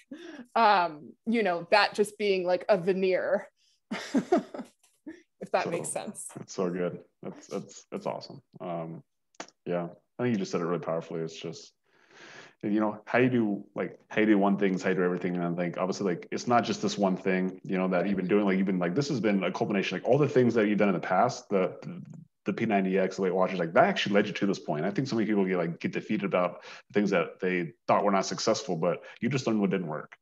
um, 0.56 1.12
you 1.26 1.44
know, 1.44 1.68
that 1.72 1.94
just 1.94 2.18
being 2.18 2.46
like 2.46 2.64
a 2.70 2.78
veneer, 2.78 3.50
if 3.92 5.52
that 5.52 5.66
so, 5.66 5.70
makes 5.72 5.90
sense. 5.90 6.30
That's 6.38 6.54
so 6.54 6.70
good. 6.70 7.00
That's, 7.22 7.48
that's, 7.48 7.86
that's 7.92 8.06
awesome. 8.06 8.42
Um, 8.62 9.04
yeah, 9.66 9.90
I 10.18 10.24
think 10.24 10.36
you 10.36 10.40
just 10.40 10.54
said 10.54 10.62
it 10.62 10.66
really 10.66 10.80
powerfully. 10.80 11.20
It's 11.20 11.36
just, 11.36 11.74
you 12.64 12.80
know 12.80 13.02
how 13.06 13.18
you 13.18 13.30
do 13.30 13.66
like 13.74 14.00
how 14.08 14.22
you 14.22 14.28
do 14.28 14.38
one 14.38 14.56
thing 14.56 14.76
is 14.76 14.84
how 14.84 14.90
you 14.90 14.96
do 14.96 15.04
everything 15.04 15.36
and 15.36 15.44
i 15.44 15.52
think 15.60 15.80
obviously 15.80 16.06
like 16.14 16.28
it's 16.30 16.46
not 16.46 16.64
just 16.64 16.80
this 16.80 16.96
one 16.96 17.18
thing 17.18 17.60
you 17.64 17.76
know 17.76 17.88
that 17.88 18.08
you've 18.08 18.18
been 18.18 18.28
doing 18.28 18.46
like 18.46 18.56
you've 18.56 18.68
been 18.68 18.78
like 18.78 18.94
this 18.94 19.10
has 19.10 19.20
been 19.20 19.44
a 19.44 19.52
culmination 19.52 19.98
like 19.98 20.08
all 20.08 20.20
the 20.20 20.30
things 20.30 20.54
that 20.54 20.68
you've 20.68 20.78
done 20.78 20.90
in 20.90 20.94
the 20.94 21.00
past 21.00 21.50
the 21.50 21.76
the 22.46 22.54
P90X, 22.54 23.16
the 23.16 23.22
Weight 23.22 23.36
Watchers, 23.36 23.60
like 23.60 23.74
that 23.74 23.84
actually 23.84 24.16
led 24.16 24.28
you 24.28 24.34
to 24.34 24.46
this 24.46 24.60
point. 24.60 24.86
I 24.86 24.92
think 24.92 25.08
so 25.08 25.16
many 25.16 25.28
people 25.28 25.46
get 25.46 25.58
like 25.58 25.80
get 25.80 25.92
defeated 25.92 26.26
about 26.26 26.64
things 26.94 27.10
that 27.12 27.40
they 27.40 27.74
thought 27.88 28.04
were 28.04 28.12
not 28.12 28.26
successful, 28.26 28.76
but 28.76 29.04
you 29.20 29.30
just 29.30 29.46
learned 29.48 29.62
what 29.62 29.70
didn't 29.70 29.88
work. 29.88 30.16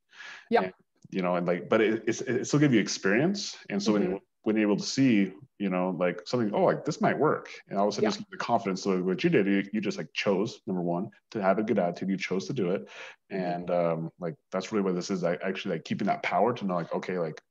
Yeah. 0.50 0.64
And, 0.64 0.74
you 1.12 1.22
know, 1.22 1.36
and 1.36 1.48
like, 1.48 1.70
but 1.70 1.82
it, 1.82 2.04
it's, 2.08 2.22
it 2.22 2.46
still 2.46 2.60
give 2.60 2.74
you 2.74 2.80
experience. 2.80 3.58
And 3.70 3.82
so 3.82 3.94
mm-hmm. 3.94 4.12
when, 4.12 4.22
when 4.44 4.56
you're 4.56 4.70
able 4.70 4.78
to 4.78 4.84
see, 4.84 5.34
you 5.58 5.70
know, 5.70 5.96
like 5.98 6.22
something, 6.26 6.54
oh, 6.54 6.66
like 6.66 6.86
this 6.86 7.02
might 7.02 7.18
work. 7.18 7.50
And 7.68 7.80
all 7.80 7.88
of 7.88 7.94
a 7.94 7.96
sudden 7.96 8.10
yeah. 8.10 8.16
just 8.16 8.30
the 8.30 8.38
confidence. 8.38 8.84
So 8.84 9.02
what 9.02 9.24
you 9.24 9.30
did, 9.30 9.48
you, 9.48 9.64
you 9.74 9.82
just 9.82 9.98
like 9.98 10.14
chose 10.14 10.62
number 10.68 10.82
one 10.82 11.10
to 11.32 11.42
have 11.42 11.58
a 11.58 11.64
good 11.64 11.80
attitude. 11.80 12.10
You 12.10 12.18
chose 12.18 12.48
to 12.48 12.54
do 12.54 12.72
it. 12.72 12.90
And 13.30 13.72
um, 13.72 14.12
like, 14.20 14.36
that's 14.52 14.72
really 14.72 14.84
what 14.84 14.96
this 14.96 15.10
is. 15.10 15.24
I 15.24 15.34
actually 15.36 15.76
like 15.76 15.86
keeping 15.86 16.08
that 16.08 16.24
power 16.24 16.54
to 16.54 16.66
know 16.66 16.76
like, 16.76 16.94
okay, 16.94 17.18
like 17.18 17.42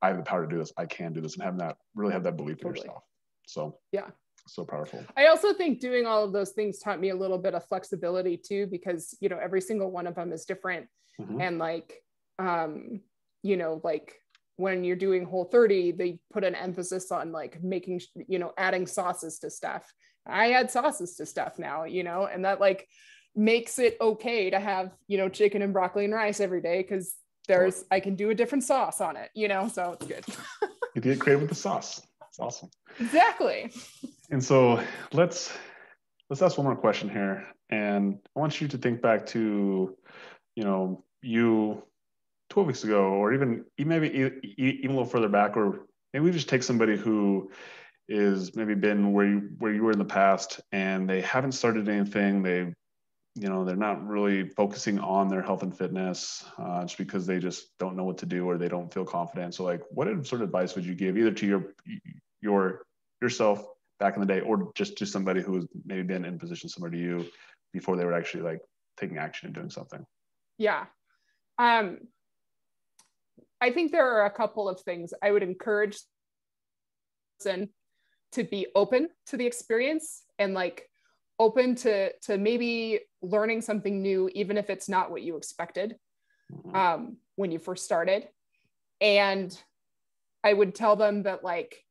I 0.00 0.08
have 0.08 0.16
the 0.16 0.22
power 0.22 0.46
to 0.46 0.48
do 0.48 0.58
this. 0.58 0.72
I 0.76 0.86
can 0.86 1.12
do 1.12 1.20
this 1.20 1.34
and 1.34 1.42
having 1.42 1.58
that 1.58 1.76
really 1.94 2.12
have 2.12 2.24
that 2.24 2.36
belief 2.36 2.58
totally. 2.58 2.80
in 2.80 2.86
yourself. 2.86 3.02
So 3.46 3.78
yeah, 3.92 4.08
so 4.46 4.64
powerful. 4.64 5.04
I 5.16 5.26
also 5.26 5.52
think 5.52 5.80
doing 5.80 6.06
all 6.06 6.24
of 6.24 6.32
those 6.32 6.50
things 6.50 6.78
taught 6.78 7.00
me 7.00 7.10
a 7.10 7.16
little 7.16 7.38
bit 7.38 7.54
of 7.54 7.66
flexibility 7.66 8.36
too, 8.36 8.66
because 8.66 9.16
you 9.20 9.28
know 9.28 9.38
every 9.38 9.60
single 9.60 9.90
one 9.90 10.06
of 10.06 10.14
them 10.14 10.32
is 10.32 10.44
different, 10.44 10.86
mm-hmm. 11.20 11.40
and 11.40 11.58
like 11.58 12.02
um, 12.38 13.00
you 13.42 13.56
know 13.56 13.80
like 13.84 14.16
when 14.56 14.84
you're 14.84 14.94
doing 14.94 15.24
whole 15.24 15.44
30 15.44 15.92
they 15.92 16.20
put 16.32 16.44
an 16.44 16.54
emphasis 16.54 17.10
on 17.10 17.32
like 17.32 17.60
making 17.62 18.00
you 18.28 18.38
know 18.38 18.52
adding 18.56 18.86
sauces 18.86 19.38
to 19.40 19.50
stuff. 19.50 19.92
I 20.26 20.52
add 20.52 20.70
sauces 20.70 21.16
to 21.16 21.26
stuff 21.26 21.58
now 21.58 21.84
you 21.84 22.02
know 22.02 22.26
and 22.26 22.44
that 22.44 22.60
like 22.60 22.88
makes 23.36 23.78
it 23.78 23.96
okay 24.00 24.50
to 24.50 24.60
have 24.60 24.92
you 25.08 25.18
know 25.18 25.28
chicken 25.28 25.60
and 25.62 25.72
broccoli 25.72 26.04
and 26.04 26.14
rice 26.14 26.40
every 26.40 26.62
day 26.62 26.80
because 26.82 27.14
there's 27.48 27.84
i 27.90 28.00
can 28.00 28.14
do 28.14 28.30
a 28.30 28.34
different 28.34 28.64
sauce 28.64 29.00
on 29.00 29.16
it 29.16 29.30
you 29.34 29.48
know 29.48 29.68
so 29.68 29.92
it's 29.92 30.06
good. 30.06 30.24
You 30.94 31.00
get 31.00 31.18
creative 31.18 31.40
with 31.40 31.50
the 31.50 31.56
sauce 31.56 32.00
it's 32.34 32.40
awesome. 32.40 32.70
Exactly. 32.98 33.70
And 34.30 34.42
so 34.42 34.82
let's 35.12 35.52
let's 36.28 36.42
ask 36.42 36.58
one 36.58 36.66
more 36.66 36.74
question 36.74 37.08
here, 37.08 37.46
and 37.70 38.18
I 38.36 38.40
want 38.40 38.60
you 38.60 38.66
to 38.66 38.76
think 38.78 39.00
back 39.00 39.26
to, 39.26 39.96
you 40.56 40.64
know, 40.64 41.04
you 41.22 41.84
12 42.50 42.66
weeks 42.66 42.82
ago, 42.82 43.04
or 43.04 43.32
even 43.32 43.64
maybe 43.78 44.08
even 44.58 44.90
a 44.90 44.94
little 44.94 45.04
further 45.04 45.28
back, 45.28 45.56
or 45.56 45.86
maybe 46.12 46.24
we 46.24 46.32
just 46.32 46.48
take 46.48 46.64
somebody 46.64 46.96
who 46.96 47.52
is 48.08 48.56
maybe 48.56 48.74
been 48.74 49.12
where 49.12 49.26
you 49.26 49.50
where 49.58 49.72
you 49.72 49.84
were 49.84 49.92
in 49.92 49.98
the 50.00 50.04
past, 50.04 50.60
and 50.72 51.08
they 51.08 51.20
haven't 51.20 51.52
started 51.52 51.88
anything. 51.88 52.42
They, 52.42 52.74
you 53.36 53.48
know, 53.48 53.64
they're 53.64 53.74
not 53.74 54.06
really 54.06 54.48
focusing 54.48 54.98
on 55.00 55.28
their 55.28 55.42
health 55.42 55.62
and 55.62 55.76
fitness 55.76 56.44
uh, 56.58 56.82
just 56.82 56.98
because 56.98 57.26
they 57.26 57.40
just 57.40 57.76
don't 57.78 57.96
know 57.96 58.04
what 58.04 58.18
to 58.18 58.26
do 58.26 58.46
or 58.46 58.56
they 58.56 58.68
don't 58.68 58.92
feel 58.92 59.04
confident. 59.04 59.54
So, 59.54 59.64
like, 59.64 59.82
what 59.90 60.06
sort 60.26 60.42
of 60.42 60.48
advice 60.48 60.74
would 60.76 60.84
you 60.84 60.94
give 60.94 61.18
either 61.18 61.32
to 61.32 61.46
your 61.46 61.74
your 62.40 62.86
yourself 63.20 63.66
back 63.98 64.14
in 64.14 64.20
the 64.20 64.26
day, 64.26 64.40
or 64.40 64.70
just 64.74 64.96
to 64.98 65.06
somebody 65.06 65.42
who 65.42 65.56
has 65.56 65.66
maybe 65.84 66.02
been 66.02 66.24
in 66.24 66.34
a 66.34 66.38
position 66.38 66.68
similar 66.68 66.90
to 66.90 66.98
you 66.98 67.26
before 67.72 67.96
they 67.96 68.04
were 68.04 68.12
actually 68.12 68.42
like 68.42 68.60
taking 68.96 69.18
action 69.18 69.46
and 69.46 69.54
doing 69.54 69.70
something? 69.70 70.04
Yeah. 70.58 70.86
Um, 71.58 71.98
I 73.60 73.70
think 73.70 73.92
there 73.92 74.08
are 74.08 74.26
a 74.26 74.30
couple 74.30 74.68
of 74.68 74.80
things 74.80 75.12
I 75.22 75.32
would 75.32 75.42
encourage 75.42 75.98
to 77.42 78.44
be 78.44 78.66
open 78.74 79.08
to 79.26 79.36
the 79.36 79.46
experience 79.46 80.22
and 80.38 80.54
like 80.54 80.88
open 81.38 81.74
to 81.74 82.12
to 82.22 82.38
maybe 82.38 83.00
learning 83.22 83.60
something 83.60 84.02
new 84.02 84.30
even 84.34 84.56
if 84.56 84.70
it's 84.70 84.88
not 84.88 85.10
what 85.10 85.22
you 85.22 85.36
expected 85.36 85.96
mm-hmm. 86.52 86.76
um, 86.76 87.16
when 87.36 87.50
you 87.50 87.58
first 87.58 87.84
started 87.84 88.28
and 89.00 89.58
i 90.42 90.52
would 90.52 90.74
tell 90.74 90.96
them 90.96 91.24
that 91.24 91.42
like 91.42 91.84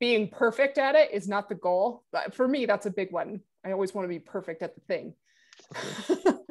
being 0.00 0.28
perfect 0.28 0.78
at 0.78 0.94
it 0.94 1.12
is 1.12 1.28
not 1.28 1.48
the 1.48 1.54
goal 1.54 2.02
but 2.12 2.34
for 2.34 2.48
me 2.48 2.66
that's 2.66 2.86
a 2.86 2.90
big 2.90 3.12
one 3.12 3.40
i 3.64 3.72
always 3.72 3.94
want 3.94 4.04
to 4.04 4.08
be 4.08 4.18
perfect 4.18 4.62
at 4.62 4.74
the 4.74 4.80
thing 4.82 5.14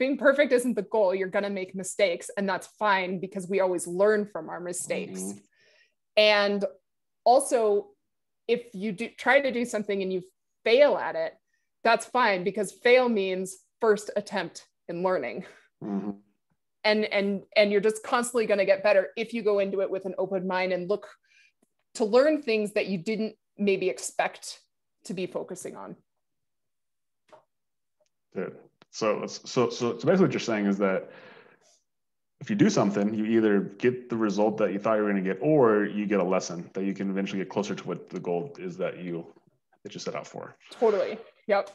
being 0.00 0.16
perfect 0.16 0.50
isn't 0.50 0.74
the 0.74 0.82
goal. 0.82 1.14
You're 1.14 1.28
going 1.28 1.44
to 1.44 1.50
make 1.50 1.74
mistakes, 1.74 2.30
and 2.36 2.48
that's 2.48 2.66
fine 2.78 3.20
because 3.20 3.48
we 3.48 3.60
always 3.60 3.86
learn 3.86 4.24
from 4.24 4.48
our 4.48 4.58
mistakes. 4.58 5.20
Mm-hmm. 5.20 5.38
And 6.16 6.64
also, 7.22 7.88
if 8.48 8.74
you 8.74 8.92
do 8.92 9.10
try 9.16 9.40
to 9.40 9.52
do 9.52 9.64
something 9.64 10.02
and 10.02 10.12
you 10.12 10.24
fail 10.64 10.96
at 10.96 11.16
it, 11.16 11.34
that's 11.84 12.06
fine 12.06 12.44
because 12.44 12.72
fail 12.72 13.08
means 13.08 13.56
first 13.80 14.10
attempt 14.16 14.66
in 14.88 15.02
learning. 15.02 15.44
Mm-hmm. 15.82 16.10
And 16.84 17.04
and 17.06 17.42
and 17.56 17.70
you're 17.70 17.80
just 17.80 18.02
constantly 18.02 18.46
going 18.46 18.58
to 18.58 18.64
get 18.64 18.82
better 18.82 19.08
if 19.16 19.34
you 19.34 19.42
go 19.42 19.58
into 19.58 19.80
it 19.82 19.90
with 19.90 20.06
an 20.06 20.14
open 20.16 20.46
mind 20.46 20.72
and 20.72 20.88
look 20.88 21.08
to 21.94 22.04
learn 22.04 22.42
things 22.42 22.72
that 22.72 22.86
you 22.86 22.98
didn't 22.98 23.34
maybe 23.58 23.88
expect 23.88 24.60
to 25.04 25.14
be 25.14 25.26
focusing 25.26 25.76
on. 25.76 25.96
Good. 28.34 28.56
So, 28.90 29.26
so, 29.26 29.70
so, 29.70 29.70
so 29.70 29.92
basically 29.92 30.26
what 30.26 30.32
you're 30.32 30.40
saying 30.40 30.66
is 30.66 30.78
that 30.78 31.10
if 32.40 32.48
you 32.48 32.56
do 32.56 32.70
something, 32.70 33.12
you 33.14 33.26
either 33.26 33.60
get 33.60 34.08
the 34.08 34.16
result 34.16 34.56
that 34.58 34.72
you 34.72 34.78
thought 34.78 34.96
you 34.96 35.02
were 35.02 35.10
going 35.10 35.22
to 35.22 35.34
get, 35.34 35.38
or 35.42 35.84
you 35.84 36.06
get 36.06 36.20
a 36.20 36.24
lesson 36.24 36.70
that 36.72 36.84
you 36.84 36.94
can 36.94 37.10
eventually 37.10 37.40
get 37.40 37.50
closer 37.50 37.74
to 37.74 37.86
what 37.86 38.08
the 38.08 38.18
goal 38.18 38.54
is 38.58 38.76
that 38.78 38.98
you 38.98 39.26
that 39.82 39.94
you 39.94 40.00
set 40.00 40.14
out 40.14 40.26
for. 40.26 40.56
Totally. 40.70 41.18
Yep. 41.46 41.70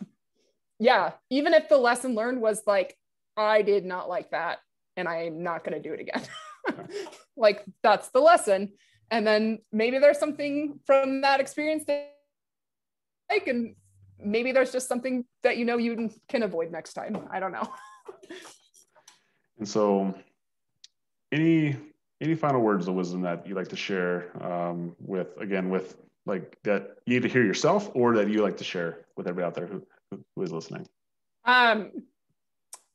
Yeah. 0.80 1.12
Even 1.30 1.54
if 1.54 1.70
the 1.70 1.78
lesson 1.78 2.16
learned 2.16 2.42
was 2.42 2.62
like, 2.68 2.98
I 3.38 3.62
did 3.62 3.86
not 3.86 4.08
like 4.08 4.32
that, 4.32 4.60
and 4.96 5.08
I'm 5.08 5.44
not 5.44 5.64
going 5.64 5.82
to 5.82 5.90
do 5.90 5.94
it 5.94 6.00
again. 6.00 6.24
like 7.38 7.64
that's 7.84 8.10
the 8.10 8.20
lesson. 8.20 8.72
And 9.12 9.26
then 9.26 9.60
maybe 9.72 10.00
there's 10.00 10.20
something 10.20 10.80
from 10.86 11.22
that 11.22 11.40
experience 11.40 11.84
that 11.86 12.16
I 13.30 13.40
can 13.40 13.76
maybe 14.20 14.52
there's 14.52 14.72
just 14.72 14.88
something 14.88 15.26
that 15.44 15.58
you 15.58 15.66
know 15.66 15.78
you 15.78 16.10
can 16.28 16.44
avoid 16.44 16.72
next 16.72 16.94
time. 16.94 17.28
I 17.32 17.40
don't 17.40 17.52
know. 17.52 17.68
and 19.60 19.68
so, 19.68 20.14
any 21.32 21.76
any 22.22 22.36
final 22.36 22.62
words 22.62 22.88
of 22.88 22.96
wisdom 22.96 23.22
that 23.22 23.46
you'd 23.48 23.58
like 23.58 23.68
to 23.70 23.76
share 23.76 24.32
um, 24.44 24.96
with 25.00 25.38
again 25.40 25.70
with 25.70 25.98
like 26.26 26.58
that 26.64 26.98
you 27.06 27.16
need 27.16 27.24
to 27.24 27.30
hear 27.30 27.44
yourself 27.44 27.90
or 27.94 28.16
that 28.16 28.30
you 28.30 28.42
like 28.42 28.58
to 28.58 28.64
share 28.64 29.06
with 29.16 29.28
everybody 29.28 29.48
out 29.48 29.56
there 29.56 29.68
who 29.68 29.86
who 30.36 30.44
is 30.44 30.52
listening? 30.52 30.88
Um, 31.46 31.92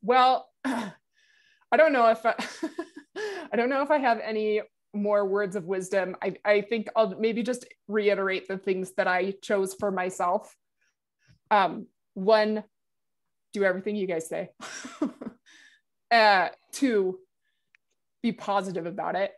well, 0.03 0.49
I 0.65 1.77
don't 1.77 1.93
know 1.93 2.09
if 2.09 2.25
I, 2.25 2.35
I 3.53 3.57
don't 3.57 3.69
know 3.69 3.83
if 3.83 3.91
I 3.91 3.99
have 3.99 4.21
any 4.21 4.63
more 4.93 5.25
words 5.25 5.57
of 5.57 5.65
wisdom. 5.65 6.17
I, 6.23 6.35
I 6.45 6.61
think 6.63 6.89
I'll 6.97 7.19
maybe 7.19 7.43
just 7.43 7.65
reiterate 7.89 8.49
the 8.49 8.59
things 8.59 8.93
that 8.97 9.07
I 9.07 9.35
chose 9.43 9.75
for 9.75 9.91
myself. 9.91 10.55
Um, 11.51 11.87
one, 12.15 12.65
do 13.53 13.65
everything 13.65 13.97
you 13.97 14.07
guys 14.07 14.29
say. 14.29 14.51
uh, 16.11 16.49
two, 16.73 17.19
be 18.23 18.33
positive 18.33 18.87
about 18.87 19.15
it. 19.15 19.33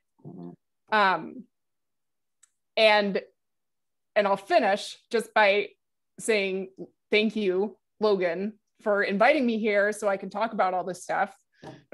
Um, 0.90 1.44
and 2.76 3.20
and 4.16 4.26
I'll 4.26 4.36
finish 4.36 4.96
just 5.10 5.32
by 5.34 5.68
saying 6.18 6.68
thank 7.10 7.36
you, 7.36 7.76
Logan, 8.00 8.54
for 8.82 9.02
inviting 9.02 9.46
me 9.46 9.58
here 9.58 9.92
so 9.92 10.08
I 10.08 10.16
can 10.16 10.30
talk 10.30 10.52
about 10.52 10.74
all 10.74 10.84
this 10.84 11.02
stuff. 11.02 11.34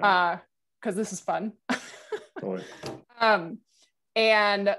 Uh, 0.01 0.39
because 0.81 0.95
this 0.95 1.13
is 1.13 1.21
fun. 1.21 1.53
um, 3.21 3.59
and 4.15 4.77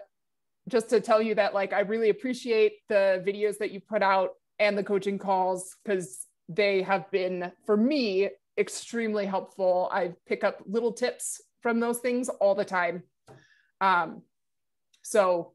just 0.68 0.90
to 0.90 1.02
tell 1.02 1.22
you 1.22 1.36
that 1.36 1.54
like 1.54 1.74
I 1.74 1.82
really 1.82 2.10
appreciate 2.10 2.74
the 2.88 3.24
videos 3.26 3.58
that 3.58 3.72
you 3.72 3.82
put 3.82 4.02
out 4.02 4.32
and 4.60 4.78
the 4.78 4.84
coaching 4.84 5.18
calls 5.18 5.76
because 5.84 6.26
they 6.48 6.82
have 6.82 7.10
been 7.12 7.52
for 7.66 7.78
me 7.78 8.30
extremely 8.58 9.26
helpful 9.26 9.88
i 9.92 10.12
pick 10.28 10.44
up 10.44 10.62
little 10.66 10.92
tips 10.92 11.42
from 11.62 11.80
those 11.80 12.00
things 12.00 12.28
all 12.28 12.56
the 12.56 12.66
time 12.66 13.04
um, 13.80 14.22
so 15.02 15.54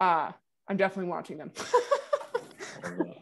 uh, 0.00 0.30
i'm 0.68 0.76
definitely 0.76 1.10
watching 1.10 1.38
them 1.38 1.50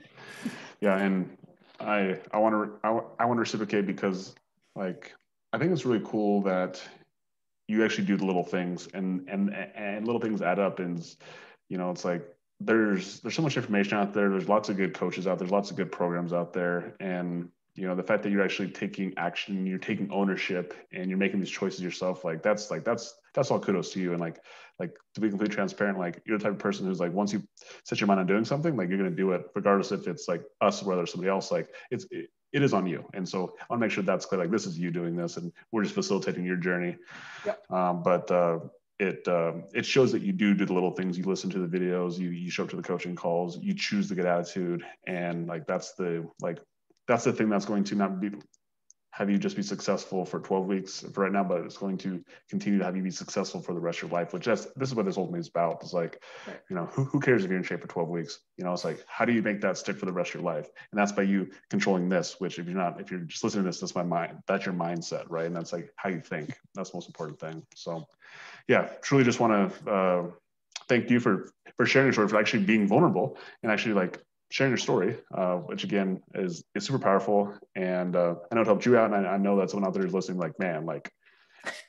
yeah 0.81 0.99
and 0.99 1.37
i 1.81 2.19
i 2.33 2.39
want 2.39 2.55
to 2.55 2.79
I, 2.85 2.89
I 3.23 3.25
want 3.25 3.39
to 3.39 3.41
reciprocate 3.41 3.87
because 3.87 4.35
like 4.75 5.13
i 5.53 5.59
think 5.59 5.73
it's 5.73 5.85
really 5.85 6.05
cool 6.05 6.43
that 6.43 6.81
you 7.69 7.85
actually 7.85 8.07
do 8.07 8.17
the 8.17 8.25
little 8.25 8.45
things 8.45 8.89
and 8.95 9.29
and 9.29 9.55
and 9.55 10.07
little 10.07 10.21
things 10.21 10.43
add 10.43 10.59
up 10.59 10.79
and 10.79 11.05
you 11.69 11.79
know 11.79 11.91
it's 11.91 12.05
like 12.05 12.37
there's 12.61 13.21
there's 13.21 13.35
so 13.35 13.43
much 13.43 13.57
information 13.57 13.99
out 13.99 14.15
there. 14.15 14.31
There's 14.31 14.49
lots 14.49 14.69
of 14.69 14.77
good 14.77 14.95
coaches 14.95 15.27
out 15.27 15.39
there. 15.39 15.47
There's 15.47 15.53
lots 15.53 15.71
of 15.71 15.77
good 15.77 15.93
programs 15.93 16.33
out 16.33 16.53
there, 16.53 16.95
and 17.01 17.49
you 17.77 17.87
know 17.87 17.95
the 17.95 18.03
fact 18.03 18.23
that 18.23 18.31
you're 18.31 18.43
actually 18.43 18.71
taking 18.71 19.13
action, 19.17 19.67
you're 19.67 19.79
taking 19.79 20.11
ownership, 20.11 20.75
and 20.93 21.09
you're 21.09 21.19
making 21.19 21.41
these 21.41 21.51
choices 21.51 21.81
yourself. 21.81 22.25
Like 22.25 22.43
that's 22.43 22.71
like 22.71 22.85
that's 22.85 23.15
that's 23.35 23.51
all 23.51 23.61
kudos 23.61 23.93
to 23.93 24.01
you. 24.01 24.13
And 24.13 24.21
like 24.21 24.41
like 24.79 24.95
to 25.15 25.21
be 25.21 25.29
completely 25.29 25.55
transparent, 25.55 25.99
like 25.99 26.23
you're 26.27 26.39
the 26.39 26.45
type 26.45 26.53
of 26.53 26.59
person 26.59 26.87
who's 26.87 27.01
like 27.01 27.13
once 27.13 27.33
you 27.33 27.43
set 27.85 28.01
your 28.01 28.09
mind 28.09 28.21
on 28.21 28.27
doing 28.27 28.45
something, 28.45 28.77
like 28.77 28.89
you're 28.89 28.99
gonna 28.99 29.11
do 29.11 29.33
it 29.33 29.47
regardless 29.55 29.93
if 29.93 30.09
it's 30.09 30.27
like 30.27 30.43
us 30.61 30.83
or 30.83 30.87
whether 30.87 31.07
somebody 31.07 31.31
else. 31.31 31.53
Like 31.53 31.69
it's 31.91 32.07
it, 32.11 32.31
it 32.53 32.63
is 32.63 32.73
on 32.73 32.87
you. 32.87 33.05
And 33.13 33.29
so 33.29 33.55
I 33.61 33.65
want 33.69 33.81
to 33.81 33.87
make 33.87 33.91
sure 33.91 34.03
that's 34.03 34.25
clear. 34.25 34.41
Like 34.41 34.51
this 34.51 34.67
is 34.67 34.79
you 34.79 34.91
doing 34.91 35.15
this, 35.15 35.37
and 35.37 35.53
we're 35.73 35.83
just 35.83 35.95
facilitating 35.95 36.45
your 36.45 36.57
journey. 36.57 36.97
Yep. 37.45 37.71
Um, 37.71 38.03
but 38.03 38.31
uh, 38.31 38.61
it 38.99 39.29
um, 39.29 39.65
it 39.75 39.85
shows 39.85 40.13
that 40.13 40.23
you 40.23 40.33
do 40.33 40.55
do 40.55 40.65
the 40.65 40.73
little 40.73 40.93
things. 40.93 41.19
You 41.19 41.25
listen 41.25 41.51
to 41.51 41.67
the 41.67 41.79
videos, 41.79 42.19
you 42.19 42.31
you 42.31 42.51
show 42.51 42.65
up 42.65 42.71
to 42.71 42.77
the 42.77 42.83
coaching 42.83 43.15
calls, 43.15 43.59
you 43.59 43.75
choose 43.75 44.09
the 44.09 44.15
good 44.15 44.27
attitude, 44.27 44.85
and 45.07 45.47
like 45.47 45.67
that's 45.67 45.93
the 45.93 46.27
like 46.41 46.59
that's 47.07 47.25
the 47.25 47.33
thing 47.33 47.49
that's 47.49 47.67
going 47.67 47.85
to 47.85 47.95
not 47.95 48.21
be 48.21 48.31
have 49.17 49.31
you 49.31 49.39
just 49.39 49.57
be 49.57 49.63
successful 49.63 50.27
for 50.27 50.41
12 50.41 50.67
weeks 50.67 51.01
for 51.15 51.23
right 51.23 51.33
now, 51.33 51.43
but 51.43 51.63
it's 51.63 51.79
going 51.79 51.97
to 51.97 52.23
continue 52.51 52.79
to 52.79 52.85
have 52.85 52.95
you 52.95 53.03
be 53.03 53.11
successful 53.11 53.63
for 53.63 53.73
the 53.73 53.81
rest 53.81 54.03
of 54.03 54.11
your 54.11 54.21
life, 54.21 54.35
which 54.35 54.45
that's 54.45 54.67
this 54.77 54.91
is 54.91 54.95
what 54.95 55.07
this 55.07 55.17
ultimately 55.17 55.41
is 55.41 55.49
about. 55.49 55.79
It's 55.81 55.95
like, 55.95 56.23
right. 56.47 56.61
you 56.69 56.77
know, 56.77 56.85
who, 56.85 57.05
who 57.05 57.19
cares 57.19 57.43
if 57.43 57.49
you're 57.49 57.57
in 57.57 57.65
shape 57.65 57.81
for 57.81 57.89
12 57.89 58.11
weeks? 58.11 58.41
You 58.59 58.65
know, 58.65 58.75
it's 58.75 58.85
like, 58.85 59.03
how 59.07 59.25
do 59.25 59.33
you 59.33 59.41
make 59.41 59.63
that 59.63 59.79
stick 59.79 59.97
for 59.97 60.05
the 60.05 60.13
rest 60.13 60.35
of 60.35 60.43
your 60.43 60.43
life? 60.43 60.69
And 60.93 61.01
that's 61.01 61.13
by 61.13 61.23
you 61.23 61.51
controlling 61.71 62.11
this, 62.11 62.39
which 62.41 62.59
if 62.59 62.67
you're 62.67 62.77
not, 62.77 63.01
if 63.01 63.11
you're 63.11 63.21
just 63.21 63.43
listening 63.43 63.65
to 63.65 63.71
this, 63.71 63.81
that's 63.81 63.95
my 63.95 64.03
mind, 64.03 64.37
that's 64.47 64.67
your 64.67 64.75
mindset, 64.75 65.25
right? 65.31 65.47
And 65.47 65.57
that's 65.57 65.73
like 65.73 65.91
how 65.97 66.11
you 66.11 66.21
think. 66.21 66.53
That's 66.75 66.91
the 66.91 66.99
most 66.99 67.09
important 67.09 67.41
thing. 67.41 67.63
So 67.75 68.07
yeah, 68.69 68.91
truly 69.01 69.25
just 69.25 69.41
want 69.41 69.73
to 69.73 69.91
uh, 69.91 70.27
thank 70.91 71.09
you 71.09 71.21
for 71.21 71.51
for 71.79 71.87
sharing 71.87 72.09
your 72.09 72.13
story, 72.13 72.29
for 72.29 72.37
actually 72.37 72.65
being 72.65 72.87
vulnerable 72.87 73.39
and 73.63 73.73
actually 73.73 73.95
like 73.95 74.21
sharing 74.51 74.71
your 74.71 74.79
story, 74.79 75.19
uh, 75.37 75.57
which 75.57 75.85
again 75.85 76.23
is 76.35 76.65
is 76.75 76.85
super 76.85 76.99
powerful. 76.99 77.57
And 77.75 78.15
uh, 78.17 78.37
I 78.51 78.55
know 78.55 78.63
it 78.63 78.67
helped 78.67 78.87
you 78.87 78.97
out, 78.97 79.13
and 79.13 79.27
I, 79.27 79.35
I 79.35 79.37
know 79.39 79.59
that 79.59 79.71
someone 79.71 79.89
out 79.89 79.95
there 79.95 80.07
is 80.07 80.15
listening, 80.15 80.39
like, 80.39 80.59
man, 80.59 80.87
like 80.87 81.11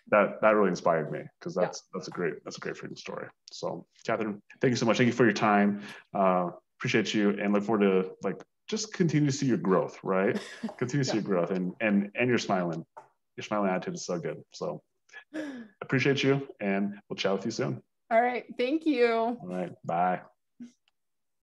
that 0.10 0.42
that 0.42 0.52
really 0.52 0.70
inspired 0.70 1.12
me 1.12 1.22
because 1.40 1.54
that's 1.56 1.84
yeah. 1.84 1.98
that's 1.98 2.08
a 2.08 2.12
great 2.12 2.34
that's 2.44 2.58
a 2.58 2.62
great 2.62 2.76
freaking 2.76 2.98
story. 2.98 3.28
So, 3.52 3.86
Catherine, 4.06 4.42
thank 4.62 4.72
you 4.72 4.78
so 4.78 4.86
much. 4.86 4.98
Thank 4.98 5.08
you 5.08 5.14
for 5.14 5.26
your 5.26 5.34
time. 5.34 5.82
Uh, 6.14 6.50
appreciate 6.80 7.14
you, 7.14 7.38
and 7.42 7.54
look 7.54 7.64
forward 7.64 7.86
to 7.86 8.12
like 8.24 8.42
just 8.68 8.94
continue 8.94 9.30
to 9.30 9.36
see 9.36 9.46
your 9.46 9.58
growth. 9.58 10.00
Right, 10.04 10.40
continue 10.78 11.04
to 11.04 11.08
yeah. 11.08 11.14
see 11.14 11.14
your 11.14 11.24
growth, 11.24 11.52
and 11.52 11.74
and 11.82 12.12
and 12.16 12.30
you're 12.30 12.38
smiling. 12.38 12.86
Your 13.36 13.44
smiling 13.44 13.70
attitude 13.70 13.96
is 13.96 14.06
so 14.06 14.18
good. 14.18 14.42
So 14.52 14.82
appreciate 15.82 16.24
you 16.24 16.48
and 16.60 16.96
we'll 17.10 17.18
chat 17.18 17.34
with 17.34 17.46
you 17.46 17.52
soon. 17.52 17.82
All 18.10 18.22
right. 18.22 18.46
Thank 18.58 18.86
you. 18.86 19.08
All 19.08 19.40
right. 19.44 19.74
Bye. 19.86 20.22